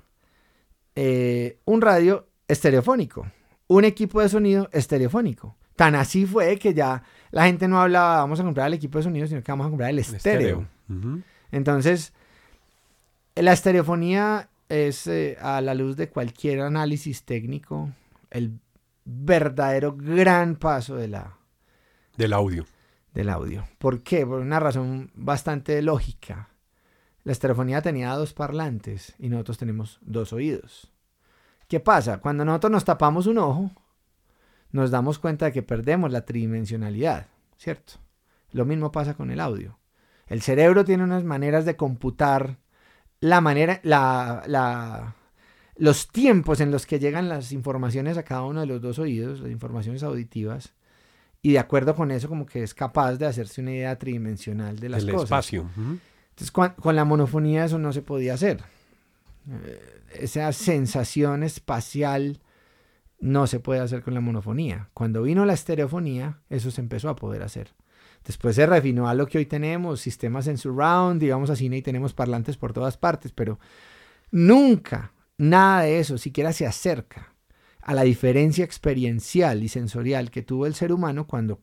eh, 0.94 1.58
un 1.64 1.80
radio 1.80 2.28
estereofónico, 2.46 3.26
un 3.68 3.84
equipo 3.84 4.20
de 4.20 4.28
sonido 4.28 4.68
estereofónico. 4.72 5.56
Tan 5.78 5.94
así 5.94 6.26
fue 6.26 6.58
que 6.58 6.74
ya 6.74 7.04
la 7.30 7.46
gente 7.46 7.68
no 7.68 7.80
hablaba, 7.80 8.16
vamos 8.16 8.40
a 8.40 8.42
comprar 8.42 8.66
el 8.66 8.74
equipo 8.74 8.98
de 8.98 9.04
sonido, 9.04 9.28
sino 9.28 9.44
que 9.44 9.52
vamos 9.52 9.68
a 9.68 9.68
comprar 9.68 9.90
el 9.90 10.00
estéreo. 10.00 10.66
Entonces, 11.52 12.12
la 13.36 13.52
estereofonía 13.52 14.48
es, 14.68 15.06
eh, 15.06 15.38
a 15.40 15.60
la 15.60 15.76
luz 15.76 15.96
de 15.96 16.08
cualquier 16.08 16.62
análisis 16.62 17.22
técnico, 17.22 17.90
el 18.32 18.58
verdadero 19.04 19.94
gran 19.96 20.56
paso 20.56 20.96
de 20.96 21.06
la, 21.06 21.38
del 22.16 22.32
audio. 22.32 22.66
Del 23.14 23.28
audio. 23.28 23.64
¿Por 23.78 24.02
qué? 24.02 24.26
Por 24.26 24.40
una 24.40 24.58
razón 24.58 25.12
bastante 25.14 25.80
lógica. 25.80 26.48
La 27.22 27.30
estereofonía 27.30 27.82
tenía 27.82 28.14
dos 28.14 28.32
parlantes 28.32 29.14
y 29.20 29.28
nosotros 29.28 29.58
tenemos 29.58 30.00
dos 30.02 30.32
oídos. 30.32 30.92
¿Qué 31.68 31.78
pasa? 31.78 32.18
Cuando 32.18 32.44
nosotros 32.44 32.72
nos 32.72 32.84
tapamos 32.84 33.28
un 33.28 33.38
ojo, 33.38 33.70
nos 34.70 34.90
damos 34.90 35.18
cuenta 35.18 35.46
de 35.46 35.52
que 35.52 35.62
perdemos 35.62 36.12
la 36.12 36.24
tridimensionalidad, 36.24 37.26
¿cierto? 37.56 37.94
Lo 38.52 38.64
mismo 38.64 38.92
pasa 38.92 39.14
con 39.14 39.30
el 39.30 39.40
audio. 39.40 39.78
El 40.26 40.42
cerebro 40.42 40.84
tiene 40.84 41.04
unas 41.04 41.24
maneras 41.24 41.64
de 41.64 41.76
computar 41.76 42.58
la 43.20 43.40
manera, 43.40 43.80
la, 43.82 44.42
la, 44.46 45.14
los 45.76 46.08
tiempos 46.08 46.60
en 46.60 46.70
los 46.70 46.86
que 46.86 46.98
llegan 46.98 47.28
las 47.28 47.52
informaciones 47.52 48.18
a 48.18 48.22
cada 48.22 48.42
uno 48.42 48.60
de 48.60 48.66
los 48.66 48.80
dos 48.80 48.98
oídos, 48.98 49.40
las 49.40 49.50
informaciones 49.50 50.02
auditivas, 50.02 50.74
y 51.40 51.52
de 51.52 51.58
acuerdo 51.58 51.94
con 51.94 52.10
eso 52.10 52.28
como 52.28 52.46
que 52.46 52.62
es 52.62 52.74
capaz 52.74 53.14
de 53.16 53.26
hacerse 53.26 53.60
una 53.60 53.72
idea 53.72 53.98
tridimensional 53.98 54.78
de 54.78 54.88
las 54.88 55.04
El 55.04 55.12
cosas. 55.12 55.24
espacio. 55.24 55.70
Entonces 55.76 56.50
con, 56.50 56.96
la 56.96 57.04
monofonía 57.04 57.64
eso 57.64 57.78
no 57.78 57.92
se 57.92 58.02
podía 58.02 58.34
hacer. 58.34 58.62
Eh, 59.50 60.02
esa 60.20 60.52
sensación 60.52 61.42
espacial 61.42 62.40
no 63.20 63.46
se 63.46 63.60
puede 63.60 63.80
hacer 63.80 64.02
con 64.02 64.14
la 64.14 64.20
monofonía. 64.20 64.90
Cuando 64.94 65.22
vino 65.22 65.44
la 65.44 65.54
estereofonía, 65.54 66.40
eso 66.50 66.70
se 66.70 66.80
empezó 66.80 67.08
a 67.08 67.16
poder 67.16 67.42
hacer. 67.42 67.74
Después 68.24 68.56
se 68.56 68.66
refinó 68.66 69.08
a 69.08 69.14
lo 69.14 69.26
que 69.26 69.38
hoy 69.38 69.46
tenemos, 69.46 70.00
sistemas 70.00 70.46
en 70.46 70.58
surround, 70.58 71.20
digamos 71.20 71.50
a 71.50 71.56
cine 71.56 71.78
y 71.78 71.82
tenemos 71.82 72.14
parlantes 72.14 72.56
por 72.56 72.72
todas 72.72 72.96
partes, 72.96 73.32
pero 73.32 73.58
nunca 74.30 75.12
Nada 75.38 75.82
de 75.82 76.00
eso 76.00 76.18
siquiera 76.18 76.52
se 76.52 76.66
acerca 76.66 77.32
a 77.80 77.94
la 77.94 78.02
diferencia 78.02 78.64
experiencial 78.64 79.62
y 79.62 79.68
sensorial 79.68 80.32
que 80.32 80.42
tuvo 80.42 80.66
el 80.66 80.74
ser 80.74 80.92
humano 80.92 81.28
cuando 81.28 81.62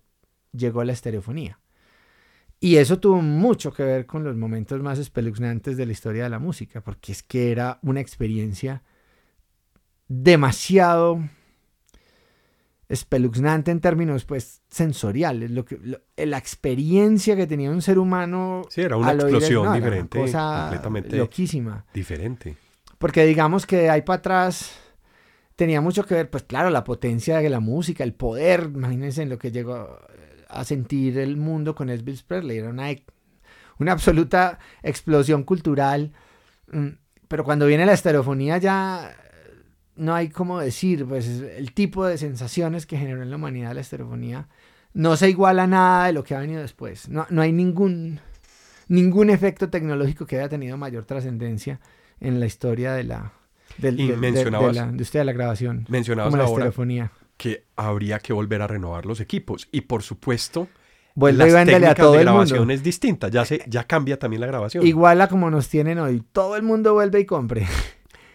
llegó 0.53 0.83
la 0.85 0.93
estereofonía. 0.93 1.59
Y 2.61 2.77
eso 2.77 2.99
tuvo 2.99 3.21
mucho 3.21 3.73
que 3.73 3.83
ver 3.83 4.05
con 4.05 4.23
los 4.23 4.37
momentos 4.37 4.81
más 4.81 4.97
espeluznantes 4.97 5.75
de 5.75 5.85
la 5.85 5.91
historia 5.91 6.23
de 6.23 6.29
la 6.29 6.39
música, 6.39 6.81
porque 6.81 7.11
es 7.11 7.21
que 7.21 7.51
era 7.51 7.79
una 7.83 7.99
experiencia 7.99 8.81
demasiado 10.07 11.19
espeluznante 12.87 13.71
en 13.71 13.79
términos 13.79 14.25
pues 14.25 14.61
sensoriales, 14.69 15.51
lo 15.51 15.65
que 15.65 15.79
la 16.17 16.37
experiencia 16.37 17.35
que 17.35 17.47
tenía 17.47 17.71
un 17.71 17.81
ser 17.81 17.97
humano. 17.97 18.63
Sí, 18.69 18.81
era 18.81 18.97
una 18.97 19.13
explosión 19.13 19.73
diferente, 19.73 20.19
completamente 20.19 21.17
loquísima. 21.17 21.85
Diferente. 21.93 22.57
Porque 22.97 23.25
digamos 23.25 23.65
que 23.65 23.89
ahí 23.89 24.01
para 24.01 24.19
atrás 24.19 24.79
tenía 25.55 25.81
mucho 25.81 26.05
que 26.05 26.15
ver, 26.15 26.29
pues 26.29 26.43
claro, 26.43 26.69
la 26.69 26.83
potencia 26.83 27.39
de 27.39 27.49
la 27.49 27.59
música, 27.59 28.03
el 28.03 28.13
poder, 28.13 28.69
imagínense 28.73 29.23
en 29.23 29.29
lo 29.29 29.37
que 29.37 29.51
llegó 29.51 29.99
a 30.47 30.63
sentir 30.63 31.17
el 31.17 31.37
mundo 31.37 31.75
con 31.75 31.89
Elvis 31.89 32.23
Presley, 32.23 32.59
era 32.59 32.69
una, 32.69 32.87
una 33.79 33.91
absoluta 33.91 34.59
explosión 34.83 35.43
cultural. 35.43 36.13
Mm, 36.71 36.89
pero 37.27 37.43
cuando 37.43 37.65
viene 37.65 37.85
la 37.85 37.93
estereofonía 37.93 38.57
ya 38.59 39.15
no 39.95 40.13
hay 40.13 40.29
cómo 40.29 40.59
decir, 40.59 41.05
pues 41.05 41.27
el 41.27 41.73
tipo 41.73 42.05
de 42.05 42.17
sensaciones 42.17 42.85
que 42.85 42.97
generó 42.97 43.21
en 43.21 43.29
la 43.29 43.35
humanidad 43.35 43.73
la 43.73 43.81
estereofonía 43.81 44.47
no 44.93 45.17
se 45.17 45.29
iguala 45.29 45.63
a 45.63 45.67
nada 45.67 46.07
de 46.07 46.13
lo 46.13 46.23
que 46.23 46.35
ha 46.35 46.39
venido 46.39 46.61
después. 46.61 47.09
No, 47.09 47.25
no 47.29 47.41
hay 47.41 47.51
ningún, 47.51 48.19
ningún 48.87 49.29
efecto 49.29 49.69
tecnológico 49.69 50.25
que 50.25 50.37
haya 50.37 50.49
tenido 50.49 50.77
mayor 50.77 51.05
trascendencia 51.05 51.79
en 52.19 52.39
la 52.39 52.45
historia 52.45 52.93
de 52.93 53.03
la, 53.03 53.33
de, 53.77 53.91
la 53.91 54.01
industria 54.01 55.21
de 55.21 55.25
la 55.25 55.33
grabación. 55.33 55.85
Mencionabas 55.89 56.33
la 56.33 57.11
que 57.37 57.65
habría 57.75 58.19
que 58.19 58.31
volver 58.31 58.61
a 58.61 58.67
renovar 58.67 59.05
los 59.05 59.19
equipos. 59.19 59.67
Y 59.71 59.81
por 59.81 60.03
supuesto, 60.03 60.69
Vuelve 61.15 61.49
las 61.49 61.65
técnicas 61.65 61.91
a 61.91 61.95
todo 61.95 62.13
de 62.13 62.19
grabación 62.23 62.71
es 62.71 62.83
distinta. 62.83 63.29
Ya, 63.29 63.45
se, 63.45 63.63
ya 63.67 63.85
cambia 63.85 64.19
también 64.19 64.41
la 64.41 64.47
grabación. 64.47 64.85
Igual 64.85 65.21
a 65.21 65.29
como 65.29 65.49
nos 65.49 65.69
tienen 65.69 65.97
hoy. 65.97 66.21
Todo 66.31 66.57
el 66.57 66.63
mundo 66.63 66.93
vuelve 66.93 67.21
y 67.21 67.25
compre. 67.25 67.65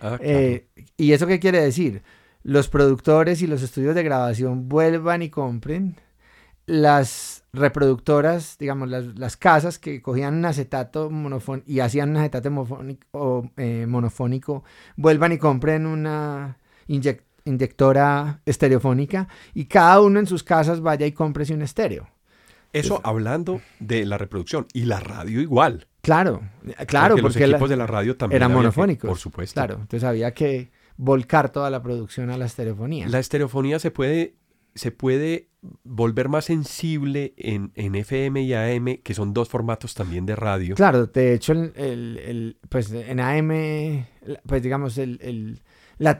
Ah, 0.02 0.18
eh, 0.20 0.66
¿Y 1.01 1.14
eso 1.14 1.26
qué 1.26 1.40
quiere 1.40 1.62
decir? 1.62 2.03
Los 2.42 2.68
productores 2.68 3.40
y 3.40 3.46
los 3.46 3.62
estudios 3.62 3.94
de 3.94 4.03
grabación 4.03 4.68
vuelvan 4.68 5.22
y 5.22 5.30
compren. 5.30 5.96
Las 6.66 7.42
reproductoras, 7.55 8.59
digamos, 8.59 8.90
las, 8.90 9.36
casas 9.38 9.78
que 9.78 10.03
cogían 10.03 10.34
un 10.34 10.44
acetato 10.44 11.09
monofónico 11.09 11.70
y 11.70 11.80
hacían 11.80 12.11
un 12.11 12.18
acetato 12.18 12.51
monofónico, 12.51 13.51
eh, 13.57 13.86
monofónico 13.88 14.62
vuelvan 14.96 15.32
y 15.32 15.38
compren 15.38 15.86
una 15.86 16.59
inyectora 16.86 18.42
estereofónica 18.44 19.26
y 19.55 19.64
cada 19.64 20.03
uno 20.03 20.20
en 20.20 20.26
sus 20.26 20.42
casas 20.42 20.82
vaya 20.82 21.07
y 21.07 21.12
compre 21.12 21.51
un 21.55 21.62
estéreo. 21.62 22.09
Eso 22.74 23.01
hablando 23.03 23.62
de 23.78 24.05
la 24.05 24.18
reproducción 24.18 24.66
y 24.74 24.84
la 24.84 25.01
radio 25.01 25.40
igual. 25.40 25.86
Claro, 26.03 26.42
claro, 26.86 27.16
porque, 27.16 27.40
los 27.40 27.51
equipos 27.51 27.70
de 27.70 27.76
la 27.78 27.86
radio 27.86 28.18
también 28.18 28.42
eran 28.42 28.53
monofónicos. 28.53 29.09
por 29.09 29.18
supuesto. 29.18 29.55
Claro, 29.55 29.78
entonces 29.80 30.05
había 30.05 30.34
que 30.34 30.70
volcar 31.01 31.51
toda 31.51 31.70
la 31.70 31.82
producción 31.82 32.30
a 32.30 32.36
la 32.36 32.44
estereofonía. 32.44 33.09
La 33.09 33.18
estereofonía 33.18 33.78
se 33.78 33.90
puede 33.90 34.36
se 34.74 34.92
puede 34.92 35.48
volver 35.82 36.28
más 36.28 36.44
sensible 36.44 37.34
en, 37.36 37.72
FM 37.74 38.42
y 38.42 38.55
AM, 38.55 38.98
que 39.03 39.14
son 39.14 39.34
dos 39.34 39.48
formatos 39.48 39.94
también 39.94 40.24
de 40.26 40.36
radio. 40.36 40.76
Claro, 40.76 41.07
de 41.07 41.34
hecho, 41.34 41.53
el, 41.53 42.57
pues 42.68 42.92
en 42.92 43.18
AM, 43.18 44.07
pues 44.46 44.62
digamos, 44.62 44.96
el, 44.98 45.61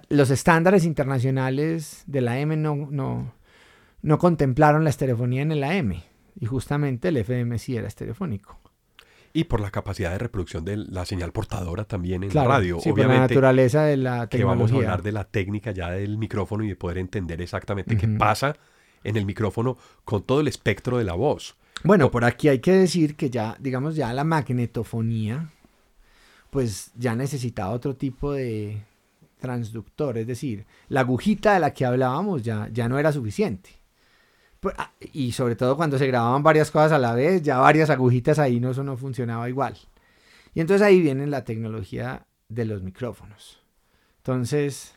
los 0.09 0.31
estándares 0.31 0.85
internacionales 0.85 2.03
de 2.07 2.21
la 2.23 2.33
AM 2.33 2.61
no, 2.61 2.89
no, 2.91 3.33
no 4.03 4.19
contemplaron 4.19 4.83
la 4.83 4.91
estereofonía 4.91 5.43
en 5.43 5.53
el 5.53 5.63
AM, 5.63 6.03
y 6.35 6.47
justamente 6.47 7.09
el 7.09 7.19
FM 7.19 7.59
sí 7.59 7.77
era 7.77 7.87
estereofónico. 7.87 8.60
Y 9.33 9.45
por 9.45 9.61
la 9.61 9.71
capacidad 9.71 10.11
de 10.11 10.19
reproducción 10.19 10.65
de 10.65 10.77
la 10.77 11.05
señal 11.05 11.33
portadora 11.33 11.85
también 11.85 12.25
en 12.25 12.35
la 12.35 12.45
radio. 12.45 12.81
Sí, 12.81 12.91
Obviamente, 12.91 13.35
por 13.35 13.45
la 13.45 13.51
naturaleza 13.51 13.83
de 13.85 13.97
la 13.97 14.27
tecnología. 14.27 14.39
Que 14.39 14.45
vamos 14.45 14.73
a 14.73 14.75
hablar 14.75 15.03
de 15.03 15.13
la 15.13 15.25
técnica 15.25 15.71
ya 15.71 15.91
del 15.91 16.19
micrófono 16.19 16.65
y 16.65 16.69
de 16.69 16.77
poder 16.77 16.99
entender 16.99 17.41
exactamente 17.41 17.97
qué 17.97 18.09
pasa 18.09 18.57
en 19.05 19.17
el 19.17 19.25
micrófono 19.25 19.77
con 20.05 20.23
todo 20.23 20.41
el 20.41 20.49
espectro 20.49 20.99
de 20.99 21.05
la 21.05 21.15
voz. 21.15 21.57
Bueno, 21.85 22.11
por 22.11 22.25
aquí 22.25 22.49
hay 22.49 22.59
que 22.59 22.73
decir 22.73 23.17
que 23.17 23.31
ya, 23.31 23.57
digamos, 23.59 23.97
ya 23.97 24.13
la 24.13 24.25
magnetofonía, 24.25 25.49
pues 26.51 26.93
ya 26.97 27.15
necesitaba 27.15 27.71
otro 27.71 27.97
tipo 27.97 28.33
de 28.33 28.83
transductor, 29.41 30.19
es 30.19 30.27
decir, 30.27 30.67
la 30.89 31.01
agujita 31.01 31.55
de 31.55 31.61
la 31.61 31.73
que 31.73 31.87
hablábamos 31.87 32.43
ya, 32.43 32.69
ya 32.73 32.89
no 32.89 32.99
era 32.99 33.13
suficiente. 33.13 33.80
Pues, 34.61 34.75
ah, 34.79 34.93
y 35.13 35.33
sobre 35.33 35.57
todo 35.57 35.77
cuando 35.77 35.99
se 35.99 36.07
grababan 36.07 36.43
varias 36.43 36.71
cosas 36.71 36.93
a 36.93 36.99
la 36.99 37.15
vez, 37.15 37.43
ya 37.43 37.59
varias 37.59 37.91
agujitas 37.91 38.39
ahí 38.39 38.61
no, 38.61 38.71
eso 38.71 38.85
no 38.85 38.97
funcionaba 38.97 39.49
igual. 39.49 39.77
Y 40.55 40.61
entonces 40.61 40.87
ahí 40.87 41.01
viene 41.01 41.27
la 41.27 41.45
tecnología 41.45 42.27
de 42.49 42.65
los 42.67 42.83
micrófonos. 42.83 43.61
Entonces, 44.19 44.95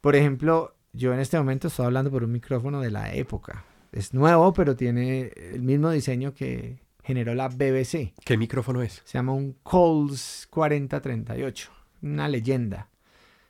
por 0.00 0.14
ejemplo, 0.14 0.74
yo 0.92 1.12
en 1.12 1.20
este 1.20 1.36
momento 1.36 1.68
estoy 1.68 1.86
hablando 1.86 2.10
por 2.10 2.22
un 2.22 2.32
micrófono 2.32 2.80
de 2.80 2.90
la 2.90 3.12
época. 3.12 3.64
Es 3.92 4.14
nuevo, 4.14 4.52
pero 4.52 4.76
tiene 4.76 5.32
el 5.36 5.62
mismo 5.62 5.90
diseño 5.90 6.32
que 6.32 6.78
generó 7.02 7.34
la 7.34 7.48
BBC. 7.48 8.12
¿Qué 8.24 8.36
micrófono 8.36 8.82
es? 8.82 9.02
Se 9.04 9.18
llama 9.18 9.32
un 9.32 9.56
Coles 9.62 10.46
4038. 10.50 11.70
Una 12.02 12.28
leyenda. 12.28 12.88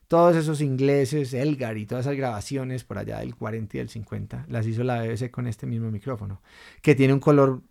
Todos 0.09 0.37
esos 0.37 0.61
ingleses, 0.61 1.35
Elgar 1.35 1.77
y 1.79 1.87
todas 1.87 2.07
esas 2.07 2.17
grabaciones 2.17 2.85
por 2.85 2.99
allá 2.99 3.19
del 3.19 3.35
40 3.35 3.77
y 3.77 3.79
del 3.79 3.89
50, 3.89 4.47
las 4.49 4.67
hizo 4.67 4.85
la 4.85 5.03
BBC 5.03 5.31
con 5.31 5.47
este 5.47 5.67
mismo 5.67 5.91
micrófono, 5.91 6.43
que 6.81 6.95
tiene 6.95 7.13
un 7.13 7.21
color, 7.21 7.63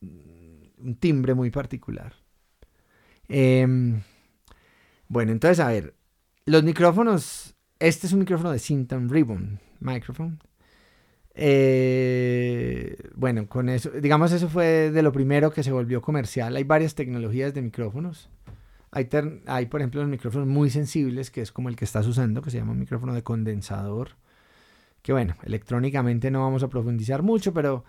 un 0.00 0.96
timbre 0.98 1.34
muy 1.34 1.50
particular. 1.50 2.14
Em, 3.28 4.02
bueno, 5.08 5.32
entonces, 5.32 5.60
a 5.60 5.68
ver, 5.68 5.94
los 6.46 6.62
micrófonos, 6.64 7.54
este 7.78 8.06
es 8.06 8.12
un 8.12 8.20
micrófono 8.20 8.50
de 8.50 8.58
Sinton 8.58 9.08
Ribbon 9.08 9.60
Microphone. 9.80 10.38
Eh, 11.34 12.96
bueno, 13.14 13.46
con 13.46 13.68
eso, 13.68 13.90
digamos, 13.90 14.32
eso 14.32 14.48
fue 14.48 14.90
de 14.90 15.02
lo 15.02 15.12
primero 15.12 15.52
que 15.52 15.62
se 15.62 15.72
volvió 15.72 16.02
comercial. 16.02 16.56
Hay 16.56 16.64
varias 16.64 16.94
tecnologías 16.94 17.54
de 17.54 17.62
micrófonos. 17.62 18.28
Hay, 18.92 19.66
por 19.66 19.80
ejemplo, 19.80 20.00
los 20.00 20.10
micrófonos 20.10 20.48
muy 20.48 20.68
sensibles, 20.68 21.30
que 21.30 21.42
es 21.42 21.52
como 21.52 21.68
el 21.68 21.76
que 21.76 21.84
estás 21.84 22.06
usando, 22.06 22.42
que 22.42 22.50
se 22.50 22.58
llama 22.58 22.72
un 22.72 22.80
micrófono 22.80 23.14
de 23.14 23.22
condensador. 23.22 24.16
Que 25.02 25.12
bueno, 25.12 25.36
electrónicamente 25.44 26.30
no 26.30 26.42
vamos 26.42 26.62
a 26.62 26.68
profundizar 26.68 27.22
mucho, 27.22 27.54
pero 27.54 27.84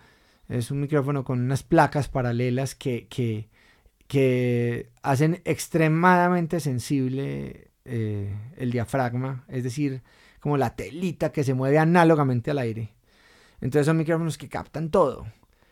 es 0.48 0.70
un 0.70 0.80
micrófono 0.80 1.24
con 1.24 1.42
unas 1.42 1.64
placas 1.64 2.08
paralelas 2.08 2.76
que, 2.76 3.08
que, 3.10 4.90
hacen 5.02 5.42
extremadamente 5.46 6.60
sensible 6.60 7.72
eh, 7.86 8.36
el 8.58 8.72
diafragma, 8.72 9.46
es 9.48 9.64
decir, 9.64 10.04
como 10.40 10.58
la 10.58 10.76
telita 10.76 11.32
que 11.32 11.44
se 11.44 11.54
mueve 11.54 11.80
análogamente 11.80 12.52
al 12.52 12.60
aire. 12.60 12.90
Entonces 13.62 13.86
son 13.86 13.98
micrófonos 13.98 14.38
que 14.38 14.50
captan 14.50 14.90
todo. 14.90 15.28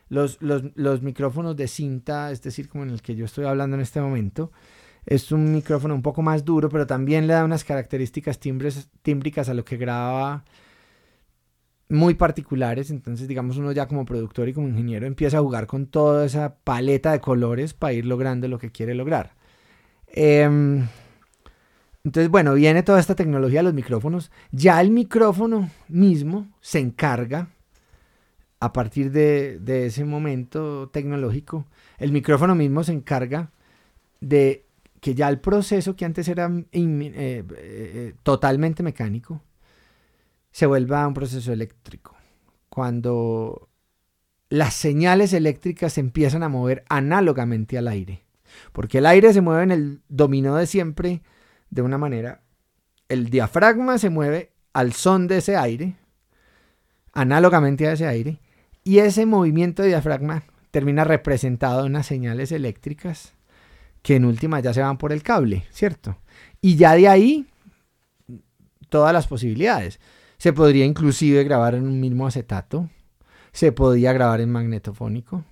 Los, 0.10 0.40
los, 0.42 1.02
micrófonos 1.04 1.56
de 1.56 1.68
cinta, 1.68 2.32
es 2.32 2.42
decir, 2.42 2.68
como 2.68 2.84
en 2.84 2.90
el 2.90 3.02
que 3.02 3.16
yo 3.16 3.26
estoy 3.26 3.46
hablando 3.46 3.76
en 3.76 3.82
este 3.82 4.02
momento, 4.02 4.52
es 5.10 5.32
un 5.32 5.52
micrófono 5.52 5.96
un 5.96 6.04
poco 6.04 6.22
más 6.22 6.46
duro, 6.46 6.70
pero 6.70 6.86
también 6.86 7.26
le 7.26 7.34
da 7.34 7.44
unas 7.44 7.64
características 7.64 8.40
timbres, 8.40 8.90
tímbricas 9.02 9.50
a 9.50 9.56
lo 9.56 9.66
que 9.66 9.76
graba 9.76 10.46
muy 11.90 12.14
particulares. 12.14 12.92
Entonces, 12.92 13.28
digamos, 13.28 13.58
uno 13.58 13.72
ya 13.72 13.88
como 13.88 14.06
productor 14.06 14.50
y 14.50 14.54
como 14.54 14.68
ingeniero 14.68 15.08
empieza 15.08 15.40
a 15.40 15.42
jugar 15.42 15.66
con 15.66 15.88
toda 15.88 16.26
esa 16.26 16.58
paleta 16.64 17.12
de 17.12 17.22
colores 17.22 17.74
para 17.74 17.94
ir 17.94 18.06
logrando 18.06 18.48
lo 18.48 18.60
que 18.60 18.72
quiere 18.72 18.94
lograr. 18.94 19.34
Em, 20.06 20.88
entonces, 22.04 22.30
bueno, 22.30 22.54
viene 22.54 22.84
toda 22.84 23.00
esta 23.00 23.16
tecnología 23.16 23.62
de 23.62 23.64
los 23.64 23.74
micrófonos. 23.74 24.30
Ya 24.52 24.80
el 24.80 24.92
micrófono 24.92 25.72
mismo 25.88 26.54
se 26.62 26.78
encarga, 26.78 27.48
a 28.60 28.74
partir 28.74 29.12
de, 29.12 29.60
ese 29.88 30.06
momento 30.06 30.90
tecnológico, 30.90 31.66
el 31.98 32.12
micrófono 32.12 32.54
mismo 32.54 32.84
se 32.84 32.92
encarga 32.92 33.50
de 34.22 34.69
que 35.00 35.16
ya 35.16 35.30
el 35.30 35.40
proceso 35.40 35.96
que 35.96 36.06
antes 36.06 36.28
era 36.28 36.48
eh, 36.48 36.68
eh, 36.72 37.46
eh, 37.58 38.14
totalmente 38.24 38.84
mecánico, 38.84 39.42
se 40.52 40.66
vuelva 40.66 41.08
un 41.08 41.14
proceso 41.14 41.54
eléctrico. 41.54 42.16
Cuando 42.70 43.70
las 44.50 44.74
señales 44.74 45.34
eléctricas 45.34 45.94
se 45.94 46.02
empiezan 46.02 46.44
a 46.44 46.50
mover 46.50 46.84
análogamente 46.90 47.78
al 47.78 47.88
aire. 47.88 48.24
Porque 48.72 48.98
el 48.98 49.06
aire 49.06 49.32
se 49.32 49.42
mueve 49.42 49.64
en 49.64 49.72
el 49.72 50.02
dominó 50.10 50.56
de 50.56 50.68
siempre 50.68 51.22
de 51.70 51.82
una 51.82 51.98
manera. 51.98 52.42
El 53.08 53.30
diafragma 53.30 53.98
se 53.98 54.10
mueve 54.10 54.52
al 54.74 54.94
son 54.94 55.28
de 55.28 55.38
ese 55.38 55.56
aire, 55.56 55.96
análogamente 57.14 57.88
a 57.88 57.94
ese 57.94 58.08
aire, 58.08 58.40
y 58.84 59.00
ese 59.00 59.26
movimiento 59.26 59.82
de 59.82 59.90
diafragma 59.90 60.44
termina 60.72 61.04
representado 61.04 61.82
en 61.82 61.92
unas 61.92 62.06
señales 62.06 62.52
eléctricas 62.52 63.34
que 64.02 64.16
en 64.16 64.26
última 64.26 64.60
ya 64.60 64.74
se 64.74 64.82
van 64.82 64.98
por 64.98 65.12
el 65.12 65.24
cable, 65.24 65.66
¿cierto? 65.72 66.18
Y 66.62 66.76
ya 66.76 66.96
de 66.96 67.08
ahí 67.08 67.48
todas 68.90 69.14
las 69.14 69.28
posibilidades. 69.28 70.00
Se 70.38 70.54
podría 70.54 70.86
inclusive 70.86 71.44
grabar 71.44 71.76
en 71.76 71.84
un 71.84 72.00
mismo 72.00 72.26
acetato, 72.26 72.90
se 73.52 73.72
podía 73.72 74.14
grabar 74.14 74.42
en 74.42 74.52
magnetofónico. 74.52 75.44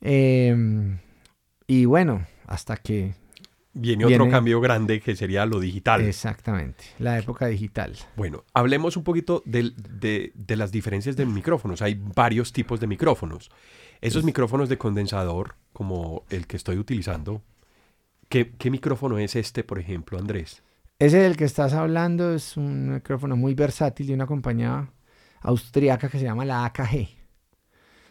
Em, 0.00 0.98
y 1.66 1.84
bueno, 1.84 2.26
hasta 2.46 2.76
que 2.76 3.14
Viene 3.78 4.06
otro 4.06 4.30
cambio 4.30 4.58
grande 4.58 5.00
que 5.00 5.14
sería 5.14 5.44
lo 5.44 5.60
digital. 5.60 6.00
Exactamente, 6.00 6.84
la 6.98 7.18
época 7.18 7.46
digital. 7.46 7.94
Bueno, 8.16 8.42
hablemos 8.54 8.96
un 8.96 9.04
poquito 9.04 9.42
de, 9.44 10.32
las 10.48 10.72
diferencias 10.72 11.14
de 11.14 11.26
micrófonos. 11.26 11.82
Hay 11.82 11.94
varios 11.94 12.54
tipos 12.54 12.80
de 12.80 12.86
micrófonos. 12.86 13.50
Esos 14.00 14.24
micrófonos 14.24 14.68
de 14.68 14.78
condensador, 14.78 15.54
como 15.72 16.24
el 16.30 16.46
que 16.46 16.56
estoy 16.56 16.78
utilizando, 16.78 17.42
¿qué, 18.28 18.52
micrófono 18.70 19.18
es 19.18 19.36
este, 19.36 19.64
por 19.64 19.78
ejemplo, 19.78 20.18
Andrés? 20.18 20.62
Ese 20.98 21.18
del 21.18 21.36
que 21.36 21.44
estás 21.44 21.72
hablando 21.72 22.34
es 22.34 22.56
un 22.56 22.94
micrófono 22.94 23.36
muy 23.36 23.54
versátil 23.54 24.06
de 24.06 24.14
una 24.14 24.26
compañía 24.26 24.90
austriaca 25.42 26.08
que 26.08 26.18
se 26.18 26.24
llama 26.24 26.44
la 26.44 26.64
AKG. 26.64 27.08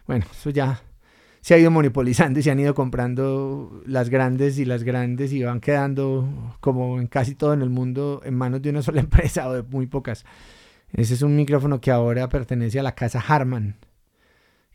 Bueno, 0.05 0.25
eso 0.31 0.51
ya 0.51 0.81
se 1.41 1.53
ha 1.53 1.57
ido 1.57 1.69
monopolizando 1.71 2.39
y 2.39 2.43
se 2.43 2.51
han 2.51 2.59
ido 2.59 2.73
comprando 2.73 3.81
las 3.85 4.09
grandes 4.09 4.57
y 4.57 4.65
las 4.65 4.83
grandes 4.83 5.31
y 5.33 5.43
van 5.43 5.59
quedando, 5.59 6.57
como 6.59 6.99
en 6.99 7.07
casi 7.07 7.35
todo 7.35 7.53
en 7.53 7.61
el 7.61 7.69
mundo, 7.69 8.21
en 8.23 8.35
manos 8.35 8.61
de 8.61 8.71
una 8.71 8.81
sola 8.81 8.99
empresa 9.01 9.47
o 9.47 9.53
de 9.53 9.63
muy 9.63 9.85
pocas. 9.87 10.25
Ese 10.91 11.13
es 11.13 11.21
un 11.21 11.35
micrófono 11.35 11.81
que 11.81 11.91
ahora 11.91 12.29
pertenece 12.29 12.79
a 12.79 12.83
la 12.83 12.95
casa 12.95 13.19
Harman, 13.19 13.75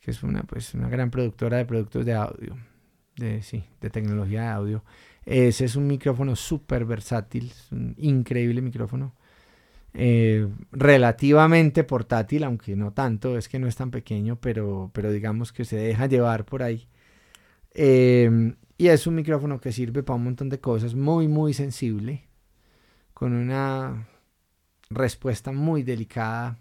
que 0.01 0.11
es 0.11 0.22
una, 0.22 0.42
pues, 0.42 0.74
una 0.74 0.88
gran 0.88 1.11
productora 1.11 1.59
de 1.59 1.66
productos 1.66 2.07
de 2.07 2.14
audio, 2.14 2.57
de, 3.16 3.42
sí, 3.42 3.64
de 3.80 3.90
tecnología 3.90 4.42
de 4.42 4.48
audio. 4.48 4.84
Ese 5.24 5.66
es 5.66 5.76
un 5.76 5.86
micrófono 5.86 6.36
súper 6.36 6.84
versátil, 6.84 7.46
es 7.51 7.70
un 7.72 7.94
increíble 7.98 8.62
micrófono. 8.62 9.14
Eh, 9.92 10.48
relativamente 10.72 11.84
portátil, 11.84 12.44
aunque 12.44 12.76
no 12.76 12.92
tanto, 12.92 13.36
es 13.36 13.48
que 13.48 13.59
no 13.59 13.66
es 13.66 13.76
tan 13.76 13.90
pequeño, 13.90 14.36
pero, 14.40 14.90
pero 14.94 15.11
digamos 15.12 15.53
que 15.53 15.64
se 15.64 15.76
deja 15.76 16.07
llevar 16.07 16.44
por 16.44 16.62
ahí. 16.62 16.88
Em, 17.74 18.57
y 18.78 18.88
es 18.88 19.07
un 19.07 19.14
micrófono 19.16 19.61
que 19.61 19.72
sirve 19.72 20.03
para 20.03 20.16
un 20.16 20.24
montón 20.24 20.48
de 20.48 20.61
cosas, 20.61 20.94
muy, 20.94 21.28
muy 21.28 21.55
sensible, 21.55 22.28
con 23.14 23.32
una 23.34 24.09
respuesta 24.90 25.53
muy 25.53 25.82
delicada 25.82 26.59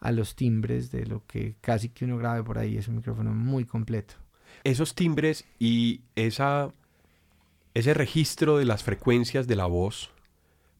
a 0.00 0.12
los 0.12 0.36
timbres 0.36 0.90
de 0.90 1.06
lo 1.06 1.24
que 1.26 1.56
casi 1.60 1.88
que 1.88 2.04
uno 2.04 2.18
grabe 2.18 2.42
por 2.42 2.58
ahí. 2.58 2.76
Es 2.76 2.88
un 2.88 2.96
micrófono 2.96 3.32
muy 3.32 3.64
completo. 3.64 4.14
Esos 4.64 4.94
timbres 4.94 5.44
y 5.58 6.02
esa, 6.14 6.72
ese 7.74 7.94
registro 7.94 8.58
de 8.58 8.64
las 8.64 8.82
frecuencias 8.82 9.46
de 9.46 9.56
la 9.56 9.66
voz 9.66 10.10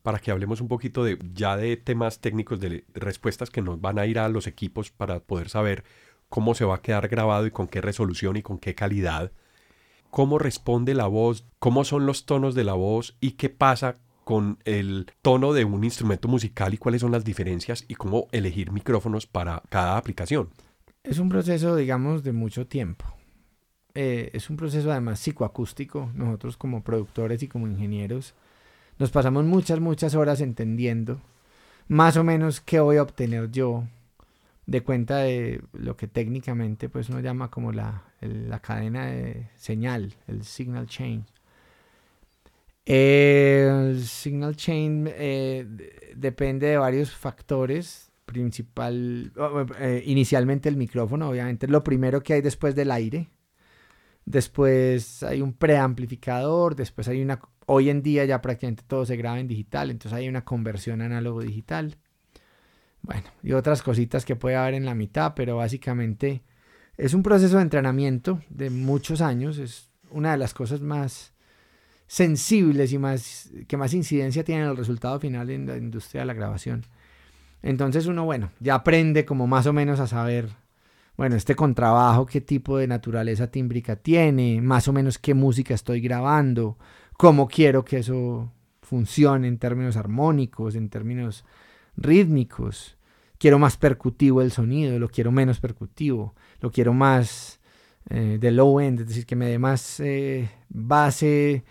para 0.03 0.21
que 0.21 0.31
hablemos 0.31 0.61
un 0.61 0.69
poquito 0.69 1.05
de 1.05 1.19
ya 1.35 1.57
de 1.57 1.77
temas 1.77 2.21
técnicos, 2.21 2.61
de 2.61 2.85
respuestas 2.95 3.51
que 3.51 3.61
nos 3.61 3.81
van 3.81 3.99
a 3.99 4.07
ir 4.07 4.19
a 4.19 4.29
los 4.29 4.47
equipos 4.47 4.91
para 4.91 5.21
poder 5.21 5.49
saber 5.49 5.85
cómo 6.29 6.55
se 6.55 6.65
va 6.65 6.77
a 6.77 6.83
quedar 6.83 7.09
grabado 7.09 7.47
y 7.47 7.51
con 7.51 7.69
qué 7.69 7.81
resolución 7.81 8.37
y 8.37 8.43
con 8.43 8.59
qué 8.59 8.75
calidad, 8.75 9.33
cómo 10.11 10.39
responde 10.39 10.95
la 10.95 11.07
voz, 11.07 11.45
cómo 11.59 11.85
son 11.85 12.07
los 12.07 12.25
tonos 12.27 12.55
de 12.55 12.65
la 12.65 12.75
voz 12.75 13.17
y 13.21 13.33
qué 13.33 13.51
pasa 13.51 13.97
con 14.29 14.59
el 14.67 15.11
tono 15.23 15.55
de 15.55 15.65
un 15.65 15.85
instrumento 15.85 16.29
musical 16.29 16.75
y 16.75 16.77
cuáles 16.77 17.01
son 17.01 17.13
las 17.13 17.25
diferencias 17.25 17.87
y 17.89 17.95
cómo 17.95 18.29
elegir 18.31 18.73
micrófonos 18.73 19.27
para 19.27 19.63
cada 19.71 19.97
aplicación. 19.97 20.51
Es 21.03 21.19
un 21.19 21.31
proceso, 21.31 21.77
digamos, 21.77 22.23
de 22.25 22.33
mucho 22.33 22.67
tiempo. 22.67 23.07
Eh, 23.95 24.29
es 24.35 24.51
un 24.51 24.59
proceso 24.59 24.93
además 24.93 25.19
psicoacústico. 25.19 26.11
Nosotros 26.13 26.59
como 26.59 26.83
productores 26.85 27.43
y 27.43 27.49
como 27.49 27.69
ingenieros 27.69 28.35
nos 28.99 29.11
pasamos 29.11 29.47
muchas, 29.47 29.81
muchas 29.81 30.15
horas 30.15 30.43
entendiendo 30.43 31.23
más 31.89 32.19
o 32.19 32.23
menos 32.23 32.61
qué 32.61 32.81
voy 32.81 32.99
a 32.99 33.05
obtener 33.05 33.51
yo 33.51 33.85
de 34.67 34.83
cuenta 34.83 35.21
de 35.21 35.63
lo 35.73 35.97
que 35.97 36.07
técnicamente 36.07 36.91
pues 36.91 37.09
uno 37.09 37.21
llama 37.21 37.51
como 37.51 37.73
la, 37.73 38.03
la 38.21 38.61
cadena 38.61 39.07
de 39.07 39.49
señal, 39.55 40.17
el 40.27 40.45
signal 40.45 40.87
chain. 40.87 41.25
El 42.91 44.05
signal 44.05 44.57
chain 44.57 45.09
eh, 45.13 45.67
depende 46.17 46.69
de 46.69 46.77
varios 46.79 47.11
factores. 47.11 48.11
Principal, 48.25 49.33
eh, 49.79 50.03
inicialmente 50.05 50.69
el 50.69 50.77
micrófono, 50.77 51.31
obviamente, 51.31 51.67
lo 51.67 51.83
primero 51.83 52.23
que 52.23 52.35
hay 52.35 52.43
después 52.43 52.75
del 52.75 52.91
aire. 52.91 53.31
Después 54.27 55.23
hay 55.23 55.41
un 55.41 55.55
preamplificador, 55.55 56.77
después 56.77 57.09
hay 57.09 57.23
una 57.23 57.41
Hoy 57.71 57.91
en 57.91 58.03
día 58.03 58.25
ya 58.25 58.41
prácticamente 58.41 58.83
todo 58.87 59.05
se 59.05 59.17
graba 59.17 59.39
en 59.39 59.47
digital, 59.47 59.91
entonces 59.91 60.17
hay 60.17 60.27
una 60.27 60.43
conversión 60.43 61.03
análogo-digital. 61.03 61.99
Bueno, 63.03 63.29
y 63.43 63.53
otras 63.53 63.83
cositas 63.83 64.25
que 64.25 64.37
puede 64.37 64.57
haber 64.57 64.73
en 64.73 64.87
la 64.87 64.95
mitad, 64.95 65.35
pero 65.37 65.59
básicamente 65.59 66.43
es 66.97 67.13
un 67.13 67.23
proceso 67.23 67.57
de 67.59 67.65
entrenamiento 67.65 68.41
de 68.49 68.71
muchos 68.71 69.21
años. 69.21 69.59
Es 69.59 69.91
una 70.09 70.31
de 70.31 70.39
las 70.39 70.55
cosas 70.55 70.81
más 70.81 71.35
sensibles 72.09 72.93
y 72.93 72.99
más, 72.99 73.51
que 73.69 73.77
más 73.77 73.95
incidencia 73.95 74.43
tienen 74.43 74.65
en 74.65 74.71
el 74.71 74.77
resultado 74.77 75.21
final 75.21 75.51
en 75.51 75.67
la 75.67 75.77
industria 75.77 76.23
de 76.23 76.27
la 76.27 76.35
grabación. 76.35 76.85
Entonces 77.63 78.07
uno, 78.07 78.25
bueno, 78.25 78.51
ya 78.61 78.77
aprende 78.77 79.25
como 79.25 79.47
más 79.47 79.67
o 79.67 79.73
menos 79.73 80.01
a 80.01 80.07
saber, 80.07 80.49
bueno, 81.17 81.37
este 81.37 81.55
contrabajo, 81.55 82.27
qué 82.27 82.41
tipo 82.41 82.79
de 82.79 82.87
naturaleza 82.87 83.51
tímbrica 83.51 83.97
tiene, 83.97 84.61
más 84.63 84.89
o 84.89 84.93
menos 84.93 85.19
qué 85.19 85.35
música 85.35 85.75
estoy 85.75 86.01
grabando, 86.01 86.79
cómo 87.17 87.47
quiero 87.47 87.85
que 87.85 87.99
eso 87.99 88.53
funcione 88.81 89.47
en 89.47 89.59
términos 89.59 89.97
armónicos, 89.97 90.75
en 90.77 90.89
términos 90.89 91.45
rítmicos. 91.97 92.97
Quiero 93.39 93.59
más 93.59 93.77
percutivo 93.77 94.41
el 94.41 94.51
sonido, 94.51 94.99
lo 94.99 95.09
quiero 95.09 95.31
menos 95.31 95.61
percutivo, 95.61 96.35
lo 96.61 96.71
quiero 96.71 96.95
más 96.95 97.61
eh, 98.09 98.39
de 98.41 98.51
low 98.51 98.81
end, 98.81 99.01
es 99.01 99.09
decir, 99.09 99.27
que 99.27 99.37
me 99.37 99.47
dé 99.47 99.59
más 99.59 100.01
eh, 100.01 100.49
base 100.71 101.65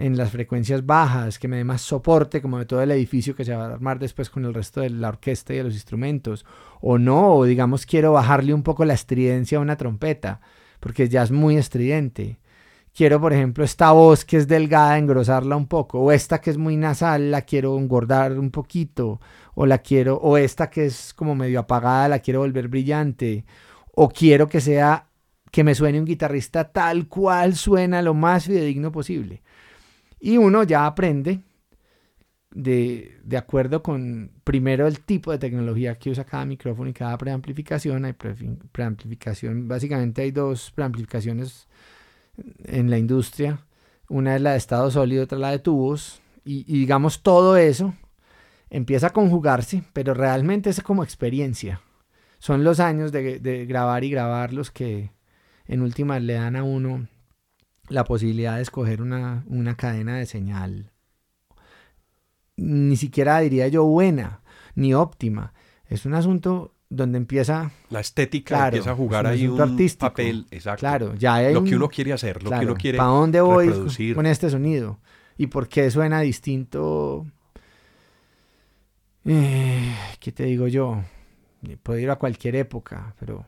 en 0.00 0.16
las 0.16 0.30
frecuencias 0.30 0.86
bajas, 0.86 1.38
que 1.38 1.46
me 1.46 1.58
dé 1.58 1.64
más 1.64 1.82
soporte 1.82 2.40
como 2.40 2.58
de 2.58 2.64
todo 2.64 2.80
el 2.82 2.90
edificio 2.90 3.36
que 3.36 3.44
se 3.44 3.54
va 3.54 3.66
a 3.66 3.74
armar 3.74 3.98
después 3.98 4.30
con 4.30 4.46
el 4.46 4.54
resto 4.54 4.80
de 4.80 4.88
la 4.88 5.08
orquesta 5.08 5.52
y 5.52 5.58
de 5.58 5.64
los 5.64 5.74
instrumentos. 5.74 6.46
O 6.80 6.98
no, 6.98 7.34
o 7.36 7.44
digamos 7.44 7.84
quiero 7.84 8.12
bajarle 8.12 8.54
un 8.54 8.62
poco 8.62 8.86
la 8.86 8.94
estridencia 8.94 9.58
a 9.58 9.60
una 9.60 9.76
trompeta, 9.76 10.40
porque 10.80 11.08
ya 11.08 11.22
es 11.22 11.30
muy 11.30 11.58
estridente. 11.58 12.40
Quiero, 12.94 13.20
por 13.20 13.32
ejemplo, 13.32 13.62
esta 13.62 13.92
voz 13.92 14.24
que 14.24 14.38
es 14.38 14.48
delgada, 14.48 14.98
engrosarla 14.98 15.54
un 15.54 15.66
poco, 15.66 16.00
o 16.00 16.12
esta 16.12 16.40
que 16.40 16.50
es 16.50 16.56
muy 16.56 16.76
nasal, 16.76 17.30
la 17.30 17.42
quiero 17.42 17.78
engordar 17.78 18.38
un 18.38 18.50
poquito, 18.50 19.20
o 19.54 19.66
la 19.66 19.78
quiero, 19.78 20.16
o 20.16 20.38
esta 20.38 20.70
que 20.70 20.86
es 20.86 21.12
como 21.14 21.34
medio 21.34 21.60
apagada, 21.60 22.08
la 22.08 22.20
quiero 22.20 22.40
volver 22.40 22.68
brillante, 22.68 23.44
o 23.94 24.08
quiero 24.08 24.48
que 24.48 24.60
sea 24.62 25.06
que 25.52 25.62
me 25.62 25.74
suene 25.74 25.98
un 25.98 26.06
guitarrista 26.06 26.72
tal 26.72 27.06
cual 27.08 27.54
suena 27.54 28.02
lo 28.02 28.14
más 28.14 28.46
fidedigno 28.46 28.90
posible. 28.92 29.42
Y 30.20 30.36
uno 30.36 30.62
ya 30.64 30.86
aprende 30.86 31.40
de, 32.50 33.18
de, 33.24 33.36
acuerdo 33.36 33.82
con 33.82 34.32
primero 34.44 34.86
el 34.86 35.00
tipo 35.00 35.32
de 35.32 35.38
tecnología 35.38 35.94
que 35.94 36.10
usa 36.10 36.24
cada 36.24 36.44
micrófono 36.44 36.90
y 36.90 36.92
cada 36.92 37.16
preamplificación. 37.16 38.04
Hay 38.04 38.12
preamplificación, 38.12 39.66
básicamente 39.66 40.22
hay 40.22 40.30
dos 40.30 40.70
preamplificaciones 40.72 41.68
en 42.64 42.90
la 42.90 42.98
industria. 42.98 43.64
Una 44.08 44.36
es 44.36 44.42
la 44.42 44.52
de 44.52 44.58
estado 44.58 44.90
sólido, 44.90 45.24
otra 45.24 45.38
la 45.38 45.50
de 45.52 45.60
tubos. 45.60 46.20
Y, 46.44 46.64
digamos 46.64 47.22
todo 47.22 47.56
eso 47.56 47.94
empieza 48.70 49.08
a 49.08 49.12
conjugarse, 49.12 49.82
pero 49.92 50.14
realmente 50.14 50.70
es 50.70 50.80
como 50.80 51.02
experiencia. 51.02 51.80
Son 52.38 52.62
los 52.62 52.78
años 52.78 53.10
de, 53.10 53.40
de 53.40 53.66
grabar 53.66 54.04
y 54.04 54.10
grabar 54.10 54.52
los 54.52 54.70
que 54.70 55.10
en 55.66 55.82
últimas 55.82 56.22
le 56.22 56.34
dan 56.34 56.56
a 56.56 56.62
uno 56.62 57.08
la 57.90 58.04
posibilidad 58.04 58.56
de 58.56 58.62
escoger 58.62 59.02
una, 59.02 59.44
cadena 59.76 60.16
de 60.16 60.24
señal, 60.24 60.92
ni 62.56 62.96
siquiera 62.96 63.40
diría 63.40 63.68
yo 63.68 63.84
buena, 63.84 64.40
ni 64.74 64.94
óptima. 64.94 65.52
Es 65.86 66.06
un 66.06 66.14
asunto 66.14 66.74
donde 66.88 67.18
empieza... 67.18 67.72
La 67.90 68.00
estética 68.00 68.66
empieza 68.66 68.92
a 68.92 68.94
jugar 68.94 69.26
ahí 69.26 69.46
un 69.46 69.60
artístico. 69.60 70.06
papel, 70.06 70.46
exacto. 70.50 70.80
Claro, 70.80 71.14
ya 71.16 71.34
hay 71.34 71.52
Lo 71.52 71.64
que 71.64 71.74
uno 71.76 71.88
quiere 71.88 72.12
hacer, 72.12 72.42
lo 72.42 72.50
que 72.50 72.64
uno 72.64 72.74
quiere 72.74 72.98
¿Para 72.98 73.10
dónde 73.10 73.40
voy 73.40 73.70
con 74.14 74.26
este 74.26 74.50
sonido? 74.50 75.00
¿Y 75.36 75.48
por 75.48 75.68
qué 75.68 75.90
suena 75.90 76.20
distinto? 76.20 77.26
Eh, 79.24 79.94
¿Qué 80.20 80.32
te 80.32 80.44
digo 80.44 80.68
yo? 80.68 81.02
Puedo 81.82 81.98
ir 81.98 82.10
a 82.10 82.16
cualquier 82.16 82.56
época, 82.56 83.14
pero 83.18 83.46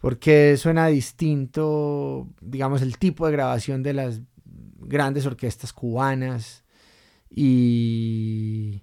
porque 0.00 0.56
suena 0.56 0.86
distinto, 0.86 2.26
digamos, 2.40 2.80
el 2.80 2.98
tipo 2.98 3.26
de 3.26 3.32
grabación 3.32 3.82
de 3.82 3.92
las 3.92 4.20
grandes 4.80 5.26
orquestas 5.26 5.74
cubanas 5.74 6.64
y, 7.30 8.82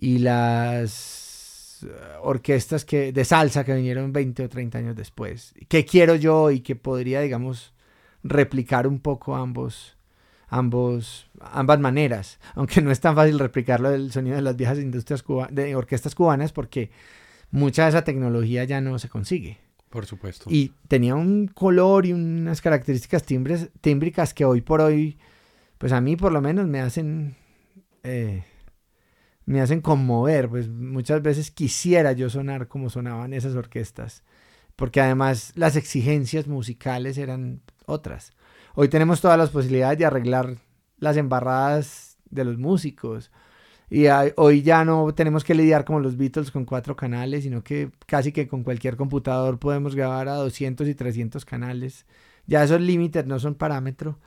las 0.00 1.86
orquestas 2.22 2.86
que, 2.86 3.12
de 3.12 3.24
salsa 3.26 3.64
que 3.64 3.74
vinieron 3.74 4.12
20 4.12 4.44
o 4.44 4.48
30 4.48 4.78
años 4.78 4.96
después. 4.96 5.54
¿Qué 5.68 5.84
quiero 5.84 6.14
yo 6.14 6.50
y 6.50 6.60
que 6.60 6.74
podría, 6.74 7.20
digamos, 7.20 7.74
replicar 8.22 8.86
un 8.86 8.98
poco 8.98 9.36
ambos, 9.36 9.98
ambos, 10.48 11.30
ambas 11.38 11.80
maneras? 11.80 12.40
Aunque 12.54 12.80
no 12.80 12.90
es 12.90 13.00
tan 13.00 13.14
fácil 13.14 13.38
replicarlo 13.38 13.90
del 13.90 14.10
sonido 14.10 14.36
de 14.36 14.42
las 14.42 14.56
viejas 14.56 14.78
industrias 14.78 15.22
de 15.50 15.76
orquestas 15.76 16.14
cubanas 16.14 16.52
porque 16.52 16.90
mucha 17.50 17.82
de 17.84 17.90
esa 17.90 18.04
tecnología 18.04 18.64
ya 18.64 18.80
no 18.80 18.98
se 18.98 19.10
consigue. 19.10 19.65
Por 19.96 20.04
supuesto. 20.04 20.50
Y 20.50 20.74
tenía 20.88 21.14
un 21.14 21.46
color 21.46 22.04
y 22.04 22.12
unas 22.12 22.60
características 22.60 23.22
timbres, 23.22 23.70
tímbricas 23.80 24.34
que 24.34 24.44
hoy 24.44 24.60
por 24.60 24.82
hoy, 24.82 25.16
pues 25.78 25.90
a 25.90 26.02
mí 26.02 26.16
por 26.16 26.32
lo 26.32 26.42
menos 26.42 26.66
me 26.66 26.80
hacen, 26.80 27.34
eh, 28.02 28.44
me 29.46 29.62
hacen 29.62 29.80
conmover. 29.80 30.50
Pues 30.50 30.68
muchas 30.68 31.22
veces 31.22 31.50
quisiera 31.50 32.12
yo 32.12 32.28
sonar 32.28 32.68
como 32.68 32.90
sonaban 32.90 33.32
esas 33.32 33.54
orquestas, 33.54 34.22
porque 34.76 35.00
además 35.00 35.52
las 35.54 35.76
exigencias 35.76 36.46
musicales 36.46 37.16
eran 37.16 37.62
otras. 37.86 38.34
Hoy 38.74 38.88
tenemos 38.88 39.22
todas 39.22 39.38
las 39.38 39.48
posibilidades 39.48 39.96
de 39.98 40.04
arreglar 40.04 40.58
las 40.98 41.16
embarradas 41.16 42.18
de 42.28 42.44
los 42.44 42.58
músicos 42.58 43.30
y 43.88 44.06
hoy 44.36 44.62
ya 44.62 44.84
no 44.84 45.14
tenemos 45.14 45.44
que 45.44 45.54
lidiar 45.54 45.84
como 45.84 46.00
los 46.00 46.16
Beatles 46.16 46.50
con 46.50 46.64
cuatro 46.64 46.96
canales, 46.96 47.44
sino 47.44 47.62
que 47.62 47.90
casi 48.06 48.32
que 48.32 48.48
con 48.48 48.64
cualquier 48.64 48.96
computador 48.96 49.58
podemos 49.58 49.94
grabar 49.94 50.28
a 50.28 50.34
200 50.34 50.88
y 50.88 50.94
300 50.94 51.44
canales. 51.44 52.04
Ya 52.46 52.64
esos 52.64 52.80
límites 52.80 53.26
no 53.26 53.38
son 53.38 53.54
parámetro. 53.54 54.18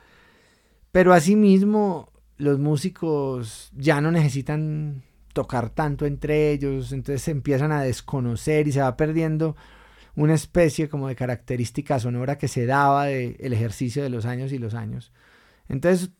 Pero 0.92 1.12
asimismo, 1.12 2.10
los 2.38 2.58
músicos 2.58 3.70
ya 3.76 4.00
no 4.00 4.10
necesitan 4.10 5.02
tocar 5.34 5.70
tanto 5.70 6.06
entre 6.06 6.50
ellos, 6.52 6.92
entonces 6.92 7.22
se 7.22 7.30
empiezan 7.30 7.70
a 7.70 7.82
desconocer 7.82 8.66
y 8.66 8.72
se 8.72 8.80
va 8.80 8.96
perdiendo 8.96 9.56
una 10.16 10.34
especie 10.34 10.88
como 10.88 11.08
de 11.08 11.16
característica 11.16 11.98
sonora 12.00 12.38
que 12.38 12.48
se 12.48 12.66
daba 12.66 13.06
del 13.06 13.36
el 13.38 13.52
ejercicio 13.52 14.02
de 14.02 14.10
los 14.10 14.26
años 14.26 14.52
y 14.52 14.58
los 14.58 14.74
años. 14.74 15.12
Entonces, 15.68 16.10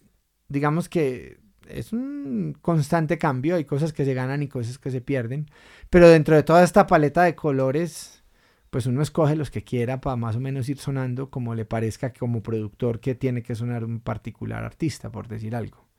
digamos 0.49 0.89
que 0.89 1.41
es 1.73 1.93
un 1.93 2.57
constante 2.61 3.19
cambio, 3.19 3.57
hay 3.57 3.65
cosas 3.65 3.93
que 3.93 4.05
se 4.05 4.15
ganan 4.15 4.43
y 4.43 4.49
cosas 4.49 4.79
que 4.79 4.91
se 4.91 5.01
pierden, 5.01 5.47
pero 5.89 6.09
dentro 6.09 6.37
de 6.37 6.43
toda 6.43 6.63
esta 6.63 6.87
paleta 6.87 7.23
de 7.23 7.35
colores, 7.35 8.23
pues 8.71 8.87
uno 8.87 9.03
escoge 9.03 9.37
los 9.37 9.51
que 9.51 9.65
quiera 9.65 10.01
para 10.01 10.17
más 10.17 10.37
o 10.37 10.41
menos 10.41 10.69
ir 10.69 10.79
sonando 10.79 11.31
como 11.31 11.55
le 11.55 11.65
parezca 11.65 12.13
como 12.13 12.43
productor 12.43 13.01
que 13.01 13.15
tiene 13.15 13.43
que 13.43 13.55
sonar 13.55 13.85
un 13.85 14.01
particular 14.01 14.65
artista, 14.65 15.11
por 15.11 15.29
decir 15.29 15.55
algo. 15.57 15.91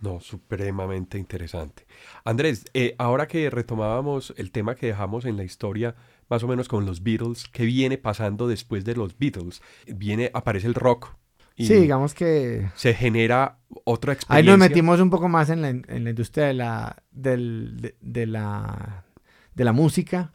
No, 0.00 0.20
supremamente 0.20 1.18
interesante. 1.18 1.86
Andrés, 2.24 2.66
eh, 2.74 2.94
ahora 2.98 3.26
que 3.26 3.48
retomábamos 3.48 4.34
el 4.36 4.50
tema 4.50 4.74
que 4.74 4.88
dejamos 4.88 5.24
en 5.24 5.38
la 5.38 5.44
historia, 5.44 5.94
más 6.28 6.42
o 6.42 6.48
menos 6.48 6.68
con 6.68 6.84
los 6.84 7.02
Beatles, 7.02 7.48
¿qué 7.48 7.64
viene 7.64 7.96
pasando 7.96 8.46
después 8.46 8.84
de 8.84 8.96
los 8.96 9.16
Beatles? 9.16 9.62
Viene, 9.86 10.30
aparece 10.34 10.66
el 10.66 10.74
rock, 10.74 11.16
sí, 11.56 11.74
digamos 11.74 12.14
que... 12.14 12.68
Se 12.74 12.94
genera 12.94 13.58
otra 13.84 14.12
experiencia. 14.12 14.52
Ahí 14.52 14.58
nos 14.58 14.68
metimos 14.68 15.00
un 15.00 15.10
poco 15.10 15.28
más 15.28 15.50
en 15.50 15.62
la, 15.62 15.68
en 15.68 16.04
la 16.04 16.10
industria 16.10 16.46
de 16.46 16.54
la, 16.54 17.02
del, 17.10 17.94
de, 18.00 18.26
la, 18.26 19.04
de 19.54 19.64
la 19.64 19.72
música. 19.72 20.32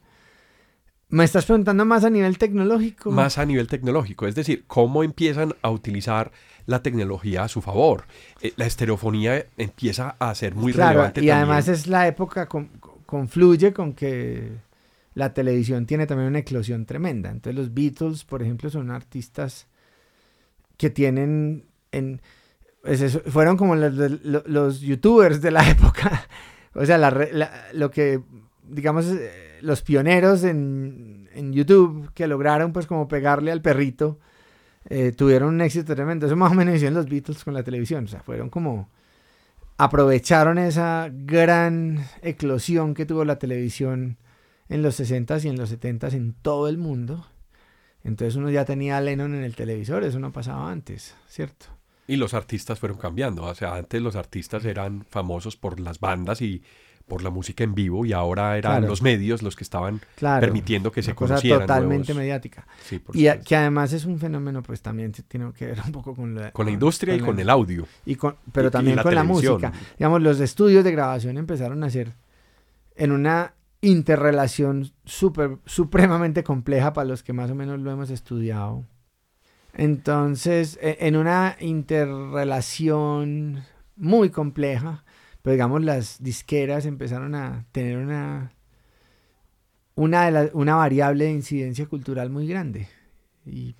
¿Me 1.09 1.23
estás 1.23 1.45
preguntando 1.45 1.85
más 1.85 2.03
a 2.03 2.09
nivel 2.09 2.37
tecnológico? 2.37 3.09
Más 3.09 3.39
a 3.39 3.45
nivel 3.45 3.67
tecnológico, 3.67 4.27
es 4.27 4.35
decir, 4.35 4.65
cómo 4.67 5.03
empiezan 5.03 5.55
a 5.63 5.71
utilizar 5.71 6.31
la 6.67 6.83
tecnología 6.83 7.43
a 7.43 7.47
su 7.47 7.61
favor. 7.61 8.05
Eh, 8.41 8.53
la 8.57 8.67
estereofonía 8.67 9.43
empieza 9.57 10.15
a 10.19 10.35
ser 10.35 10.53
muy 10.53 10.71
claro, 10.71 10.91
relevante. 10.91 11.23
Y 11.23 11.31
además 11.31 11.67
es 11.67 11.87
la 11.87 12.07
época, 12.07 12.47
con, 12.47 12.67
confluye 13.07 13.73
con 13.73 13.93
que 13.93 14.51
la 15.15 15.33
televisión 15.33 15.87
tiene 15.87 16.05
también 16.05 16.27
una 16.27 16.39
eclosión 16.39 16.85
tremenda. 16.85 17.31
Entonces 17.31 17.55
los 17.59 17.73
Beatles, 17.73 18.23
por 18.23 18.43
ejemplo, 18.43 18.69
son 18.69 18.91
artistas 18.91 19.65
que 20.79 20.89
tienen 20.89 21.65
en... 21.91 22.21
Fueron 23.27 23.57
como 23.57 23.75
los, 23.75 24.79
youtubers 24.79 25.41
de 25.41 25.51
la 25.51 25.69
época. 25.69 26.27
o 26.73 26.85
sea, 26.85 26.97
lo 27.73 27.91
que, 27.91 28.21
digamos, 28.63 29.05
eh, 29.07 29.59
los 29.61 29.81
pioneros 29.81 30.43
en, 30.45 31.27
YouTube 31.51 32.11
que 32.13 32.27
lograron 32.27 32.73
pues 32.73 32.85
como 32.85 33.07
pegarle 33.07 33.51
al 33.51 33.61
perrito, 33.61 34.19
eh, 34.89 35.11
tuvieron 35.11 35.53
un 35.55 35.61
éxito 35.61 35.93
tremendo. 35.93 36.25
Eso 36.25 36.35
más 36.37 36.51
o 36.51 36.55
menos 36.55 36.75
hicieron 36.75 36.95
los 36.95 37.09
Beatles 37.09 37.43
con 37.43 37.53
la 37.53 37.63
televisión. 37.63 38.05
O 38.05 38.07
sea, 38.07 38.21
fueron 38.21 38.49
como... 38.49 38.89
Aprovecharon 39.77 40.57
esa 40.57 41.09
gran 41.11 42.05
eclosión 42.21 42.93
que 42.93 43.05
tuvo 43.05 43.23
la 43.23 43.39
televisión 43.39 44.17
en 44.67 44.81
los 44.81 44.99
60s 44.99 45.45
y 45.45 45.49
en 45.49 45.57
los 45.57 45.71
70s 45.73 46.13
en 46.13 46.33
todo 46.33 46.67
el 46.67 46.77
mundo 46.77 47.25
entonces 48.03 48.35
uno 48.35 48.49
ya 48.49 48.65
tenía 48.65 48.97
a 48.97 49.01
Lennon 49.01 49.35
en 49.35 49.43
el 49.43 49.55
televisor, 49.55 50.03
eso 50.03 50.19
no 50.19 50.31
pasaba 50.31 50.71
antes, 50.71 51.15
¿cierto? 51.27 51.67
Y 52.07 52.15
los 52.15 52.33
artistas 52.33 52.79
fueron 52.79 52.97
cambiando, 52.97 53.43
o 53.43 53.55
sea, 53.55 53.75
antes 53.75 54.01
los 54.01 54.15
artistas 54.15 54.65
eran 54.65 55.05
famosos 55.09 55.55
por 55.55 55.79
las 55.79 55.99
bandas 55.99 56.41
y 56.41 56.63
por 57.09 57.23
la 57.23 57.29
música 57.31 57.65
en 57.65 57.75
vivo 57.75 58.05
y 58.05 58.13
ahora 58.13 58.57
eran 58.57 58.85
los 58.85 59.01
medios 59.01 59.41
los 59.41 59.57
que 59.57 59.65
estaban 59.65 59.99
permitiendo 60.19 60.91
que 60.91 61.01
se 61.01 61.13
cosa 61.13 61.33
conocieran. 61.33 61.61
totalmente 61.61 62.13
mediática. 62.13 62.65
y 63.13 63.27
que 63.39 63.55
además 63.55 63.91
es 63.91 64.05
un 64.05 64.19
fenómeno, 64.19 64.61
pues 64.63 64.81
también 64.81 65.11
tiene 65.11 65.51
que 65.51 65.65
ver 65.65 65.81
un 65.85 65.91
poco 65.91 66.15
con 66.15 66.35
la, 66.35 66.51
con 66.51 66.67
la 66.67 66.71
industria 66.71 67.15
y 67.15 67.19
con 67.19 67.37
el 67.37 67.49
audio. 67.49 67.85
Y 68.05 68.15
con, 68.15 68.35
pero 68.53 68.71
también 68.71 68.99
con 68.99 69.13
la 69.13 69.23
música. 69.23 69.73
Digamos, 69.97 70.21
los 70.21 70.39
estudios 70.39 70.83
de 70.85 70.91
grabación 70.91 71.37
empezaron 71.37 71.83
a 71.83 71.89
ser 71.89 72.13
en 72.95 73.11
una 73.11 73.53
interrelación 73.81 74.91
super, 75.05 75.57
supremamente 75.65 76.43
compleja 76.43 76.93
para 76.93 77.07
los 77.07 77.23
que 77.23 77.33
más 77.33 77.49
o 77.51 77.55
menos 77.55 77.79
lo 77.79 77.91
hemos 77.91 78.09
estudiado. 78.09 78.85
Entonces, 79.73 80.77
e, 80.81 80.97
en 81.01 81.15
una 81.15 81.55
interrelación 81.59 83.63
muy 83.95 84.29
compleja, 84.29 85.05
pero 85.41 85.53
digamos 85.53 85.83
las 85.83 86.21
disqueras 86.21 86.85
empezaron 86.85 87.35
a 87.35 87.65
tener 87.71 87.97
una, 87.97 88.53
una, 89.95 90.49
una 90.53 90.75
variable 90.75 91.25
de 91.25 91.31
incidencia 91.31 91.85
cultural 91.85 92.29
muy 92.29 92.47
grande. 92.47 92.87
Y 93.45 93.75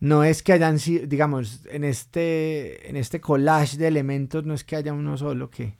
no 0.00 0.24
es 0.24 0.42
que 0.42 0.52
hayan 0.52 0.78
sido, 0.78 1.06
digamos, 1.06 1.66
en 1.70 1.84
este, 1.84 2.88
en 2.88 2.96
este 2.96 3.20
collage 3.20 3.76
de 3.76 3.88
elementos, 3.88 4.44
no 4.44 4.54
es 4.54 4.64
que 4.64 4.76
haya 4.76 4.92
uno 4.92 5.16
solo 5.16 5.50
que, 5.50 5.76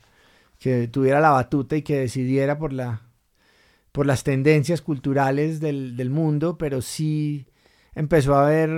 que 0.58 0.88
tuviera 0.88 1.20
la 1.20 1.30
batuta 1.30 1.76
y 1.76 1.82
que 1.82 1.98
decidiera 1.98 2.58
por, 2.58 2.72
la, 2.72 3.05
por 3.96 4.04
las 4.04 4.24
tendencias 4.24 4.82
culturales 4.82 5.58
del, 5.58 5.96
del 5.96 6.10
mundo, 6.10 6.58
pero 6.58 6.82
sí 6.82 7.46
empezó 7.94 8.34
a 8.34 8.46
haber 8.46 8.68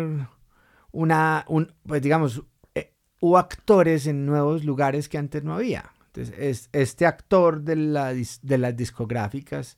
una, 0.93 1.45
un, 1.49 1.73
pues 1.85 2.03
digamos, 2.03 2.45
eh, 2.77 2.93
hubo 3.21 3.37
actores 3.37 4.07
en 4.07 4.27
nuevos 4.27 4.63
lugares 4.63 5.09
que 5.09 5.19
antes 5.19 5.43
no 5.43 5.55
había. 5.55 5.91
Entonces, 6.07 6.37
es, 6.39 6.69
este 6.73 7.05
actor 7.05 7.63
de, 7.63 7.75
la, 7.75 8.15
de 8.15 8.59
las 8.59 8.77
discográficas 8.77 9.77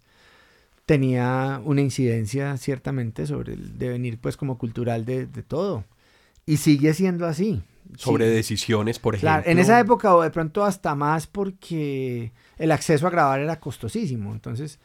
tenía 0.84 1.62
una 1.64 1.80
incidencia 1.80 2.58
ciertamente 2.58 3.26
sobre 3.26 3.54
el 3.54 3.78
devenir 3.78 4.20
pues 4.20 4.36
como 4.36 4.58
cultural 4.58 5.06
de, 5.06 5.24
de 5.24 5.42
todo. 5.42 5.86
Y 6.44 6.58
sigue 6.58 6.92
siendo 6.92 7.24
así. 7.24 7.62
Sobre 7.96 8.28
decisiones, 8.28 8.98
por 8.98 9.14
ejemplo. 9.14 9.36
Claro, 9.36 9.50
en 9.50 9.58
esa 9.58 9.80
época 9.80 10.14
o 10.14 10.20
de 10.20 10.30
pronto 10.30 10.66
hasta 10.66 10.94
más 10.94 11.26
porque 11.26 12.30
el 12.58 12.72
acceso 12.72 13.06
a 13.06 13.10
grabar 13.10 13.40
era 13.40 13.58
costosísimo. 13.58 14.34
Entonces, 14.34 14.78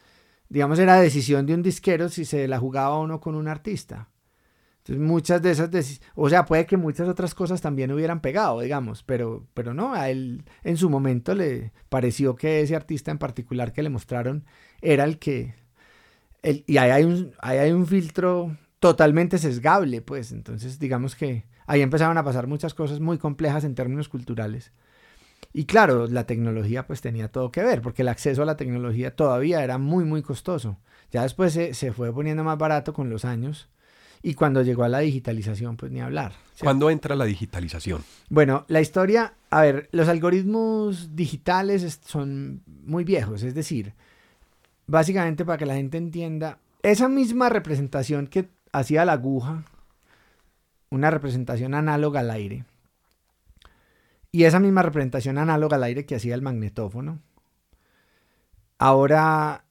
digamos, 0.48 0.78
era 0.78 1.00
decisión 1.00 1.46
de 1.46 1.54
un 1.54 1.62
disquero 1.62 2.08
si 2.08 2.24
se 2.24 2.48
la 2.48 2.58
jugaba 2.58 2.96
o 2.96 3.06
no 3.06 3.20
con 3.20 3.34
un 3.34 3.48
artista. 3.48 4.08
Entonces, 4.78 5.04
muchas 5.04 5.42
de 5.42 5.50
esas, 5.50 5.70
o 6.14 6.28
sea, 6.28 6.44
puede 6.44 6.64
que 6.64 6.76
muchas 6.76 7.08
otras 7.08 7.34
cosas 7.34 7.60
también 7.60 7.90
hubieran 7.90 8.20
pegado, 8.20 8.60
digamos, 8.60 9.02
pero, 9.02 9.44
pero 9.52 9.74
no, 9.74 9.94
a 9.94 10.10
él 10.10 10.44
en 10.62 10.76
su 10.76 10.88
momento 10.88 11.34
le 11.34 11.72
pareció 11.88 12.36
que 12.36 12.60
ese 12.60 12.76
artista 12.76 13.10
en 13.10 13.18
particular 13.18 13.72
que 13.72 13.82
le 13.82 13.90
mostraron 13.90 14.44
era 14.80 15.02
el 15.02 15.18
que, 15.18 15.56
el, 16.42 16.62
y 16.68 16.76
ahí 16.76 16.90
hay, 16.90 17.04
un, 17.04 17.32
ahí 17.40 17.58
hay 17.58 17.72
un 17.72 17.86
filtro 17.86 18.56
totalmente 18.78 19.38
sesgable, 19.38 20.02
pues, 20.02 20.30
entonces 20.30 20.78
digamos 20.78 21.16
que 21.16 21.46
ahí 21.66 21.82
empezaron 21.82 22.16
a 22.16 22.24
pasar 22.24 22.46
muchas 22.46 22.72
cosas 22.72 23.00
muy 23.00 23.18
complejas 23.18 23.64
en 23.64 23.74
términos 23.74 24.08
culturales. 24.08 24.72
Y 25.56 25.64
claro, 25.64 26.06
la 26.06 26.26
tecnología 26.26 26.86
pues 26.86 27.00
tenía 27.00 27.28
todo 27.28 27.50
que 27.50 27.62
ver, 27.62 27.80
porque 27.80 28.02
el 28.02 28.08
acceso 28.08 28.42
a 28.42 28.44
la 28.44 28.58
tecnología 28.58 29.16
todavía 29.16 29.64
era 29.64 29.78
muy, 29.78 30.04
muy 30.04 30.20
costoso. 30.20 30.76
Ya 31.10 31.22
después 31.22 31.54
se, 31.54 31.72
se 31.72 31.92
fue 31.92 32.12
poniendo 32.12 32.44
más 32.44 32.58
barato 32.58 32.92
con 32.92 33.08
los 33.08 33.24
años 33.24 33.70
y 34.22 34.34
cuando 34.34 34.60
llegó 34.60 34.84
a 34.84 34.90
la 34.90 34.98
digitalización, 34.98 35.78
pues 35.78 35.90
ni 35.90 36.02
hablar. 36.02 36.32
¿Cuándo 36.60 36.90
entra 36.90 37.16
la 37.16 37.24
digitalización? 37.24 38.04
Bueno, 38.28 38.66
la 38.68 38.82
historia, 38.82 39.32
a 39.48 39.62
ver, 39.62 39.88
los 39.92 40.08
algoritmos 40.08 41.16
digitales 41.16 42.00
son 42.04 42.60
muy 42.66 43.04
viejos, 43.04 43.42
es 43.42 43.54
decir, 43.54 43.94
básicamente 44.86 45.46
para 45.46 45.56
que 45.56 45.64
la 45.64 45.76
gente 45.76 45.96
entienda, 45.96 46.58
esa 46.82 47.08
misma 47.08 47.48
representación 47.48 48.26
que 48.26 48.50
hacía 48.72 49.06
la 49.06 49.12
aguja, 49.12 49.64
una 50.90 51.10
representación 51.10 51.72
análoga 51.72 52.20
al 52.20 52.30
aire, 52.30 52.66
y 54.36 54.44
esa 54.44 54.60
misma 54.60 54.82
representación 54.82 55.38
análoga 55.38 55.76
al 55.76 55.84
aire 55.84 56.04
que 56.04 56.14
hacía 56.14 56.34
el 56.34 56.42
magnetófono, 56.42 57.22
ahora 58.76 59.64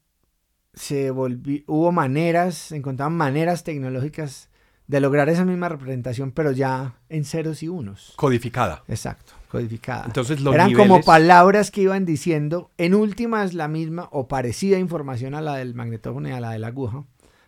se 0.74 1.12
volvió, 1.12 1.62
hubo 1.68 1.92
maneras, 1.92 2.72
encontraban 2.72 3.16
maneras 3.16 3.64
tecnológicas 3.64 4.50
de 4.88 5.00
lograr 5.02 5.30
esa 5.30 5.46
misma 5.46 5.70
representación, 5.70 6.32
pero 6.32 6.52
ya 6.52 6.96
en 7.10 7.26
ceros 7.26 7.62
y 7.62 7.68
unos. 7.68 8.14
Codificada. 8.16 8.84
Exacto, 8.88 9.34
codificada. 9.52 10.06
Entonces 10.08 10.40
Eran 10.44 10.74
como 10.74 11.04
palabras 11.04 11.70
que 11.70 11.82
iban 11.82 12.04
diciendo, 12.04 12.72
en 12.80 12.96
últimas 12.96 13.54
la 13.54 13.68
misma 13.68 14.10
o 14.12 14.28
parecida 14.28 14.80
información 14.80 15.36
a 15.36 15.42
la 15.42 15.58
del 15.58 15.76
magnetófono 15.76 16.28
y 16.28 16.32
a 16.32 16.40
la 16.40 16.50
de 16.50 16.58
la 16.58 16.68
aguja, 16.70 17.04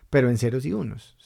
pero 0.08 0.30
en 0.30 0.38
ceros 0.38 0.64
y 0.64 0.72
unos. 0.72 1.16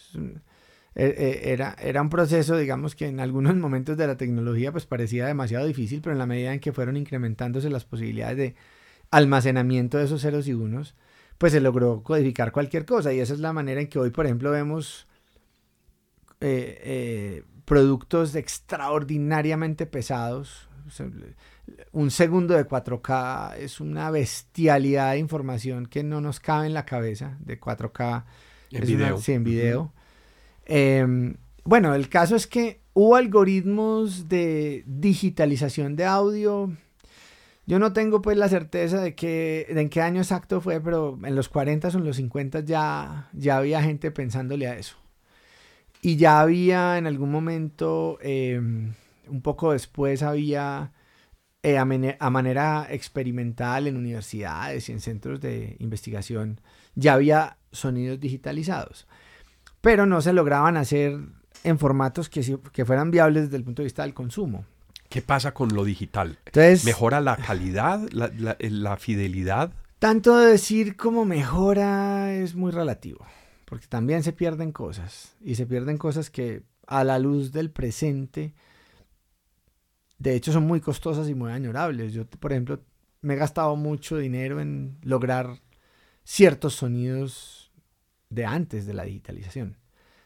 E, 0.95 1.07
e, 1.07 1.53
era, 1.53 1.75
era 1.81 2.03
un 2.03 2.11
proceso, 2.11 2.57
digamos, 2.57 2.95
que 2.95 3.07
en 3.07 3.21
algunos 3.21 3.57
momentos 3.57 3.97
de 3.97 4.07
la 4.07 4.17
tecnología 4.17 4.73
pues 4.73 4.87
parecía 4.87 5.27
demasiado 5.27 5.67
difícil, 5.67 6.01
pero 6.03 6.13
en 6.13 6.19
la 6.19 6.27
medida 6.27 6.53
en 6.53 6.61
que 6.61 6.73
fueron 6.73 6.97
incrementándose 6.97 7.71
las 7.71 7.85
posibilidades 7.85 8.37
de 8.37 8.55
almacenamiento 9.11 9.99
de 9.99 10.05
esos 10.05 10.23
ceros 10.23 10.49
y 10.49 10.55
unos, 10.55 10.95
pues 11.39 11.53
se 11.53 11.61
logró 11.61 12.03
codificar 12.03 12.53
cualquier 12.53 12.85
cosa. 12.85 13.13
Y 13.13 13.21
esa 13.21 13.35
es 13.35 13.41
la 13.41 13.53
manera 13.53 13.81
en 13.81 13.89
que 13.89 13.99
hoy, 13.99 14.11
por 14.11 14.27
ejemplo, 14.27 14.51
vemos 14.51 15.07
eh, 16.41 16.81
eh, 16.83 17.45
productos 17.65 18.35
extraordinariamente 18.35 19.87
pesados. 19.87 20.69
Un 21.93 22.11
segundo 22.11 22.55
de 22.55 22.67
4K 22.67 23.57
es 23.57 23.81
una 23.81 24.11
bestialidad 24.11 25.13
de 25.13 25.19
información 25.19 25.87
que 25.87 26.03
no 26.03 26.21
nos 26.21 26.41
cabe 26.41 26.67
en 26.67 26.75
la 26.75 26.85
cabeza 26.85 27.39
de 27.41 27.61
4K. 27.61 28.25
En 28.73 28.87
video. 28.87 29.19
sí, 29.19 29.33
en 29.33 29.45
video. 29.45 29.93
Em, 30.67 31.37
bueno, 31.65 31.95
el 31.95 32.09
caso 32.09 32.37
es 32.37 32.47
que 32.47 32.81
hubo 32.95 33.17
algoritmos 33.17 34.29
de 34.29 34.85
digitalización 34.87 35.97
de 35.97 36.05
audio 36.05 36.71
yo 37.67 37.79
no 37.79 37.93
tengo 37.93 38.23
pues 38.23 38.37
la 38.37 38.49
certeza 38.49 39.01
de, 39.01 39.15
que, 39.15 39.67
en 39.69 39.89
qué 39.89 40.01
año 40.01 40.21
exacto 40.21 40.61
fue, 40.61 40.81
pero 40.81 41.19
en 41.25 41.37
los 41.37 41.49
40 41.49 41.89
o 41.89 41.91
en 41.93 42.05
los 42.05 42.17
50 42.17 42.61
ya, 42.61 43.29
ya 43.33 43.57
había 43.57 43.83
gente 43.83 44.11
pensándole 44.11 44.67
a 44.67 44.77
eso. 44.77 44.97
Y 46.01 46.17
ya 46.17 46.41
había 46.41 46.99
en 46.99 47.07
algún 47.07 47.31
momento, 47.31 48.19
em, 48.21 48.95
un 49.29 49.43
poco 49.43 49.73
después 49.73 50.23
había 50.23 50.93
eh, 51.63 51.79
a, 51.79 51.83
a, 51.83 52.31
manera 52.31 52.89
experimental 52.91 53.87
en 53.87 53.97
universidades 53.97 54.89
y 54.89 54.93
en 54.93 55.01
centros 55.01 55.41
de 55.41 55.77
investigación, 55.79 56.61
ya 56.97 57.15
había 57.15 57.59
sonidos 57.71 58.19
digitalizados. 58.19 59.07
Pero 59.83 60.07
no 60.07 60.23
se 60.23 60.33
lograban 60.33 60.79
hacer 60.79 61.19
en 61.65 61.79
formatos 61.79 62.31
que, 62.31 62.59
que 62.73 62.85
fueran 62.87 63.11
viables 63.11 63.45
desde 63.45 63.59
el 63.59 63.65
punto 63.65 63.83
de 63.83 63.85
vista 63.85 64.03
del 64.03 64.15
consumo. 64.15 64.65
¿Qué 65.13 65.21
pasa 65.21 65.53
con 65.53 65.75
lo 65.75 65.85
digital? 65.85 66.39
Entonces, 66.47 66.87
¿Mejora 66.87 67.21
la 67.21 67.37
calidad, 67.37 68.01
la, 68.13 68.97
fidelidad? 68.97 69.71
Tanto 69.99 70.39
decir 70.39 70.97
como 70.97 71.27
mejora 71.27 72.33
es 72.33 72.55
muy 72.55 72.73
relativo, 72.73 73.27
porque 73.67 73.87
también 73.87 74.23
se 74.23 74.33
pierden 74.33 74.73
cosas, 74.73 75.37
y 75.43 75.57
se 75.57 75.67
pierden 75.67 75.99
cosas 75.99 76.31
que 76.31 76.63
a 76.87 77.05
la 77.05 77.19
luz 77.19 77.53
del 77.53 77.71
presente, 77.71 78.55
de 80.17 80.35
hecho 80.35 80.51
son 80.51 80.67
muy 80.67 80.81
costosas 80.81 81.29
y 81.29 81.35
muy 81.35 81.53
añorables. 81.53 82.15
Yo, 82.15 82.25
por 82.25 82.53
ejemplo, 82.53 82.81
me 83.21 83.35
he 83.35 83.37
gastado 83.37 83.77
mucho 83.77 84.17
dinero 84.17 84.63
en 84.63 84.97
lograr 85.03 85.61
ciertos 86.25 86.75
sonidos 86.77 87.62
de 88.33 88.47
antes 88.47 88.87
de 88.87 88.95
la 88.95 89.05
digitalización. 89.05 89.77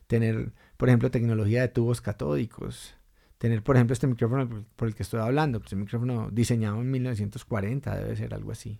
Tener, 0.06 0.52
por 0.76 0.88
ejemplo, 0.88 1.10
tecnología 1.10 1.62
de 1.62 1.68
tubos 1.68 2.00
catódicos, 2.00 2.94
tener, 3.38 3.62
por 3.62 3.76
ejemplo, 3.76 3.92
este 3.92 4.06
micrófono 4.06 4.64
por 4.76 4.88
el 4.88 4.94
que 4.94 5.02
estoy 5.02 5.20
hablando, 5.20 5.60
pues 5.60 5.72
un 5.72 5.80
micrófono 5.80 6.30
diseñado 6.30 6.80
en 6.80 6.90
1940, 6.90 7.96
debe 7.96 8.16
ser 8.16 8.34
algo 8.34 8.52
así. 8.52 8.78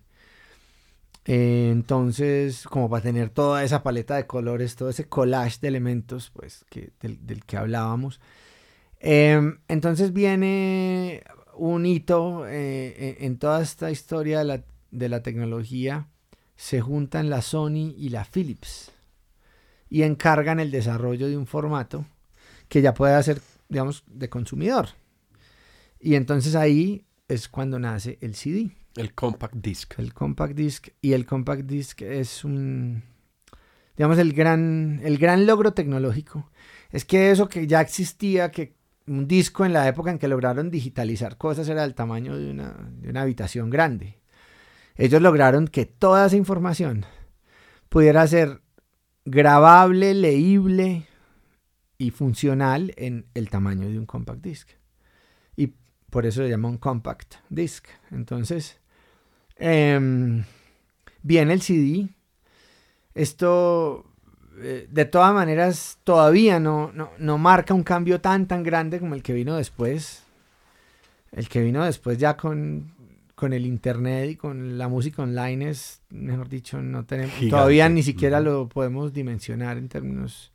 Eh, 1.25 1.69
entonces, 1.71 2.63
como 2.63 2.89
para 2.89 3.03
tener 3.03 3.29
toda 3.29 3.63
esa 3.63 3.83
paleta 3.83 4.15
de 4.15 4.27
colores, 4.27 4.77
todo 4.77 4.89
ese 4.89 5.09
collage 5.09 5.57
de 5.61 5.67
elementos, 5.67 6.31
pues, 6.31 6.65
del, 7.01 7.43
que 7.45 7.57
hablábamos. 7.57 8.21
Em, 8.99 9.59
entonces 9.67 10.13
viene 10.13 11.23
un 11.55 11.85
hito 11.85 12.47
eh, 12.47 13.17
en 13.19 13.37
toda 13.37 13.61
esta 13.61 13.91
historia 13.91 14.39
de 14.39 14.45
la, 14.45 14.63
de 14.91 15.09
la 15.09 15.21
tecnología. 15.21 16.07
Se 16.55 16.81
juntan 16.81 17.29
la 17.29 17.41
Sony 17.41 17.93
y 17.97 18.09
la 18.09 18.25
Philips 18.25 18.91
y 19.89 20.03
encargan 20.03 20.59
el 20.59 20.71
desarrollo 20.71 21.27
de 21.27 21.37
un 21.37 21.47
formato 21.47 22.05
que 22.67 22.81
ya 22.81 22.93
puede 22.93 23.13
hacer 23.13 23.41
digamos, 23.69 24.03
de 24.07 24.29
consumidor. 24.29 24.89
Y 25.99 26.15
entonces 26.15 26.55
ahí 26.55 27.05
es 27.27 27.47
cuando 27.47 27.79
nace 27.79 28.17
el 28.21 28.35
CD. 28.35 28.71
El 28.95 29.13
compact 29.13 29.55
disc. 29.55 29.93
El 29.97 30.13
compact 30.13 30.55
disc. 30.55 30.87
Y 31.01 31.13
el 31.13 31.25
compact 31.25 31.63
disc 31.63 32.01
es 32.01 32.43
un, 32.43 33.03
digamos, 33.95 34.17
el 34.17 34.33
gran, 34.33 35.01
el 35.03 35.17
gran 35.17 35.45
logro 35.45 35.73
tecnológico. 35.73 36.49
Es 36.91 37.05
que 37.05 37.31
eso 37.31 37.49
que 37.49 37.67
ya 37.67 37.81
existía, 37.81 38.51
que 38.51 38.75
un 39.07 39.27
disco 39.27 39.65
en 39.65 39.73
la 39.73 39.87
época 39.87 40.11
en 40.11 40.19
que 40.19 40.27
lograron 40.27 40.69
digitalizar 40.69 41.37
cosas 41.37 41.67
era 41.69 41.83
el 41.83 41.95
tamaño 41.95 42.37
de 42.37 42.51
una, 42.51 42.89
de 42.91 43.09
una 43.09 43.21
habitación 43.21 43.69
grande. 43.69 44.19
ellos 44.95 45.21
lograron 45.21 45.67
que 45.67 45.85
toda 45.85 46.25
esa 46.25 46.35
información 46.35 47.05
pudiera 47.87 48.27
ser 48.27 48.61
grabable, 49.27 50.13
leíble 50.13 51.05
y 51.97 52.11
funcional 52.11 52.93
en 52.95 53.25
el 53.33 53.49
tamaño 53.49 53.89
de 53.89 53.99
un 53.99 54.05
compact 54.05 54.41
disc. 54.41 54.69
Y 55.57 55.73
por 56.09 56.25
eso 56.25 56.43
se 56.43 56.49
llama 56.49 56.69
un 56.69 56.77
compact 56.77 57.35
disc. 57.49 57.85
Entonces, 58.09 58.79
em, 59.57 60.45
viene 61.23 61.53
el 61.53 61.61
CD. 61.61 62.07
Esto, 63.13 64.05
eh, 64.61 64.87
de 64.89 65.05
todas 65.05 65.33
maneras, 65.33 65.97
todavía 66.05 66.61
no, 66.61 66.93
no, 66.93 67.37
marca 67.37 67.73
un 67.73 67.83
cambio 67.83 68.21
tan, 68.21 68.47
tan 68.47 68.63
grande 68.63 68.99
como 68.99 69.13
el 69.13 69.23
que 69.23 69.33
vino 69.33 69.57
después. 69.57 70.23
El 71.33 71.49
que 71.49 71.61
vino 71.61 71.83
después 71.83 72.17
ya 72.17 72.37
con, 72.37 72.93
con 73.37 73.53
el 73.53 73.67
internet 73.67 74.31
y 74.31 74.35
con 74.35 74.79
la 74.79 74.87
música 74.87 75.21
online 75.21 75.69
es, 75.69 76.01
mejor 76.09 76.49
dicho, 76.49 76.81
no 76.81 77.05
tenemos, 77.05 77.35
todavía 77.51 77.87
ni 77.87 78.01
siquiera 78.01 78.39
lo 78.41 78.67
podemos 78.67 79.13
dimensionar 79.13 79.77
en 79.77 79.89
términos 79.89 80.51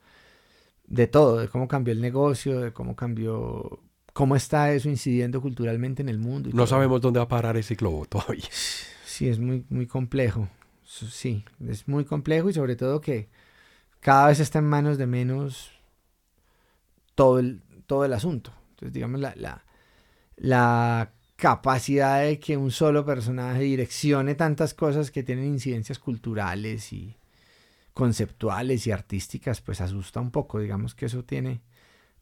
de 0.89 1.07
todo, 1.07 1.39
de 1.39 1.47
cómo 1.47 1.68
cambió 1.68 1.95
el 1.95 2.01
negocio, 2.01 2.59
de 2.59 2.72
cómo 2.72 2.97
cambió, 2.97 3.78
cómo 4.12 4.35
está 4.35 4.72
eso 4.72 4.89
incidiendo 4.89 5.41
culturalmente 5.41 6.03
en 6.03 6.09
el 6.09 6.18
mundo. 6.18 6.51
no 6.53 6.66
sabemos 6.66 7.01
dónde 7.01 7.20
va 7.20 7.26
a 7.26 7.28
parar 7.28 7.57
ese 7.57 7.76
globo 7.76 8.05
todavía. 8.09 8.49
Sí, 8.51 9.28
es 9.28 9.39
muy, 9.39 9.64
muy 9.68 9.87
complejo. 9.87 10.49
Sí, 10.83 11.45
es 11.68 11.87
muy 11.87 12.05
complejo 12.05 12.51
y 12.51 12.53
sobre 12.53 12.74
todo 12.74 13.01
que 13.01 13.28
cada 14.01 14.26
vez 14.26 14.41
está 14.41 14.59
en 14.59 14.64
manos 14.64 14.99
de 14.99 15.07
menos 15.07 15.70
todo 17.14 17.39
el, 17.39 17.62
todo 17.87 18.05
el 18.05 18.12
asunto. 18.12 18.53
Entonces, 18.70 18.93
digamos, 18.93 19.20
la, 19.20 19.35
la, 19.37 19.64
la 20.35 21.12
capacidad 21.43 22.22
de 22.22 22.38
que 22.38 22.57
un 22.57 22.70
solo 22.70 23.05
personaje 23.05 23.62
direccione 23.62 24.36
tantas 24.36 24.74
cosas 24.74 25.11
que 25.11 25.24
tienen 25.24 25.47
incidencias 25.47 25.99
culturales 25.99 26.93
y 26.93 27.16
conceptuales 27.93 28.86
y 28.86 28.93
artísticas, 28.93 29.61
pues 29.61 29.80
asusta 29.80 30.20
un 30.20 30.30
poco. 30.30 30.61
Digamos 30.61 30.95
que 30.95 31.07
eso 31.07 31.24
tiene 31.24 31.61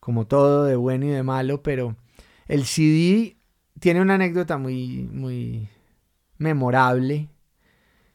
como 0.00 0.26
todo 0.26 0.64
de 0.64 0.74
bueno 0.74 1.04
y 1.04 1.10
de 1.10 1.22
malo, 1.22 1.62
pero 1.62 1.96
el 2.48 2.64
CD 2.64 3.36
tiene 3.78 4.00
una 4.00 4.14
anécdota 4.14 4.56
muy, 4.56 5.06
muy 5.12 5.68
memorable. 6.38 7.28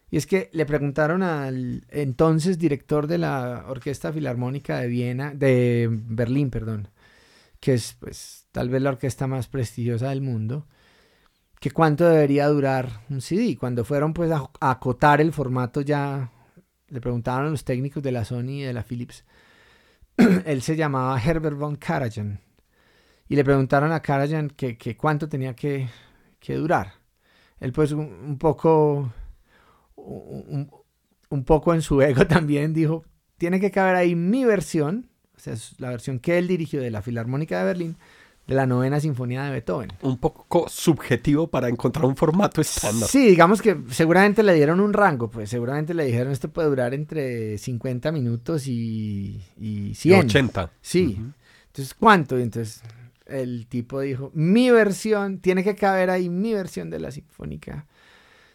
Y 0.10 0.18
es 0.18 0.26
que 0.26 0.49
le 0.53 0.66
preguntaron 0.66 1.22
al 1.22 1.86
entonces 1.91 2.58
director 2.58 3.06
de 3.06 3.20
la 3.20 3.66
Orquesta 3.68 4.12
Filarmónica 4.12 4.80
de 4.80 4.88
Viena, 4.88 5.36
de 5.36 5.88
Berlín, 5.91 6.49
perdón, 6.49 6.88
que 7.60 7.76
es 7.76 7.93
pues 7.99 8.47
tal 8.51 8.70
vez 8.70 8.82
la 8.82 8.89
orquesta 8.89 9.28
más 9.28 9.47
prestigiosa 9.47 10.10
del 10.10 10.22
mundo, 10.22 10.66
que 11.60 11.72
cuánto 11.72 12.08
debería 12.08 12.47
durar 12.47 13.01
un 13.10 13.22
CD. 13.22 13.58
Cuando 13.58 13.86
fueron 13.86 14.14
pues 14.14 14.32
a, 14.32 14.49
acotar 14.60 15.22
el 15.22 15.34
formato 15.34 15.82
ya, 15.82 16.32
le 16.88 17.01
preguntaron 17.01 17.47
a 17.47 17.49
los 17.51 17.64
técnicos 17.64 18.03
de 18.03 18.12
la 18.12 18.26
Sony 18.26 18.60
y 18.60 18.62
de 18.64 18.74
la 18.74 18.84
Philips. 18.84 19.26
Él 20.45 20.62
se 20.62 20.76
llamaba 20.76 21.20
Herbert 21.20 21.58
von 21.58 21.76
Karajan. 21.76 22.39
Y 23.28 23.36
le 23.36 23.43
preguntaron 23.43 23.91
a 23.91 24.01
Karajan 24.01 24.49
que, 24.49 24.97
cuánto 24.97 25.28
tenía 25.28 25.56
que, 25.56 25.89
durar. 26.47 26.93
Él 27.60 27.72
pues 27.72 27.91
un, 27.91 28.38
poco, 28.38 29.12
un, 29.95 30.70
un, 31.30 31.43
poco 31.43 31.74
en 31.74 31.82
su 31.82 32.01
ego 32.01 32.28
también 32.28 32.74
dijo, 32.74 33.03
tiene 33.38 33.60
que 33.60 33.72
caber 33.72 33.95
ahí 33.95 34.16
mi 34.16 34.45
versión, 34.45 35.10
o 35.36 35.39
sea, 35.39 35.56
la 35.80 35.89
versión 35.89 36.20
que 36.20 36.38
él 36.38 36.47
dirigió 36.47 36.82
de 36.82 36.91
la 36.91 37.01
Filarmónica 37.01 37.58
de 37.58 37.66
Berlín, 37.66 37.97
de 38.48 38.56
la 38.56 38.66
novena 38.66 39.00
sinfonía 39.00 39.43
de 39.43 39.52
Beethoven. 39.52 39.91
Un 40.02 40.18
poco 40.18 40.68
subjetivo 40.70 41.48
para 41.48 41.68
encontrar 41.68 42.06
un 42.06 42.16
formato 42.16 42.62
estándar. 42.62 43.10
Sí, 43.10 43.28
digamos 43.28 43.62
que 43.62 43.78
seguramente 43.89 44.43
le 44.43 44.54
dieron 44.54 44.80
un 44.80 44.93
rango, 44.93 45.30
pues 45.30 45.50
seguramente 45.50 45.93
le 45.93 46.06
dijeron 46.06 46.32
esto 46.32 46.50
puede 46.50 46.70
durar 46.70 46.93
entre 46.93 47.58
50 47.58 48.12
minutos 48.12 48.68
y, 48.68 49.41
y 49.60 49.96
100. 49.96 50.26
80. 50.26 50.72
Sí. 50.82 51.20
Entonces, 51.68 51.93
¿cuánto? 51.93 52.38
Y 52.38 52.43
entonces 52.43 52.82
el 53.26 53.66
tipo 53.68 54.00
dijo, 54.02 54.32
mi 54.34 54.70
versión, 54.70 55.39
tiene 55.39 55.64
que 55.64 55.76
caber 55.76 56.10
ahí 56.10 56.30
mi 56.30 56.54
versión 56.54 56.89
de 56.89 57.00
la 57.00 57.12
sinfónica, 57.12 57.88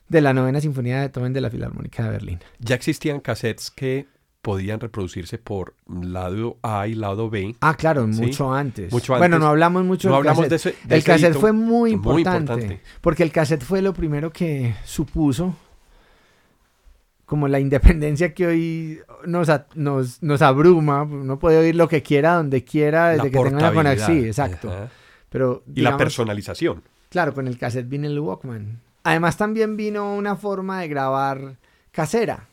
de 0.08 0.20
la 0.20 0.32
novena 0.32 0.60
sinfonía 0.60 0.96
de 0.96 1.00
Beethoven 1.02 1.32
de 1.32 1.40
la 1.40 1.50
Filarmónica 1.50 2.04
de 2.04 2.10
Berlín. 2.10 2.38
Ya 2.60 2.76
existían 2.76 3.20
cassettes 3.20 3.70
que 3.70 4.06
podían 4.42 4.80
reproducirse 4.80 5.38
por 5.38 5.74
lado 5.86 6.56
A 6.62 6.86
y 6.86 6.94
lado 6.94 7.28
B. 7.28 7.54
Ah, 7.60 7.74
claro, 7.74 8.06
mucho 8.06 8.52
antes. 8.52 8.92
Mucho 8.92 9.14
antes. 9.14 9.20
Bueno, 9.20 9.38
no 9.38 9.46
hablamos 9.46 9.84
mucho 9.84 10.08
no 10.08 10.14
del 10.14 10.18
hablamos 10.20 10.48
cassette. 10.48 10.76
De 10.84 10.96
ese, 10.96 10.96
el 10.96 11.04
cassette 11.04 11.34
fue 11.34 11.52
muy 11.52 11.92
importante, 11.92 12.80
porque 13.00 13.22
el 13.22 13.32
cassette 13.32 13.62
fue 13.62 13.82
lo 13.82 13.92
primero 13.92 14.32
que 14.32 14.74
supuso 14.84 15.54
como 17.26 17.46
la 17.46 17.60
independencia 17.60 18.34
que 18.34 18.46
hoy 18.46 19.00
nos, 19.24 19.48
nos, 19.76 20.20
nos 20.20 20.42
abruma, 20.42 21.04
uno 21.04 21.38
puede 21.38 21.58
oír 21.58 21.76
lo 21.76 21.86
que 21.86 22.02
quiera, 22.02 22.34
donde 22.34 22.64
quiera, 22.64 23.10
desde 23.10 23.30
que 23.30 23.38
tenga 23.38 23.56
una 23.56 23.72
conexión. 23.72 24.20
Sí, 24.20 24.26
exacto. 24.26 24.72
Pero, 25.28 25.62
y 25.72 25.80
la 25.82 25.96
personalización. 25.96 26.82
Claro, 27.08 27.32
con 27.32 27.46
el 27.46 27.56
cassette 27.56 27.88
vino 27.88 28.08
el 28.08 28.18
Walkman. 28.18 28.80
Además 29.04 29.36
también 29.36 29.76
vino 29.76 30.12
una 30.14 30.34
forma 30.34 30.80
de 30.80 30.88
grabar 30.88 31.56
casera 31.92 32.48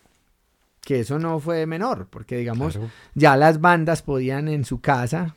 que 0.87 1.01
eso 1.01 1.19
no 1.19 1.41
fue 1.41 1.65
menor, 1.65 2.07
porque 2.09 2.37
digamos, 2.37 2.79
ya 3.13 3.35
las 3.35 3.59
bandas 3.59 4.01
podían 4.01 4.47
en 4.47 4.63
su 4.63 4.79
casa 4.79 5.35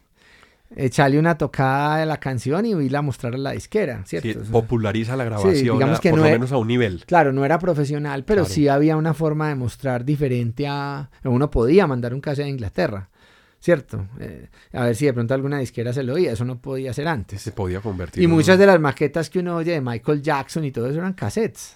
echarle 0.77 1.19
una 1.19 1.37
tocada 1.37 1.97
de 1.97 2.07
la 2.07 2.19
canción 2.21 2.67
y 2.67 2.71
irla 2.71 3.01
a 3.01 3.03
mostrar 3.03 3.35
a 3.35 3.37
la 3.37 3.51
disquera, 3.51 4.05
¿cierto? 4.07 4.45
populariza 4.53 5.17
la 5.17 5.25
grabación, 5.25 5.55
digamos 5.55 5.99
que 5.99 6.11
por 6.11 6.21
lo 6.21 6.25
menos 6.25 6.53
a 6.53 6.57
un 6.57 6.69
nivel. 6.69 7.05
Claro, 7.05 7.33
no 7.33 7.45
era 7.45 7.59
profesional, 7.59 8.25
pero 8.25 8.45
sí 8.45 8.69
había 8.69 8.97
una 8.97 9.13
forma 9.13 9.49
de 9.49 9.57
mostrar 9.57 10.05
diferente 10.05 10.69
a... 10.69 11.11
Uno 11.25 11.51
podía 11.51 11.89
mandar 11.89 12.15
un 12.15 12.21
cassette 12.21 12.47
a 12.47 12.49
Inglaterra, 12.49 13.11
¿cierto? 13.59 14.07
Eh, 14.21 14.51
a 14.73 14.85
ver 14.85 14.95
si 14.95 15.07
de 15.07 15.15
pronto 15.15 15.35
alguna 15.35 15.59
disquera 15.59 15.93
se 15.93 16.05
lo 16.05 16.15
oía, 16.15 16.31
eso 16.31 16.45
no 16.45 16.61
podía 16.61 16.95
ser 16.95 17.09
antes. 17.09 17.43
Se 17.43 17.51
podía 17.51 17.81
convertir. 17.81 18.23
Y 18.23 18.29
muchas 18.29 18.57
de 18.57 18.67
las 18.67 18.79
maquetas 18.79 19.29
que 19.31 19.41
uno 19.41 19.57
oye 19.57 19.73
de 19.73 19.81
Michael 19.81 20.23
Jackson 20.23 20.65
y 20.65 20.71
todo 20.71 20.87
eso 20.87 21.01
eran 21.01 21.15
cassettes. 21.15 21.75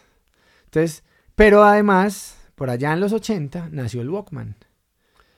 Entonces, 0.66 1.02
pero 1.34 1.64
además 1.64 2.36
por 2.54 2.70
allá 2.70 2.92
en 2.92 3.00
los 3.00 3.12
80 3.12 3.68
nació 3.72 4.02
el 4.02 4.10
Walkman. 4.10 4.56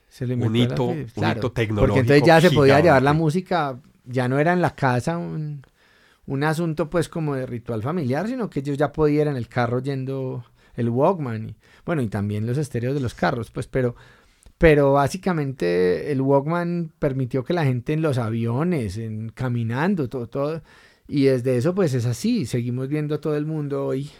Se 0.08 0.24
un, 0.24 0.56
hito, 0.56 0.84
un 0.84 1.00
hito 1.00 1.52
tecnológico. 1.52 1.74
Porque 1.76 2.00
entonces 2.00 2.22
ya 2.24 2.40
se 2.40 2.50
podía 2.50 2.80
llevar 2.80 3.02
la 3.02 3.12
música, 3.12 3.78
ya 4.04 4.28
no 4.28 4.38
era 4.38 4.52
en 4.52 4.62
la 4.62 4.74
casa 4.74 5.18
un, 5.18 5.62
asunto 6.42 6.88
pues 6.88 7.08
como 7.08 7.34
de 7.34 7.46
ritual 7.46 7.82
familiar, 7.82 8.28
sino 8.28 8.48
que 8.48 8.60
ellos 8.60 8.78
ya 8.78 8.92
podían 8.92 9.22
ir 9.22 9.28
en 9.28 9.36
el 9.36 9.48
carro 9.48 9.80
yendo 9.80 10.44
el 10.74 10.88
Walkman. 10.88 11.50
Y, 11.50 11.56
bueno, 11.84 12.02
y 12.02 12.08
también 12.08 12.46
los 12.46 12.58
estéreos 12.58 12.94
de 12.94 13.00
los 13.00 13.14
carros, 13.14 13.50
pues, 13.50 13.66
pero, 13.66 13.96
pero 14.58 14.92
básicamente 14.92 16.10
el 16.12 16.20
Walkman 16.20 16.92
permitió 16.98 17.44
que 17.44 17.52
la 17.52 17.64
gente 17.64 17.92
en 17.92 18.02
los 18.02 18.18
aviones, 18.18 18.96
en 18.96 19.30
caminando, 19.30 20.08
todo, 20.08 20.28
todo, 20.28 20.62
y 21.08 21.24
desde 21.24 21.56
eso 21.56 21.74
pues 21.74 21.94
es 21.94 22.06
así, 22.06 22.46
seguimos 22.46 22.88
viendo 22.88 23.20
todo 23.20 23.36
el 23.36 23.46
mundo 23.46 23.86
hoy 23.86 24.10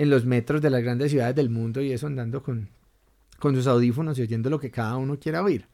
en 0.00 0.08
los 0.08 0.24
metros 0.24 0.62
de 0.62 0.70
las 0.70 0.82
grandes 0.82 1.10
ciudades 1.10 1.36
del 1.36 1.50
mundo 1.50 1.82
y 1.82 1.92
eso 1.92 2.06
andando 2.06 2.42
con, 2.42 2.70
con 3.38 3.54
sus 3.54 3.66
audífonos 3.66 4.18
y 4.18 4.22
oyendo 4.22 4.48
lo 4.48 4.58
que 4.58 4.70
cada 4.70 4.96
uno 4.96 5.18
quiera 5.18 5.42
oír. 5.42 5.68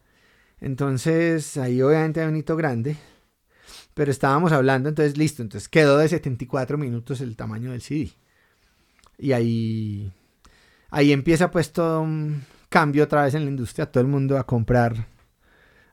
Entonces, 0.60 1.56
ahí 1.58 1.80
obviamente 1.80 2.20
hay 2.20 2.26
un 2.26 2.34
hito 2.34 2.56
grande. 2.56 2.96
Pero 3.94 4.10
estábamos 4.10 4.50
hablando, 4.50 4.88
entonces 4.88 5.16
listo, 5.16 5.42
entonces 5.42 5.68
quedó 5.68 5.98
de 5.98 6.08
74 6.08 6.76
minutos 6.76 7.20
el 7.20 7.36
tamaño 7.36 7.70
del 7.70 7.82
CD. 7.82 8.10
Y 9.16 9.30
ahí, 9.30 10.12
ahí 10.90 11.12
empieza 11.12 11.52
pues 11.52 11.72
todo 11.72 12.00
un 12.00 12.42
cambio 12.68 13.04
otra 13.04 13.22
vez 13.22 13.34
en 13.34 13.44
la 13.44 13.50
industria, 13.50 13.92
todo 13.92 14.00
el 14.00 14.08
mundo 14.08 14.38
a 14.38 14.44
comprar, 14.44 15.06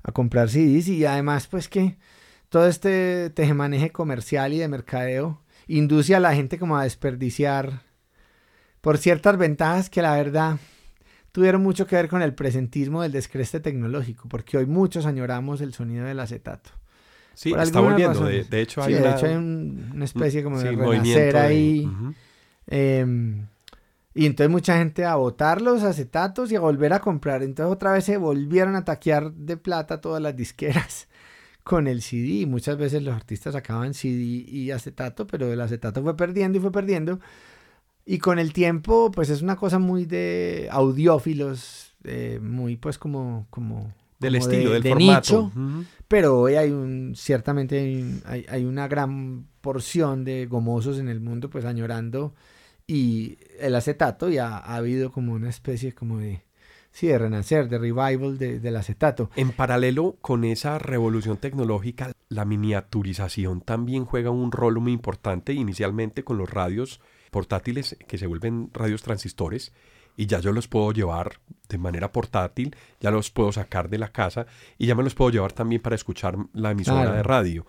a 0.01 0.11
comprar 0.11 0.49
CDs 0.49 0.87
y 0.87 1.05
además 1.05 1.45
pues 1.45 1.69
que 1.69 1.97
todo 2.49 2.65
este 2.67 3.29
tejemaneje 3.29 3.91
comercial 3.91 4.53
y 4.53 4.57
de 4.57 4.67
mercadeo 4.67 5.43
induce 5.67 6.15
a 6.15 6.19
la 6.19 6.33
gente 6.33 6.57
como 6.57 6.77
a 6.77 6.83
desperdiciar 6.83 7.92
por 8.83 8.97
ciertas 8.97 9.37
ventajas 9.37 9.89
que 9.89 10.01
la 10.01 10.13
verdad 10.13 10.57
tuvieron 11.31 11.63
mucho 11.63 11.87
que 11.87 11.95
ver 11.95 12.09
con 12.09 12.21
el 12.21 12.33
presentismo 12.33 13.01
del 13.01 13.13
descreste 13.13 13.61
tecnológico, 13.61 14.27
porque 14.27 14.57
hoy 14.57 14.65
muchos 14.65 15.05
añoramos 15.05 15.61
el 15.61 15.73
sonido 15.73 16.03
del 16.03 16.19
acetato. 16.19 16.69
Sí, 17.33 17.53
está 17.57 17.79
volviendo. 17.79 18.25
De, 18.25 18.61
hecho, 18.61 18.83
hay, 18.83 18.95
una... 18.95 19.15
una 19.15 20.03
especie 20.03 20.43
como 20.43 20.59
de 20.59 20.71
renacer 20.71 21.37
ahí. 21.37 21.89
Em, 22.67 23.47
y 24.13 24.25
entonces 24.25 24.51
mucha 24.51 24.77
gente 24.77 25.05
a 25.05 25.15
botar 25.15 25.61
los 25.61 25.83
acetatos 25.83 26.51
y 26.51 26.57
a 26.57 26.59
volver 26.59 26.91
a 26.91 26.99
comprar. 26.99 27.41
Entonces 27.41 27.71
otra 27.71 27.93
vez 27.93 28.03
se 28.03 28.17
volvieron 28.17 28.75
a 28.75 28.83
taquear 28.83 29.31
de 29.31 29.55
plata 29.55 30.01
todas 30.01 30.21
las 30.21 30.35
disqueras 30.35 31.07
con 31.63 31.87
el 31.87 32.01
CD. 32.01 32.45
Muchas 32.47 32.75
veces 32.75 33.01
los 33.01 33.15
artistas 33.15 33.53
sacaban 33.53 33.93
CD 33.93 34.43
y 34.45 34.71
acetato, 34.71 35.25
pero 35.25 35.53
el 35.53 35.61
acetato 35.61 36.03
fue 36.03 36.17
perdiendo 36.17 36.57
y 36.57 36.61
fue 36.61 36.73
perdiendo 36.73 37.21
y 38.05 38.17
con 38.17 38.39
el 38.39 38.53
tiempo, 38.53 39.11
pues 39.11 39.29
es 39.29 39.41
una 39.41 39.55
cosa 39.55 39.79
muy 39.79 40.05
de 40.05 40.67
audiófilos, 40.71 41.95
muy 42.41 42.77
pues 42.77 42.97
como... 42.97 43.47
como 43.49 43.93
del 44.19 44.35
estilo, 44.35 44.71
del 44.71 44.83
formato. 44.83 45.51
Nicho, 45.53 45.85
Pero 46.07 46.39
hoy 46.39 46.55
hay 46.55 46.71
un, 46.71 47.13
ciertamente 47.13 48.21
hay, 48.25 48.45
hay, 48.47 48.63
una 48.63 48.87
gran 48.87 49.47
porción 49.59 50.23
de 50.23 50.45
gomosos 50.45 50.97
en 50.97 51.09
el 51.09 51.19
mundo 51.19 51.49
pues 51.49 51.65
añorando 51.65 52.33
y 52.87 53.37
el 53.59 53.75
acetato 53.75 54.29
ya 54.29 54.57
ha 54.57 54.75
habido 54.75 55.11
como 55.11 55.33
una 55.33 55.49
especie 55.49 55.93
como 55.93 56.19
de, 56.19 56.43
sí, 56.91 57.07
de 57.07 57.17
renacer, 57.17 57.69
de 57.69 57.77
revival 57.77 58.37
del 58.37 58.75
acetato. 58.75 59.29
En 59.35 59.51
paralelo 59.51 60.17
con 60.21 60.43
esa 60.43 60.79
revolución 60.79 61.37
tecnológica, 61.37 62.11
la 62.29 62.45
miniaturización 62.45 63.61
también 63.61 64.05
juega 64.05 64.31
un 64.31 64.51
rol 64.51 64.79
muy 64.79 64.91
importante, 64.91 65.53
inicialmente 65.53 66.23
con 66.23 66.37
los 66.37 66.49
radios 66.49 66.99
portátiles 67.33 67.97
que 68.07 68.17
se 68.17 68.27
vuelven 68.27 68.69
radios 68.71 69.03
transistores 69.03 69.73
y 70.15 70.27
ya 70.27 70.39
yo 70.39 70.53
los 70.53 70.67
puedo 70.67 70.91
llevar 70.93 71.39
de 71.67 71.77
manera 71.77 72.11
portátil, 72.11 72.75
ya 73.01 73.11
los 73.11 73.31
puedo 73.31 73.51
sacar 73.51 73.89
de 73.89 73.97
la 73.97 74.09
casa 74.09 74.45
y 74.77 74.87
ya 74.87 74.95
me 74.95 75.03
los 75.03 75.15
puedo 75.15 75.31
llevar 75.31 75.51
también 75.51 75.81
para 75.81 75.95
escuchar 75.95 76.37
la 76.53 76.71
emisora 76.71 77.11
de 77.11 77.23
radio. 77.23 77.65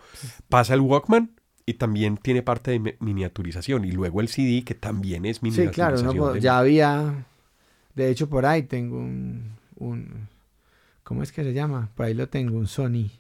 Pasa 0.49 0.75
el 0.75 0.81
Walkman 0.81 1.33
y 1.67 1.75
también 1.75 2.19
tiene 2.19 2.43
parte 2.43 2.79
de 2.79 2.97
miniaturización 3.01 3.85
y 3.85 3.93
luego 3.93 4.21
el 4.21 4.29
CD 4.29 4.62
que 4.62 4.75
también 4.75 5.25
es 5.25 5.43
miniaturización. 5.43 6.01
Sí, 6.01 6.17
claro, 6.17 6.37
ya 6.37 6.59
había, 6.59 7.27
de 7.95 8.11
hecho 8.11 8.29
por 8.29 8.47
ahí 8.47 8.65
tengo 8.65 8.99
un, 8.99 9.57
un, 9.77 10.29
¿cómo 11.03 11.23
es 11.23 11.33
que 11.33 11.43
se 11.43 11.55
llama? 11.55 11.91
Por 11.95 12.07
ahí 12.07 12.15
lo 12.15 12.29
tengo, 12.29 12.59
un 12.59 12.67
Sony, 12.67 13.11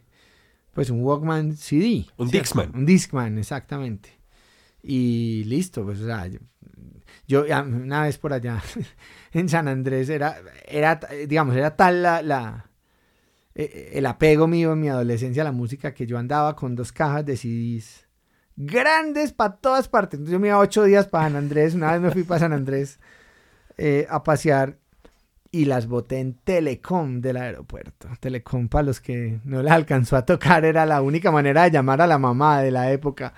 pues 0.74 0.90
un 0.90 1.02
Walkman 1.02 1.56
CD. 1.56 2.04
Un 2.18 2.28
Dixman. 2.28 2.72
Un 2.74 2.84
Dixman, 2.84 3.38
exactamente. 3.38 4.23
Y 4.86 5.44
listo, 5.44 5.82
pues 5.82 6.00
o 6.00 6.04
sea, 6.04 6.28
yo, 7.26 7.44
una 7.66 8.02
vez 8.02 8.18
por 8.18 8.34
allá 8.34 8.62
en 9.32 9.48
San 9.48 9.66
Andrés 9.66 10.10
era, 10.10 10.36
era 10.66 11.00
digamos, 11.26 11.56
era 11.56 11.74
tal 11.74 12.02
la, 12.02 12.20
la 12.20 12.70
e, 13.54 13.92
el 13.94 14.04
apego 14.04 14.46
mío 14.46 14.74
en 14.74 14.80
mi 14.80 14.88
adolescencia 14.90 15.42
a 15.42 15.46
la 15.46 15.52
música 15.52 15.94
que 15.94 16.06
yo 16.06 16.18
andaba 16.18 16.54
con 16.54 16.74
dos 16.74 16.92
cajas 16.92 17.24
de 17.24 17.36
CDs 17.36 18.06
grandes 18.56 19.32
para 19.32 19.56
todas 19.56 19.88
partes. 19.88 20.18
Entonces 20.18 20.32
yo 20.32 20.40
me 20.40 20.48
iba 20.48 20.58
ocho 20.58 20.84
días 20.84 21.06
para 21.06 21.24
San 21.24 21.36
Andrés, 21.36 21.74
una 21.74 21.92
vez 21.92 22.00
me 22.02 22.10
fui 22.10 22.24
para 22.24 22.40
San 22.40 22.52
Andrés 22.52 23.00
eh, 23.78 24.06
a 24.10 24.22
pasear 24.22 24.76
y 25.50 25.64
las 25.64 25.86
boté 25.86 26.18
en 26.18 26.34
Telecom 26.34 27.20
del 27.20 27.36
aeropuerto. 27.36 28.08
Telecom, 28.20 28.68
para 28.68 28.84
los 28.84 29.00
que 29.00 29.38
no 29.44 29.62
les 29.62 29.72
alcanzó 29.72 30.16
a 30.16 30.26
tocar, 30.26 30.64
era 30.64 30.84
la 30.84 31.00
única 31.00 31.30
manera 31.30 31.62
de 31.62 31.70
llamar 31.70 32.02
a 32.02 32.06
la 32.06 32.18
mamá 32.18 32.60
de 32.60 32.70
la 32.70 32.90
época. 32.90 33.34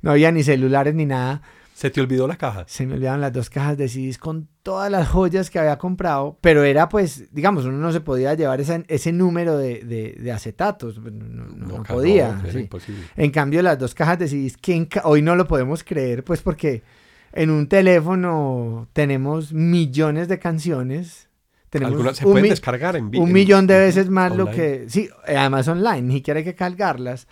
No 0.00 0.10
había 0.10 0.30
ni 0.32 0.42
celulares 0.42 0.94
ni 0.94 1.06
nada. 1.06 1.42
¿Se 1.78 1.90
te 1.90 2.00
olvidó 2.00 2.26
la 2.26 2.36
caja? 2.36 2.64
Se 2.66 2.86
me 2.86 2.94
olvidaron 2.94 3.20
las 3.20 3.32
dos 3.32 3.50
cajas 3.50 3.78
de 3.78 3.88
CDs 3.88 4.18
con 4.18 4.48
todas 4.64 4.90
las 4.90 5.06
joyas 5.06 5.48
que 5.48 5.60
había 5.60 5.78
comprado, 5.78 6.36
pero 6.40 6.64
era 6.64 6.88
pues, 6.88 7.32
digamos, 7.32 7.66
uno 7.66 7.78
no 7.78 7.92
se 7.92 8.00
podía 8.00 8.34
llevar 8.34 8.60
ese 8.60 9.12
número 9.12 9.56
de, 9.56 10.32
acetatos, 10.34 10.98
no, 10.98 11.84
podía. 11.84 12.42
En 13.16 13.30
cambio, 13.30 13.62
las 13.62 13.78
dos 13.78 13.94
cajas 13.94 14.18
de 14.18 14.26
CDs, 14.26 14.56
que 14.56 14.88
hoy 15.04 15.22
no 15.22 15.36
lo 15.36 15.46
podemos 15.46 15.84
creer, 15.84 16.24
pues 16.24 16.42
porque 16.42 16.82
en 17.32 17.50
un 17.50 17.68
teléfono 17.68 18.88
tenemos 18.92 19.52
millones 19.52 20.26
de 20.26 20.40
canciones. 20.40 21.28
Tenemos 21.70 21.92
Algunas 21.92 22.16
se 22.16 22.24
pueden 22.24 22.50
descargar 22.50 22.96
en 22.96 23.14
Un 23.16 23.30
millón 23.30 23.68
de 23.68 23.78
veces 23.78 24.10
más 24.10 24.34
lo 24.34 24.50
que... 24.50 24.86
Sí, 24.88 25.08
además 25.24 25.68
online, 25.68 26.02
ni 26.02 26.14
siquiera 26.14 26.38
hay 26.38 26.44
que 26.44 26.56
cargarlas 26.56 27.28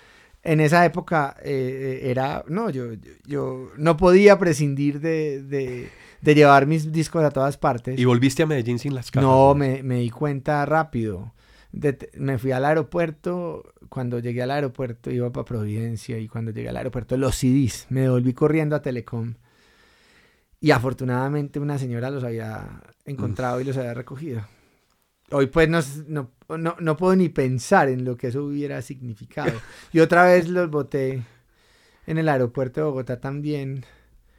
en 0.46 0.60
esa 0.60 0.84
época 0.84 1.36
eh, 1.42 2.02
era, 2.04 2.44
no, 2.48 2.70
yo, 2.70 2.92
yo 3.26 3.70
no 3.76 3.96
podía 3.96 4.38
prescindir 4.38 5.00
de, 5.00 5.42
de, 5.42 6.34
llevar 6.34 6.66
mis 6.66 6.92
discos 6.92 7.24
a 7.24 7.30
todas 7.30 7.58
partes. 7.58 7.98
¿Y 7.98 8.04
volviste 8.04 8.44
a 8.44 8.46
Medellín 8.46 8.78
sin 8.78 8.94
las 8.94 9.10
cajas? 9.10 9.28
No, 9.28 9.54
me, 9.54 9.82
me 9.82 10.00
di 10.00 10.10
cuenta 10.10 10.64
rápido. 10.64 11.34
me 12.14 12.38
fui 12.38 12.52
al 12.52 12.64
aeropuerto, 12.64 13.74
cuando 13.88 14.20
llegué 14.20 14.42
al 14.42 14.52
aeropuerto 14.52 15.10
iba 15.10 15.30
para 15.30 15.44
Providencia 15.44 16.18
y 16.18 16.28
cuando 16.28 16.52
llegué 16.52 16.68
al 16.68 16.76
aeropuerto 16.76 17.16
los 17.16 17.34
CDs, 17.34 17.86
me 17.90 18.08
volví 18.08 18.32
corriendo 18.32 18.76
a 18.76 18.82
Telecom 18.82 19.34
y 20.60 20.70
afortunadamente 20.70 21.58
una 21.60 21.78
señora 21.78 22.10
los 22.10 22.24
había 22.24 22.82
encontrado 23.04 23.60
y 23.60 23.64
los 23.64 23.76
había 23.76 23.94
recogido. 23.94 24.42
Hoy 25.30 25.46
pues 25.46 25.68
no, 25.68 26.30
no, 26.48 26.76
no, 26.78 26.96
puedo 26.96 27.16
ni 27.16 27.28
pensar 27.28 27.88
en 27.88 28.04
lo 28.04 28.16
que 28.16 28.28
eso 28.28 28.44
hubiera 28.44 28.80
significado. 28.82 29.52
Y 29.92 30.00
otra 30.00 30.24
vez 30.24 30.48
los 30.48 30.70
boté 30.70 31.24
en 32.06 32.18
el 32.18 32.28
aeropuerto 32.28 32.80
de 32.80 32.86
Bogotá 32.86 33.20
también. 33.20 33.84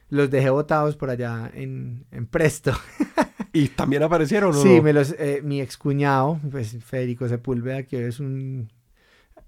Los 0.08 0.30
dejé 0.30 0.48
botados 0.48 0.96
por 0.96 1.10
allá 1.10 1.50
en, 1.52 2.06
en 2.10 2.26
Presto. 2.26 2.72
¿Y 3.52 3.68
también 3.68 4.02
aparecieron 4.02 4.54
o 4.54 4.62
Sí, 4.62 4.80
me 4.80 4.94
los, 4.94 5.14
eh, 5.18 5.40
mi 5.42 5.60
excuñado, 5.60 6.40
pues 6.50 6.76
Federico 6.82 7.28
Sepúlveda, 7.28 7.82
que 7.82 8.06
es 8.06 8.20
un... 8.20 8.70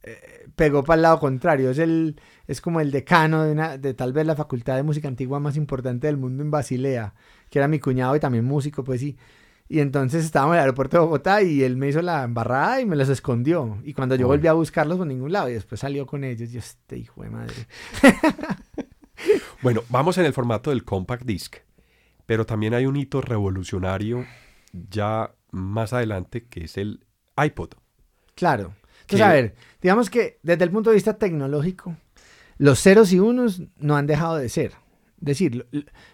Eh, 0.03 0.49
pegó 0.57 0.83
para 0.83 0.97
el 0.97 1.03
lado 1.03 1.21
contrario. 1.21 1.71
Es, 1.71 1.79
el, 1.79 2.21
es 2.47 2.61
como 2.61 2.81
el 2.81 2.91
decano 2.91 3.45
de, 3.45 3.53
una, 3.53 3.79
de 3.79 3.95
tal 3.95 4.13
vez 4.13 4.27
la 4.27 4.37
facultad 4.37 4.77
de 4.77 4.83
música 4.83 5.09
antigua 5.09 5.41
más 5.41 5.57
importante 5.57 6.07
del 6.07 6.19
mundo 6.19 6.43
en 6.43 6.51
Basilea, 6.51 7.15
que 7.49 7.59
era 7.59 7.69
mi 7.69 7.79
cuñado 7.79 8.15
y 8.17 8.21
también 8.21 8.45
músico, 8.45 8.85
pues 8.85 9.01
sí. 9.01 9.17
Y 9.17 9.17
entonces 9.79 10.25
estábamos 10.25 10.55
en 10.55 10.59
el 10.59 10.63
aeropuerto 10.63 10.97
de 10.97 11.05
Bogotá 11.05 11.43
y 11.43 11.63
él 11.63 11.77
me 11.77 11.87
hizo 11.87 12.03
la 12.03 12.25
embarrada 12.25 12.81
y 12.81 12.87
me 12.87 12.97
los 12.97 13.09
escondió. 13.09 13.79
Y 13.85 13.95
cuando 13.95 14.17
yo 14.17 14.27
volví 14.27 14.49
a 14.49 14.53
buscarlos 14.53 14.99
por 14.99 15.07
ningún 15.07 15.31
lado 15.31 15.49
y 15.49 15.53
después 15.53 15.81
salió 15.81 16.07
con 16.07 16.25
ellos, 16.25 16.51
yo, 16.51 16.59
este 16.59 16.99
hijo 16.99 17.23
de 17.23 17.31
madre. 17.31 17.55
bueno, 19.63 19.83
vamos 19.89 20.19
en 20.19 20.25
el 20.25 20.33
formato 20.33 20.71
del 20.71 20.85
compact 20.85 21.25
disc, 21.25 21.59
pero 22.27 22.45
también 22.45 22.75
hay 22.75 22.87
un 22.87 22.97
hito 22.97 23.21
revolucionario 23.21 24.27
ya 24.73 25.37
más 25.53 25.93
adelante 25.93 26.47
que 26.49 26.65
es 26.65 26.77
el 26.77 27.07
iPod. 27.41 27.71
Claro. 28.35 28.75
Entonces, 29.03 29.25
a 29.25 29.33
ver, 29.33 29.55
digamos 29.81 30.11
que 30.11 30.41
desde 30.43 30.65
el 30.65 30.73
punto 30.73 30.91
de 30.91 30.95
vista 30.95 31.17
tecnológico, 31.17 31.97
los 32.59 32.81
ceros 32.81 33.13
y 33.13 33.21
unos 33.21 33.63
no 33.77 33.97
han 33.97 34.09
dejado 34.09 34.37
de 34.37 34.49
ser. 34.49 34.73
Es 35.21 35.27
decir, 35.27 35.69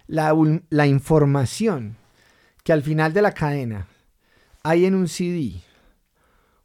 la, 0.05 0.35
la 0.69 0.85
información 0.85 1.97
que 2.67 2.73
al 2.73 2.83
final 2.83 3.13
de 3.13 3.21
la 3.21 3.31
cadena 3.31 3.87
hay 4.61 4.83
en 4.83 4.93
un 4.93 5.07
CD 5.07 5.61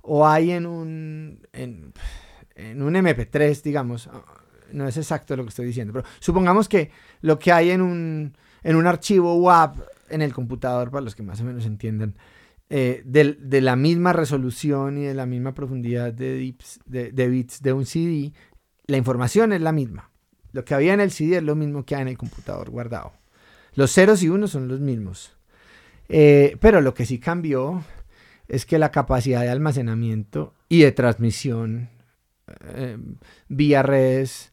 o 0.01 0.27
hay 0.27 0.51
en 0.51 0.67
un, 0.67 1.47
en, 1.53 1.93
un 2.83 2.95
MP3, 2.95 3.63
digamos, 3.63 4.11
no 4.73 4.89
es 4.89 4.97
exacto 4.97 5.37
lo 5.37 5.45
que 5.45 5.51
estoy 5.51 5.67
diciendo, 5.67 5.93
pero 5.93 6.05
supongamos 6.19 6.69
que 6.69 6.91
lo 7.21 7.39
que 7.39 7.53
hay 7.53 7.71
en 7.71 7.83
un, 7.83 8.37
en 8.65 8.75
un 8.75 8.89
archivo 8.89 9.37
WAP 9.37 9.79
en 10.09 10.23
el 10.23 10.35
computador, 10.35 10.91
para 10.91 11.03
los 11.03 11.15
que 11.15 11.23
más 11.23 11.41
o 11.41 11.45
menos 11.45 11.67
entiendan, 11.67 12.17
eh, 12.69 13.03
de, 13.05 13.61
la 13.61 13.77
misma 13.77 14.13
resolución 14.13 14.99
y 14.99 15.03
de 15.03 15.15
la 15.15 15.27
misma 15.27 15.55
profundidad 15.55 16.13
de, 16.13 16.57
de, 16.85 17.13
de, 17.13 17.29
bits 17.29 17.63
de 17.63 17.73
un 17.73 17.87
CD, 17.87 18.33
la 18.89 18.97
información 18.97 19.53
es 19.53 19.61
la 19.61 19.71
misma. 19.71 20.11
Lo 20.51 20.65
que 20.65 20.75
había 20.75 20.95
en 20.95 21.01
el 21.01 21.13
CD 21.13 21.37
es 21.37 21.45
lo 21.45 21.55
mismo 21.55 21.85
que 21.85 21.95
hay 21.95 22.03
en 22.03 22.09
el 22.09 22.19
computador 22.19 22.71
guardado. 22.71 23.13
Los 23.75 23.93
ceros 23.93 24.21
y 24.25 24.31
unos 24.31 24.51
son 24.51 24.67
los 24.67 24.81
mismos. 24.81 25.37
Eh, 26.09 26.57
pero 26.61 26.81
lo 26.81 26.95
que 26.95 27.07
sí 27.07 27.19
cambió 27.19 27.85
es 28.49 28.67
que 28.67 28.79
la 28.79 28.91
capacidad 28.91 29.41
de 29.41 29.49
almacenamiento 29.49 30.55
y 30.69 30.83
de 30.83 30.93
transmisión 30.93 31.89
eh, 32.75 32.99
vía 33.49 33.83
redes 33.83 34.53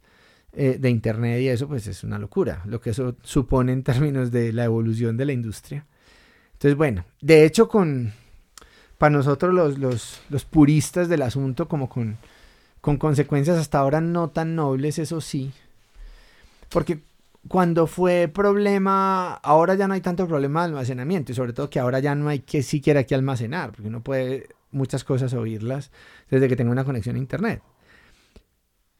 eh, 0.53 0.77
de 0.79 0.89
internet 0.89 1.41
y 1.41 1.49
eso 1.49 1.67
pues 1.67 1.85
es 1.87 2.03
una 2.03 2.17
locura, 2.17 2.63
lo 2.65 2.79
que 2.79 2.91
eso 2.91 3.15
supone 3.23 3.73
en 3.73 3.83
términos 3.83 4.31
de 4.31 4.53
la 4.53 4.63
evolución 4.63 5.17
de 5.17 5.25
la 5.25 5.33
industria. 5.33 5.85
Entonces 6.53 6.75
bueno, 6.77 7.05
de 7.21 7.45
hecho 7.45 7.67
con 7.67 8.13
para 8.97 9.11
nosotros 9.11 9.53
los, 9.53 9.79
los, 9.79 10.21
los 10.29 10.45
puristas 10.45 11.07
del 11.07 11.21
asunto 11.21 11.67
como 11.67 11.87
con, 11.89 12.17
con 12.81 12.97
consecuencias 12.97 13.57
hasta 13.57 13.79
ahora 13.79 14.01
no 14.01 14.29
tan 14.29 14.55
nobles, 14.55 14.99
eso 14.99 15.21
sí, 15.21 15.51
porque 16.69 16.99
cuando 17.47 17.87
fue 17.87 18.27
problema, 18.27 19.33
ahora 19.33 19.75
ya 19.75 19.87
no 19.87 19.93
hay 19.93 20.01
tanto 20.01 20.27
problema 20.27 20.61
de 20.61 20.69
almacenamiento 20.69 21.31
y 21.31 21.35
sobre 21.35 21.53
todo 21.53 21.69
que 21.69 21.79
ahora 21.79 21.99
ya 21.99 22.13
no 22.15 22.29
hay 22.29 22.39
que 22.39 22.63
siquiera 22.63 23.03
que 23.05 23.15
almacenar, 23.15 23.71
porque 23.71 23.87
uno 23.87 24.03
puede 24.03 24.49
muchas 24.71 25.03
cosas 25.03 25.33
oírlas 25.33 25.91
desde 26.29 26.47
que 26.47 26.55
tenga 26.55 26.71
una 26.71 26.83
conexión 26.83 27.15
a 27.15 27.19
internet. 27.19 27.61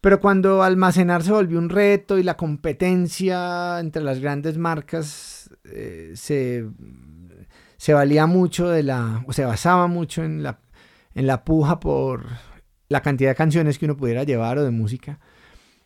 Pero 0.01 0.21
cuando 0.21 0.63
almacenar 0.63 1.23
se 1.23 1.31
volvió 1.31 1.59
un 1.59 1.69
reto 1.69 2.17
y 2.17 2.23
la 2.23 2.37
competencia 2.37 3.79
entre 3.79 4.01
las 4.01 4.19
grandes 4.19 4.57
marcas 4.57 5.49
eh, 5.65 6.13
se, 6.15 6.65
se, 7.75 7.93
valía 7.93 8.25
mucho 8.25 8.69
de 8.69 8.83
la, 8.83 9.23
o 9.27 9.33
se 9.33 9.43
basaba 9.43 9.87
mucho 9.87 10.23
en 10.23 10.41
la, 10.41 10.59
en 11.15 11.27
la 11.27 11.43
puja 11.43 11.81
por 11.81 12.25
la 12.87 13.01
cantidad 13.01 13.31
de 13.31 13.35
canciones 13.35 13.77
que 13.77 13.85
uno 13.85 13.97
pudiera 13.97 14.23
llevar 14.23 14.57
o 14.57 14.63
de 14.63 14.71
música, 14.71 15.19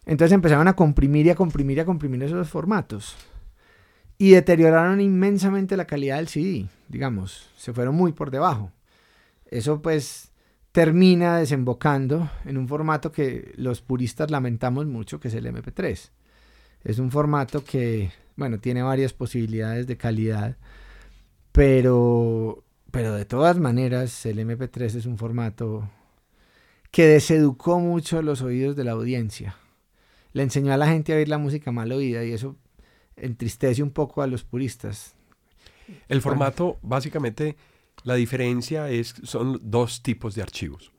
entonces 0.06 0.34
empezaron 0.34 0.68
a 0.68 0.76
comprimir 0.76 1.26
y 1.26 1.30
a 1.30 1.36
comprimir 1.36 1.78
y 1.78 1.82
a 1.82 1.86
comprimir 1.86 2.24
esos 2.24 2.50
formatos. 2.50 3.16
Y 4.18 4.32
deterioraron 4.32 5.02
inmensamente 5.02 5.78
la 5.78 5.86
calidad 5.86 6.18
del 6.18 6.28
CD, 6.28 6.68
digamos, 6.88 7.50
se 7.58 7.74
fueron 7.74 7.96
muy 7.96 8.12
por 8.12 8.32
debajo. 8.32 8.72
Eso 9.46 9.82
pues 9.82 10.32
termina 10.72 11.38
desembocando 11.38 12.30
en 12.46 12.58
un 12.58 12.68
formato 12.68 13.12
que 13.12 13.54
los 13.56 13.82
puristas 13.82 14.32
lamentamos 14.32 14.86
mucho, 14.86 15.20
que 15.20 15.30
es 15.30 15.34
el 15.36 15.46
MP3. 15.46 16.10
Es 16.84 17.00
un 17.00 17.12
formato 17.12 17.64
que, 17.64 18.12
bueno, 18.36 18.60
tiene 18.60 18.82
varias 18.82 19.14
posibilidades 19.14 19.88
de 19.88 19.98
calidad, 19.98 20.58
pero, 21.52 22.64
pero 22.92 23.14
de 23.14 23.26
todas 23.26 23.58
maneras 23.58 24.26
el 24.26 24.40
MP3 24.40 24.96
es 24.96 25.06
un 25.06 25.18
formato 25.18 25.90
que 26.92 27.08
deseducó 27.08 27.80
mucho 27.80 28.22
los 28.22 28.42
oídos 28.42 28.76
de 28.76 28.84
la 28.84 28.92
audiencia 28.92 29.56
le 30.34 30.44
enseñó 30.44 30.74
a 30.74 30.78
la 30.78 30.88
gente 30.88 31.14
a 31.14 31.16
oír 31.16 31.30
la 31.30 31.38
música 31.38 31.72
mal 31.72 31.92
oída 31.92 32.24
y 32.26 32.34
eso 32.34 32.56
entristece 33.16 33.82
un 33.82 33.92
poco 33.92 34.22
a 34.22 34.28
los 34.28 34.44
puristas. 34.44 35.14
El 36.08 36.22
formato, 36.22 36.78
básicamente, 36.82 37.56
la 38.04 38.16
diferencia 38.16 38.90
es, 38.90 39.16
son 39.24 39.60
dos 39.64 40.02
tipos 40.02 40.36
de 40.36 40.42
archivos. 40.42 40.92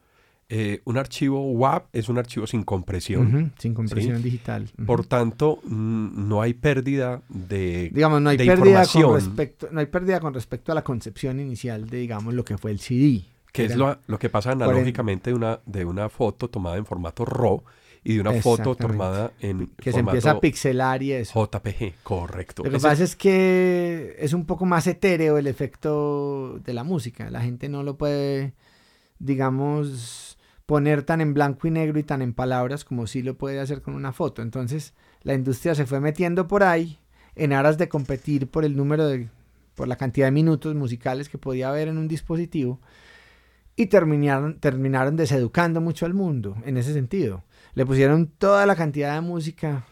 Eh, 0.50 0.82
un 0.84 0.98
archivo 0.98 1.52
WAV 1.52 1.84
es 1.92 2.08
un 2.08 2.18
archivo 2.18 2.46
sin 2.46 2.64
compresión. 2.64 3.52
sin 3.58 3.74
compresión 3.74 4.22
digital. 4.22 4.70
Por 4.86 5.06
tanto, 5.06 5.58
no 5.64 6.42
hay 6.42 6.54
pérdida 6.54 7.22
de 7.28 7.90
Digamos, 7.92 8.20
no 8.20 8.30
hay 8.30 8.36
pérdida 8.36 8.86
con 8.86 9.14
respecto, 9.14 9.68
no 9.72 9.80
hay 9.80 9.86
pérdida 9.86 10.20
con 10.20 10.34
respecto 10.34 10.70
a 10.70 10.74
la 10.74 10.84
concepción 10.84 11.40
inicial 11.40 11.88
de, 11.88 11.98
digamos, 11.98 12.34
lo 12.34 12.44
que 12.44 12.58
fue 12.58 12.70
el 12.70 12.78
CD. 12.78 13.22
Que 13.52 13.64
es 13.64 13.76
lo, 13.76 13.98
que 14.18 14.28
pasa 14.28 14.52
analógicamente 14.52 15.30
de 15.30 15.36
una, 15.36 15.60
de 15.64 15.84
una 15.84 16.08
foto 16.08 16.50
tomada 16.50 16.76
en 16.76 16.84
formato 16.84 17.24
RAW 17.24 17.62
y 18.04 18.14
de 18.14 18.20
una 18.20 18.32
foto 18.34 18.76
tomada 18.76 19.32
en 19.40 19.68
que 19.78 19.90
se 19.90 20.00
empieza 20.00 20.32
a 20.32 20.40
pixelar 20.40 21.02
y 21.02 21.12
eso. 21.12 21.46
JPG, 21.46 21.94
correcto. 22.02 22.62
Lo 22.62 22.70
que 22.70 22.78
pasa 22.78 23.02
es 23.02 23.16
que 23.16 24.14
es 24.18 24.34
un 24.34 24.44
poco 24.44 24.66
más 24.66 24.86
etéreo 24.86 25.38
el 25.38 25.46
efecto 25.46 26.60
de 26.62 26.74
la 26.74 26.84
música. 26.84 27.30
La 27.30 27.40
gente 27.40 27.70
no 27.70 27.82
lo 27.82 27.96
puede, 27.96 28.52
digamos, 29.18 30.36
poner 30.66 31.02
tan 31.02 31.22
en 31.22 31.32
blanco 31.32 31.66
y 31.66 31.70
negro 31.70 31.98
y 31.98 32.02
tan 32.02 32.20
en 32.20 32.34
palabras 32.34 32.84
como 32.84 33.06
sí 33.06 33.22
lo 33.22 33.38
puede 33.38 33.58
hacer 33.58 33.80
con 33.80 33.94
una 33.94 34.12
foto. 34.12 34.42
Entonces, 34.42 34.92
la 35.22 35.32
industria 35.32 35.74
se 35.74 35.86
fue 35.86 35.98
metiendo 36.00 36.46
por 36.46 36.62
ahí 36.62 36.98
en 37.36 37.54
aras 37.54 37.78
de 37.78 37.88
competir 37.88 38.48
por 38.50 38.66
el 38.66 38.76
número 38.76 39.06
de 39.06 39.28
por 39.74 39.88
la 39.88 39.96
cantidad 39.96 40.28
de 40.28 40.30
minutos 40.30 40.74
musicales 40.76 41.28
que 41.28 41.38
podía 41.38 41.68
haber 41.68 41.88
en 41.88 41.98
un 41.98 42.06
dispositivo 42.06 42.80
y 43.76 43.86
terminaron, 43.86 44.60
terminaron 44.60 45.16
deseducando 45.16 45.80
mucho 45.80 46.06
al 46.06 46.14
mundo 46.14 46.56
en 46.64 46.76
ese 46.76 46.92
sentido 46.92 47.44
le 47.74 47.84
pusieron 47.84 48.28
toda 48.28 48.66
la 48.66 48.76
cantidad 48.76 49.14
de 49.14 49.20
música 49.20 49.84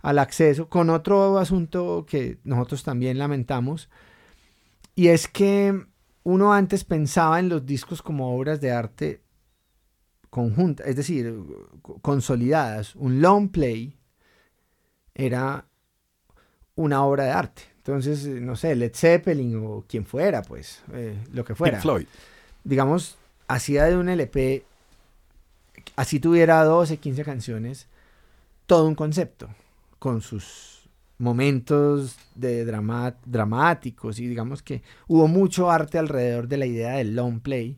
al 0.00 0.18
acceso, 0.18 0.68
con 0.68 0.90
otro 0.90 1.38
asunto 1.38 2.06
que 2.08 2.38
nosotros 2.44 2.82
también 2.82 3.18
lamentamos, 3.18 3.88
y 4.94 5.08
es 5.08 5.28
que 5.28 5.86
uno 6.22 6.52
antes 6.52 6.84
pensaba 6.84 7.38
en 7.38 7.48
los 7.48 7.66
discos 7.66 8.02
como 8.02 8.34
obras 8.36 8.60
de 8.60 8.72
arte 8.72 9.22
conjuntas, 10.30 10.86
es 10.86 10.96
decir, 10.96 11.34
consolidadas. 12.02 12.94
Un 12.96 13.20
long 13.20 13.50
play 13.50 13.96
era 15.14 15.66
una 16.74 17.04
obra 17.04 17.24
de 17.24 17.30
arte. 17.30 17.62
Entonces, 17.76 18.26
no 18.26 18.56
sé, 18.56 18.74
Led 18.74 18.92
Zeppelin 18.94 19.56
o 19.64 19.84
quien 19.88 20.04
fuera, 20.04 20.42
pues, 20.42 20.82
eh, 20.92 21.16
lo 21.32 21.44
que 21.44 21.54
fuera. 21.54 21.80
Floyd. 21.80 22.06
Digamos, 22.64 23.17
hacía 23.48 23.84
de 23.84 23.96
un 23.96 24.08
LP 24.08 24.64
así 25.96 26.20
tuviera 26.20 26.62
12, 26.64 26.98
15 26.98 27.24
canciones, 27.24 27.88
todo 28.66 28.86
un 28.86 28.94
concepto, 28.94 29.48
con 29.98 30.20
sus 30.20 30.88
momentos 31.18 32.16
de 32.34 32.64
drama, 32.64 33.16
dramáticos 33.26 34.20
y 34.20 34.28
digamos 34.28 34.62
que 34.62 34.82
hubo 35.08 35.26
mucho 35.26 35.70
arte 35.70 35.98
alrededor 35.98 36.46
de 36.46 36.56
la 36.56 36.66
idea 36.66 36.92
del 36.92 37.16
long 37.16 37.40
play. 37.40 37.76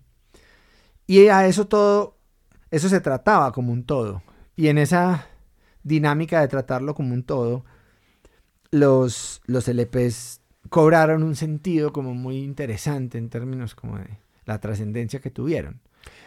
Y 1.06 1.28
a 1.28 1.46
eso 1.46 1.66
todo, 1.66 2.16
eso 2.70 2.88
se 2.88 3.00
trataba 3.00 3.52
como 3.52 3.72
un 3.72 3.84
todo. 3.84 4.22
Y 4.54 4.68
en 4.68 4.78
esa 4.78 5.26
dinámica 5.82 6.40
de 6.40 6.48
tratarlo 6.48 6.94
como 6.94 7.14
un 7.14 7.22
todo, 7.22 7.64
los, 8.70 9.40
los 9.46 9.66
LPs 9.66 10.42
cobraron 10.68 11.22
un 11.22 11.34
sentido 11.34 11.92
como 11.92 12.14
muy 12.14 12.38
interesante 12.38 13.18
en 13.18 13.30
términos 13.30 13.74
como 13.74 13.98
de 13.98 14.18
la 14.45 14.61
trascendencia 14.61 15.20
que 15.20 15.30
tuvieron. 15.30 15.80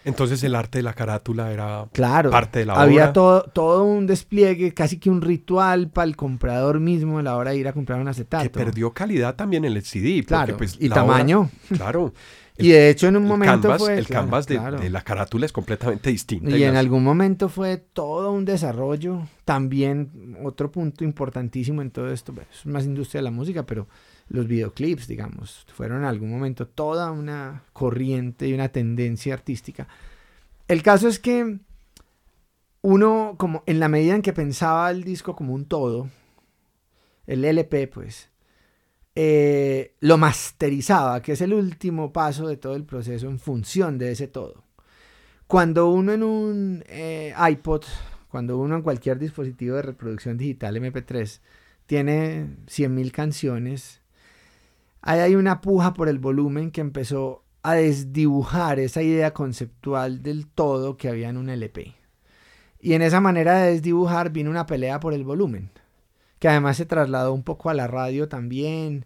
Entonces 0.05 0.43
el 0.43 0.55
arte 0.55 0.79
de 0.79 0.83
la 0.83 0.93
carátula 0.93 1.51
era 1.51 1.87
claro, 1.93 2.29
parte 2.29 2.59
de 2.59 2.65
la 2.65 2.73
obra. 2.73 2.83
Había 2.83 3.13
todo, 3.13 3.43
todo 3.43 3.85
un 3.85 4.05
despliegue, 4.05 4.73
casi 4.73 4.99
que 4.99 5.09
un 5.09 5.21
ritual 5.21 5.89
para 5.89 6.05
el 6.05 6.17
comprador 6.17 6.79
mismo 6.79 7.19
a 7.19 7.23
la 7.23 7.37
hora 7.37 7.51
de 7.51 7.57
ir 7.57 7.67
a 7.67 7.73
comprar 7.73 8.01
un 8.01 8.07
acetato. 8.07 8.43
Que 8.43 8.49
perdió 8.49 8.91
calidad 8.91 9.35
también 9.35 9.63
en 9.63 9.73
el 9.73 9.83
CD. 9.83 10.23
Claro, 10.25 10.57
pues, 10.57 10.75
y 10.79 10.89
tamaño. 10.89 11.49
claro. 11.69 12.13
y 12.57 12.69
de 12.69 12.89
hecho 12.89 13.07
en 13.07 13.15
un 13.15 13.25
momento 13.25 13.77
fue... 13.77 13.97
El 13.97 14.07
canvas 14.07 14.45
de, 14.45 14.89
la 14.89 15.01
carátula 15.01 15.45
es 15.45 15.53
completamente 15.53 16.09
distinto. 16.09 16.55
Y, 16.55 16.63
en 16.63 16.75
algún 16.75 17.03
momento 17.03 17.47
fue 17.47 17.77
todo 17.77 18.33
un 18.33 18.43
desarrollo. 18.43 19.21
También 19.45 20.37
otro 20.43 20.69
punto 20.69 21.05
importantísimo 21.05 21.81
en 21.81 21.91
todo 21.91 22.11
esto, 22.11 22.33
es 22.51 22.65
más 22.65 22.83
industria 22.83 23.19
de 23.19 23.23
la 23.23 23.31
música, 23.31 23.65
pero 23.65 23.87
los 24.33 24.47
videoclips, 24.47 25.07
digamos, 25.07 25.63
fueron 25.75 25.99
en 25.99 26.05
algún 26.05 26.31
momento 26.31 26.67
toda 26.67 27.11
una 27.11 27.63
corriente 27.71 28.47
y 28.47 28.53
una 28.53 28.69
tendencia 28.69 29.35
artística. 29.35 29.87
El 30.67 30.81
caso 30.81 31.07
es 31.07 31.19
que 31.19 31.59
uno, 32.81 33.35
como 33.37 33.61
en 33.67 33.79
la 33.79 33.89
medida 33.89 34.15
en 34.15 34.23
que 34.23 34.33
pensaba 34.33 34.89
el 34.89 35.03
disco 35.03 35.35
como 35.35 35.53
un 35.53 35.65
todo, 35.65 36.09
el 37.27 37.45
LP, 37.45 37.87
pues, 37.89 38.31
eh, 39.13 39.93
lo 39.99 40.17
masterizaba, 40.17 41.21
que 41.21 41.33
es 41.33 41.41
el 41.41 41.53
último 41.53 42.11
paso 42.11 42.47
de 42.47 42.57
todo 42.57 42.75
el 42.75 42.85
proceso 42.85 43.27
en 43.27 43.37
función 43.37 43.99
de 43.99 44.13
ese 44.13 44.27
todo. 44.27 44.63
Cuando 45.45 45.89
uno 45.89 46.11
en 46.11 46.23
un 46.23 46.83
eh, 46.87 47.35
iPod, 47.51 47.83
cuando 48.29 48.57
uno 48.57 48.77
en 48.77 48.81
cualquier 48.81 49.19
dispositivo 49.19 49.75
de 49.75 49.83
reproducción 49.83 50.39
digital 50.39 50.75
MP3 50.75 51.39
tiene 51.85 52.47
100.000 52.65 53.11
canciones, 53.11 54.02
Ahí 55.05 55.19
hay 55.19 55.35
una 55.35 55.59
puja 55.59 55.93
por 55.93 56.07
el 56.07 56.17
volumen 56.17 56.71
que 56.71 56.79
empezó 56.79 57.43
a 57.61 57.75
desdibujar 57.75 58.79
esa 58.79 59.01
idea 59.01 59.33
conceptual 59.33 60.23
del 60.23 60.47
todo 60.47 60.95
que 60.95 61.09
había 61.09 61.27
en 61.27 61.35
un 61.35 61.49
LP. 61.49 61.93
Y 62.79 62.93
en 62.93 63.01
esa 63.01 63.19
manera 63.19 63.59
de 63.59 63.73
desdibujar 63.73 64.31
vino 64.31 64.49
una 64.49 64.65
pelea 64.65 65.01
por 65.01 65.13
el 65.13 65.25
volumen, 65.25 65.69
que 66.39 66.47
además 66.47 66.77
se 66.77 66.85
trasladó 66.85 67.33
un 67.33 67.43
poco 67.43 67.69
a 67.69 67.73
la 67.73 67.87
radio 67.87 68.29
también. 68.29 69.05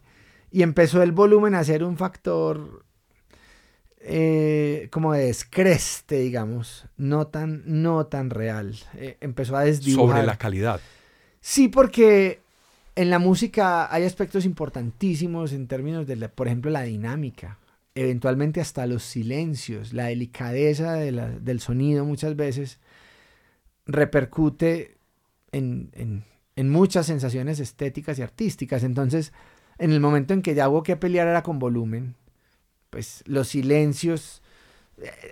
Y 0.52 0.62
empezó 0.62 1.02
el 1.02 1.12
volumen 1.12 1.56
a 1.56 1.64
ser 1.64 1.84
un 1.84 1.98
factor 1.98 2.86
eh, 4.00 4.90
como 4.92 5.14
de 5.14 5.26
descreste, 5.26 6.20
digamos, 6.20 6.86
no 6.96 7.26
tan, 7.26 7.64
no 7.66 8.06
tan 8.06 8.30
real. 8.30 8.76
Eh, 8.94 9.18
empezó 9.20 9.58
a 9.58 9.64
desdibujar. 9.64 10.18
Sobre 10.18 10.28
la 10.28 10.38
calidad. 10.38 10.80
Sí, 11.42 11.68
porque 11.70 12.42
en 12.98 13.12
la 13.12 13.20
música 13.20 13.94
hay 13.94 14.06
aspectos 14.06 14.44
importantísimos 14.44 15.54
en 15.54 15.68
términos 15.68 16.08
de, 16.08 16.18
por 16.30 16.48
ejemplo, 16.48 16.72
la 16.72 16.82
dinámica, 16.82 17.60
eventualmente 17.94 18.60
hasta 18.60 18.88
los 18.88 19.04
silencios, 19.04 19.94
la 19.94 20.06
delicadeza 20.06 20.96
del 20.96 21.60
sonido 21.60 22.06
muchas 22.06 22.36
veces 22.36 22.80
repercute 23.86 24.98
en, 25.52 26.24
muchas 26.56 27.06
sensaciones 27.06 27.60
estéticas 27.60 28.18
y 28.18 28.24
artísticas. 28.24 28.84
Entonces, 28.84 29.32
en 29.78 29.92
el 29.92 30.00
momento 30.00 30.34
en 30.34 30.42
que 30.42 30.56
ya 30.56 30.68
hubo 30.68 30.82
que 30.82 30.96
pelear 30.96 31.28
era 31.28 31.44
con 31.44 31.60
volumen, 31.60 32.16
pues 32.90 33.24
los 33.28 33.50
silencios 33.50 34.42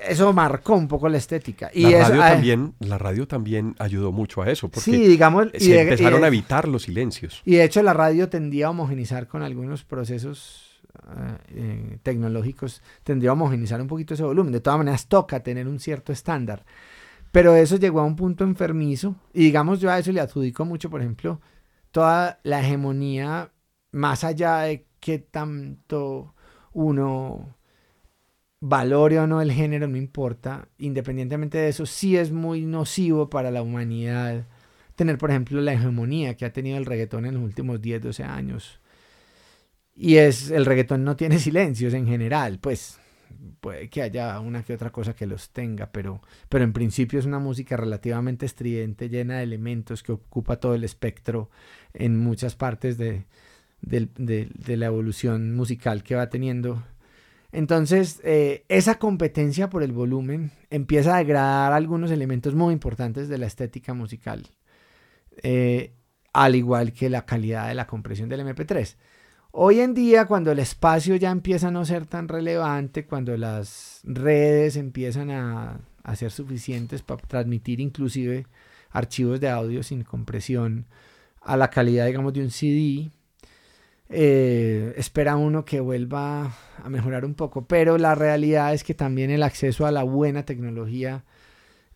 eso 0.08 0.32
marcó 0.34 0.76
un 0.76 0.88
poco 0.88 1.10
la 1.10 1.18
estética. 1.18 1.72
Y 1.74 1.90
la, 1.90 2.08
radio 2.08 2.22
también, 2.22 2.74
la 2.80 2.98
radio 2.98 3.28
también 3.28 3.76
ayudó 3.80 4.12
mucho 4.12 4.42
a 4.42 4.52
eso, 4.52 4.70
porque 4.70 4.92
sí, 4.92 5.08
digamos, 5.08 5.48
se 5.58 5.82
empezaron 5.82 6.24
a 6.24 6.28
evitar 6.28 6.68
los 6.68 6.84
silencios. 6.84 7.42
Y 7.46 7.56
de 7.56 7.64
hecho 7.64 7.82
la 7.82 7.94
radio 7.94 8.30
tendía 8.30 8.68
a 8.68 8.70
homogenizar 8.70 9.28
con 9.28 9.42
algunos 9.42 9.84
procesos 9.84 10.82
eh, 10.94 11.38
eh, 11.50 11.98
tecnológicos, 12.04 12.84
tendría 13.04 13.32
a 13.32 13.34
homogenizar 13.34 13.82
un 13.82 13.88
poquito 13.88 14.14
ese 14.14 14.24
volumen. 14.24 14.54
De 14.54 14.62
todas 14.62 14.78
maneras, 14.78 15.08
toca 15.08 15.42
tener 15.42 15.68
un 15.68 15.80
cierto 15.80 16.14
estándar. 16.14 16.64
Pero 17.32 17.56
eso 17.56 17.78
llegó 17.78 18.00
a 18.00 18.06
un 18.06 18.16
punto 18.16 18.44
enfermizo, 18.44 19.16
y 19.34 19.46
digamos, 19.46 19.82
yo 19.82 19.92
a 19.92 20.00
eso 20.00 20.12
le 20.12 20.22
adjudico 20.22 20.64
mucho, 20.64 20.90
por 20.90 21.02
ejemplo, 21.02 21.42
toda 21.92 22.40
la 22.44 22.62
hegemonía, 22.62 23.52
más 23.92 24.24
allá 24.24 24.60
de 24.60 24.86
qué 25.00 25.20
tanto 25.20 26.34
uno 26.72 27.56
valore 28.68 29.20
o 29.20 29.28
no 29.28 29.42
el 29.42 29.52
género, 29.52 29.88
no 29.88 29.98
importa. 29.98 30.68
Independientemente 30.80 31.58
de 31.60 31.70
eso, 31.70 31.86
sí 31.86 32.18
es 32.18 32.32
muy 32.32 32.66
nocivo 32.66 33.30
para 33.30 33.52
la 33.52 33.62
humanidad 33.62 34.46
tener, 34.96 35.18
por 35.18 35.30
ejemplo, 35.30 35.62
la 35.62 35.74
hegemonía 35.74 36.36
que 36.36 36.46
ha 36.46 36.54
tenido 36.54 36.78
el 36.78 36.86
reggaetón 36.86 37.26
en 37.26 37.36
los 37.36 37.44
últimos 37.44 37.82
10, 37.82 38.02
12 38.02 38.24
años. 38.24 38.80
Y 39.96 40.16
es, 40.16 40.50
el 40.50 40.66
reggaetón 40.66 41.04
no 41.04 41.16
tiene 41.16 41.38
silencios 41.40 41.94
en 41.94 42.08
general, 42.08 42.60
pues 42.60 43.00
puede 43.60 43.90
que 43.90 44.02
haya 44.02 44.40
una 44.40 44.64
que 44.64 44.74
otra 44.74 44.92
cosa 44.92 45.16
que 45.16 45.28
los 45.28 45.52
tenga, 45.52 45.92
pero, 45.92 46.22
pero 46.50 46.64
en 46.64 46.74
principio 46.74 47.20
es 47.20 47.26
una 47.26 47.40
música 47.40 47.78
relativamente 47.78 48.46
estridente, 48.46 49.10
llena 49.10 49.38
de 49.38 49.44
elementos 49.44 50.02
que 50.02 50.14
ocupa 50.14 50.60
todo 50.60 50.74
el 50.74 50.84
espectro 50.84 51.50
en 51.94 52.18
muchas 52.18 52.56
partes 52.56 52.98
de, 52.98 53.26
de 53.82 54.78
la 54.78 54.88
evolución 54.88 55.56
musical 55.56 56.04
que 56.04 56.16
va 56.16 56.30
teniendo 56.30 56.84
entonces, 57.56 58.20
eh, 58.26 58.66
esa 58.68 59.00
competencia 59.00 59.70
por 59.70 59.82
el 59.82 59.94
volumen 59.94 60.52
empieza 60.70 61.16
a 61.16 61.20
degradar 61.20 61.72
algunos 61.72 62.12
elementos 62.12 62.54
muy 62.54 62.74
importantes 62.74 63.30
de 63.30 63.38
la 63.38 63.46
estética 63.46 63.94
musical, 63.94 64.46
eh, 65.42 65.94
al 66.34 66.56
igual 66.56 66.92
que 66.92 67.10
la 67.10 67.26
calidad 67.26 67.70
de 67.70 67.76
la 67.76 67.88
compresión 67.88 68.28
del 68.28 68.42
MP3. 68.42 68.98
Hoy 69.52 69.80
en 69.80 69.94
día, 69.94 70.26
cuando 70.26 70.52
el 70.52 70.60
espacio 70.60 71.16
ya 71.16 71.32
empieza 71.32 71.70
a 71.70 71.72
no 71.72 71.86
ser 71.86 72.06
tan 72.06 72.28
relevante, 72.28 73.06
cuando 73.06 73.38
las 73.38 74.02
redes 74.04 74.76
empiezan 74.76 75.32
a, 75.32 75.80
a 76.04 76.16
ser 76.18 76.32
suficientes 76.32 77.04
para 77.04 77.22
transmitir 77.22 77.80
inclusive 77.80 78.48
archivos 78.92 79.40
de 79.40 79.50
audio 79.50 79.82
sin 79.82 80.04
compresión 80.04 80.88
a 81.42 81.56
la 81.56 81.70
calidad, 81.70 82.06
digamos, 82.06 82.34
de 82.34 82.42
un 82.42 82.52
CD, 82.52 83.12
eh, 84.10 84.94
espera 84.98 85.36
uno 85.36 85.66
que 85.66 85.80
vuelva 85.80 86.54
a 86.84 86.90
mejorar 86.90 87.26
un 87.26 87.34
poco, 87.34 87.66
pero 87.66 87.98
la 87.98 88.16
realidad 88.16 88.74
es 88.74 88.84
que 88.84 88.94
también 88.94 89.32
el 89.32 89.44
acceso 89.44 89.86
a 89.86 89.92
la 89.92 90.04
buena 90.04 90.46
tecnología 90.46 91.24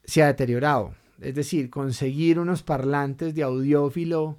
se 0.03 0.23
ha 0.23 0.27
deteriorado. 0.27 0.95
Es 1.21 1.35
decir, 1.35 1.69
conseguir 1.69 2.39
unos 2.39 2.63
parlantes 2.63 3.35
de 3.35 3.43
audiófilo 3.43 4.37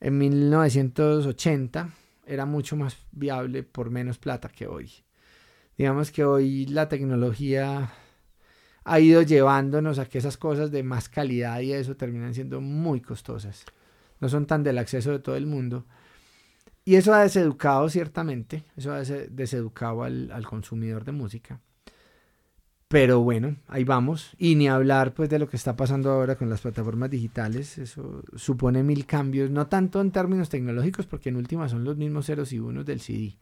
en 0.00 0.18
1980 0.18 1.90
era 2.26 2.46
mucho 2.46 2.76
más 2.76 2.96
viable 3.10 3.62
por 3.62 3.90
menos 3.90 4.18
plata 4.18 4.48
que 4.48 4.66
hoy. 4.66 4.90
Digamos 5.76 6.12
que 6.12 6.24
hoy 6.24 6.66
la 6.66 6.88
tecnología 6.88 7.90
ha 8.84 9.00
ido 9.00 9.22
llevándonos 9.22 9.98
a 9.98 10.06
que 10.06 10.18
esas 10.18 10.36
cosas 10.36 10.70
de 10.70 10.82
más 10.82 11.08
calidad 11.08 11.60
y 11.60 11.72
eso 11.72 11.96
terminan 11.96 12.34
siendo 12.34 12.60
muy 12.60 13.00
costosas. 13.00 13.64
No 14.20 14.28
son 14.28 14.46
tan 14.46 14.62
del 14.62 14.78
acceso 14.78 15.10
de 15.10 15.18
todo 15.18 15.36
el 15.36 15.46
mundo. 15.46 15.86
Y 16.84 16.96
eso 16.96 17.14
ha 17.14 17.22
deseducado 17.22 17.88
ciertamente, 17.88 18.64
eso 18.76 18.92
ha 18.92 19.00
deseducado 19.00 20.02
al, 20.02 20.30
al 20.32 20.46
consumidor 20.46 21.04
de 21.04 21.12
música. 21.12 21.60
Pero 22.90 23.20
bueno, 23.20 23.54
ahí 23.68 23.84
vamos. 23.84 24.32
Y 24.36 24.56
ni 24.56 24.66
hablar 24.66 25.14
pues 25.14 25.30
de 25.30 25.38
lo 25.38 25.48
que 25.48 25.56
está 25.56 25.76
pasando 25.76 26.10
ahora 26.10 26.34
con 26.34 26.50
las 26.50 26.60
plataformas 26.60 27.08
digitales. 27.08 27.78
Eso 27.78 28.24
supone 28.34 28.82
mil 28.82 29.06
cambios, 29.06 29.48
no 29.48 29.68
tanto 29.68 30.00
en 30.00 30.10
términos 30.10 30.48
tecnológicos, 30.48 31.06
porque 31.06 31.28
en 31.28 31.36
última 31.36 31.68
son 31.68 31.84
los 31.84 31.96
mismos 31.96 32.26
ceros 32.26 32.52
y 32.52 32.58
unos 32.58 32.84
del 32.84 33.00
CD. 33.00 33.36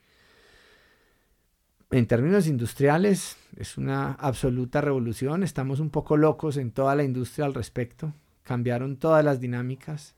En 1.91 2.07
términos 2.07 2.47
industriales 2.47 3.39
es 3.57 3.79
una 3.79 4.13
absoluta 4.13 4.83
revolución. 4.83 5.43
Estamos 5.43 5.81
un 5.81 5.89
poco 5.89 6.19
locos 6.19 6.59
en 6.59 6.71
toda 6.71 6.95
la 6.95 7.05
industria 7.05 7.47
al 7.47 7.55
respecto. 7.55 8.13
Cambiaron 8.43 8.99
todas 8.99 9.25
las 9.25 9.41
dinámicas. 9.41 10.15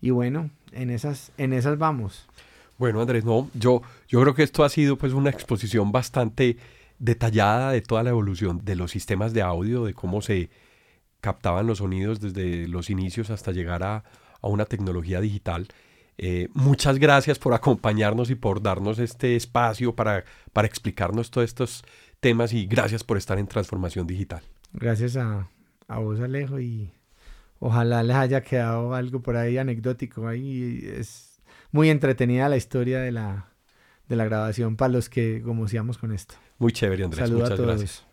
Y 0.00 0.10
bueno, 0.10 0.50
en 0.72 0.90
esas, 0.90 1.32
en 1.36 1.52
esas 1.52 1.78
vamos. 1.78 2.26
Bueno, 2.78 3.00
Andrés, 3.00 3.24
no, 3.24 3.50
yo, 3.54 3.82
yo 4.08 4.20
creo 4.22 4.34
que 4.34 4.42
esto 4.42 4.64
ha 4.64 4.68
sido 4.70 4.96
pues 4.96 5.12
una 5.12 5.30
exposición 5.30 5.92
bastante 5.92 6.56
detallada 6.98 7.72
de 7.72 7.82
toda 7.82 8.02
la 8.02 8.10
evolución 8.10 8.64
de 8.64 8.76
los 8.76 8.90
sistemas 8.90 9.32
de 9.32 9.42
audio, 9.42 9.84
de 9.84 9.94
cómo 9.94 10.22
se 10.22 10.50
captaban 11.20 11.66
los 11.66 11.78
sonidos 11.78 12.20
desde 12.20 12.68
los 12.68 12.88
inicios 12.88 13.30
hasta 13.30 13.52
llegar 13.52 13.82
a, 13.82 14.04
una 14.42 14.64
tecnología 14.64 15.20
digital. 15.20 15.68
Eh, 16.16 16.48
muchas 16.54 16.98
gracias 16.98 17.38
por 17.38 17.52
acompañarnos 17.52 18.30
y 18.30 18.34
por 18.34 18.62
darnos 18.62 18.98
este 18.98 19.36
espacio 19.36 19.94
para, 19.94 20.24
para 20.54 20.66
explicarnos 20.66 21.30
todos 21.30 21.44
estos 21.44 21.84
temas 22.20 22.54
y 22.54 22.66
gracias 22.66 23.04
por 23.04 23.18
estar 23.18 23.38
en 23.38 23.46
Transformación 23.46 24.06
Digital. 24.06 24.42
Gracias 24.72 25.16
a, 25.16 25.48
a 25.88 25.98
vos, 25.98 26.20
Alejo, 26.20 26.58
y 26.58 26.90
ojalá 27.60 28.02
les 28.02 28.16
haya 28.16 28.42
quedado 28.42 28.94
algo 28.94 29.22
por 29.22 29.36
ahí 29.36 29.56
anecdótico. 29.58 30.26
Ahí 30.26 30.80
es 30.84 31.40
muy 31.70 31.88
entretenida 31.90 32.48
la 32.48 32.56
historia 32.56 33.00
de 33.00 33.12
la, 33.12 33.52
de 34.08 34.16
la 34.16 34.24
grabación 34.24 34.76
para 34.76 34.92
los 34.92 35.08
que 35.08 35.38
gomociamos 35.38 35.96
con 35.98 36.12
esto. 36.12 36.34
Muy 36.58 36.72
chévere, 36.72 37.04
Andrés. 37.04 37.30
Muchas 37.30 37.60
gracias. 37.60 38.06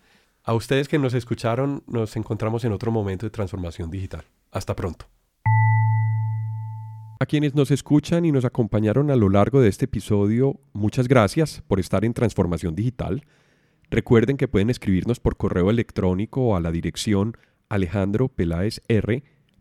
A 0.43 0.53
ustedes 0.53 0.87
que 0.87 0.99
nos 0.99 1.13
escucharon, 1.13 1.83
nos 1.87 2.15
encontramos 2.15 2.63
en 2.63 2.71
otro 2.71 2.91
momento 2.91 3.25
de 3.25 3.31
transformación 3.31 3.89
digital. 3.89 4.23
Hasta 4.51 4.75
pronto. 4.75 5.05
A 7.19 7.25
quienes 7.25 7.55
nos 7.55 7.71
escuchan 7.71 8.25
y 8.25 8.31
nos 8.31 8.45
acompañaron 8.45 9.09
a 9.09 9.15
lo 9.15 9.27
largo 9.27 9.59
de 9.59 9.69
este 9.69 9.85
episodio, 9.85 10.59
muchas 10.73 11.07
gracias 11.07 11.63
por 11.67 11.79
estar 11.79 12.05
en 12.05 12.13
Transformación 12.13 12.75
Digital. 12.75 13.23
Recuerden 13.89 14.37
que 14.37 14.47
pueden 14.47 14.69
escribirnos 14.69 15.19
por 15.19 15.35
correo 15.35 15.71
electrónico 15.71 16.55
a 16.55 16.61
la 16.61 16.71
dirección 16.71 17.35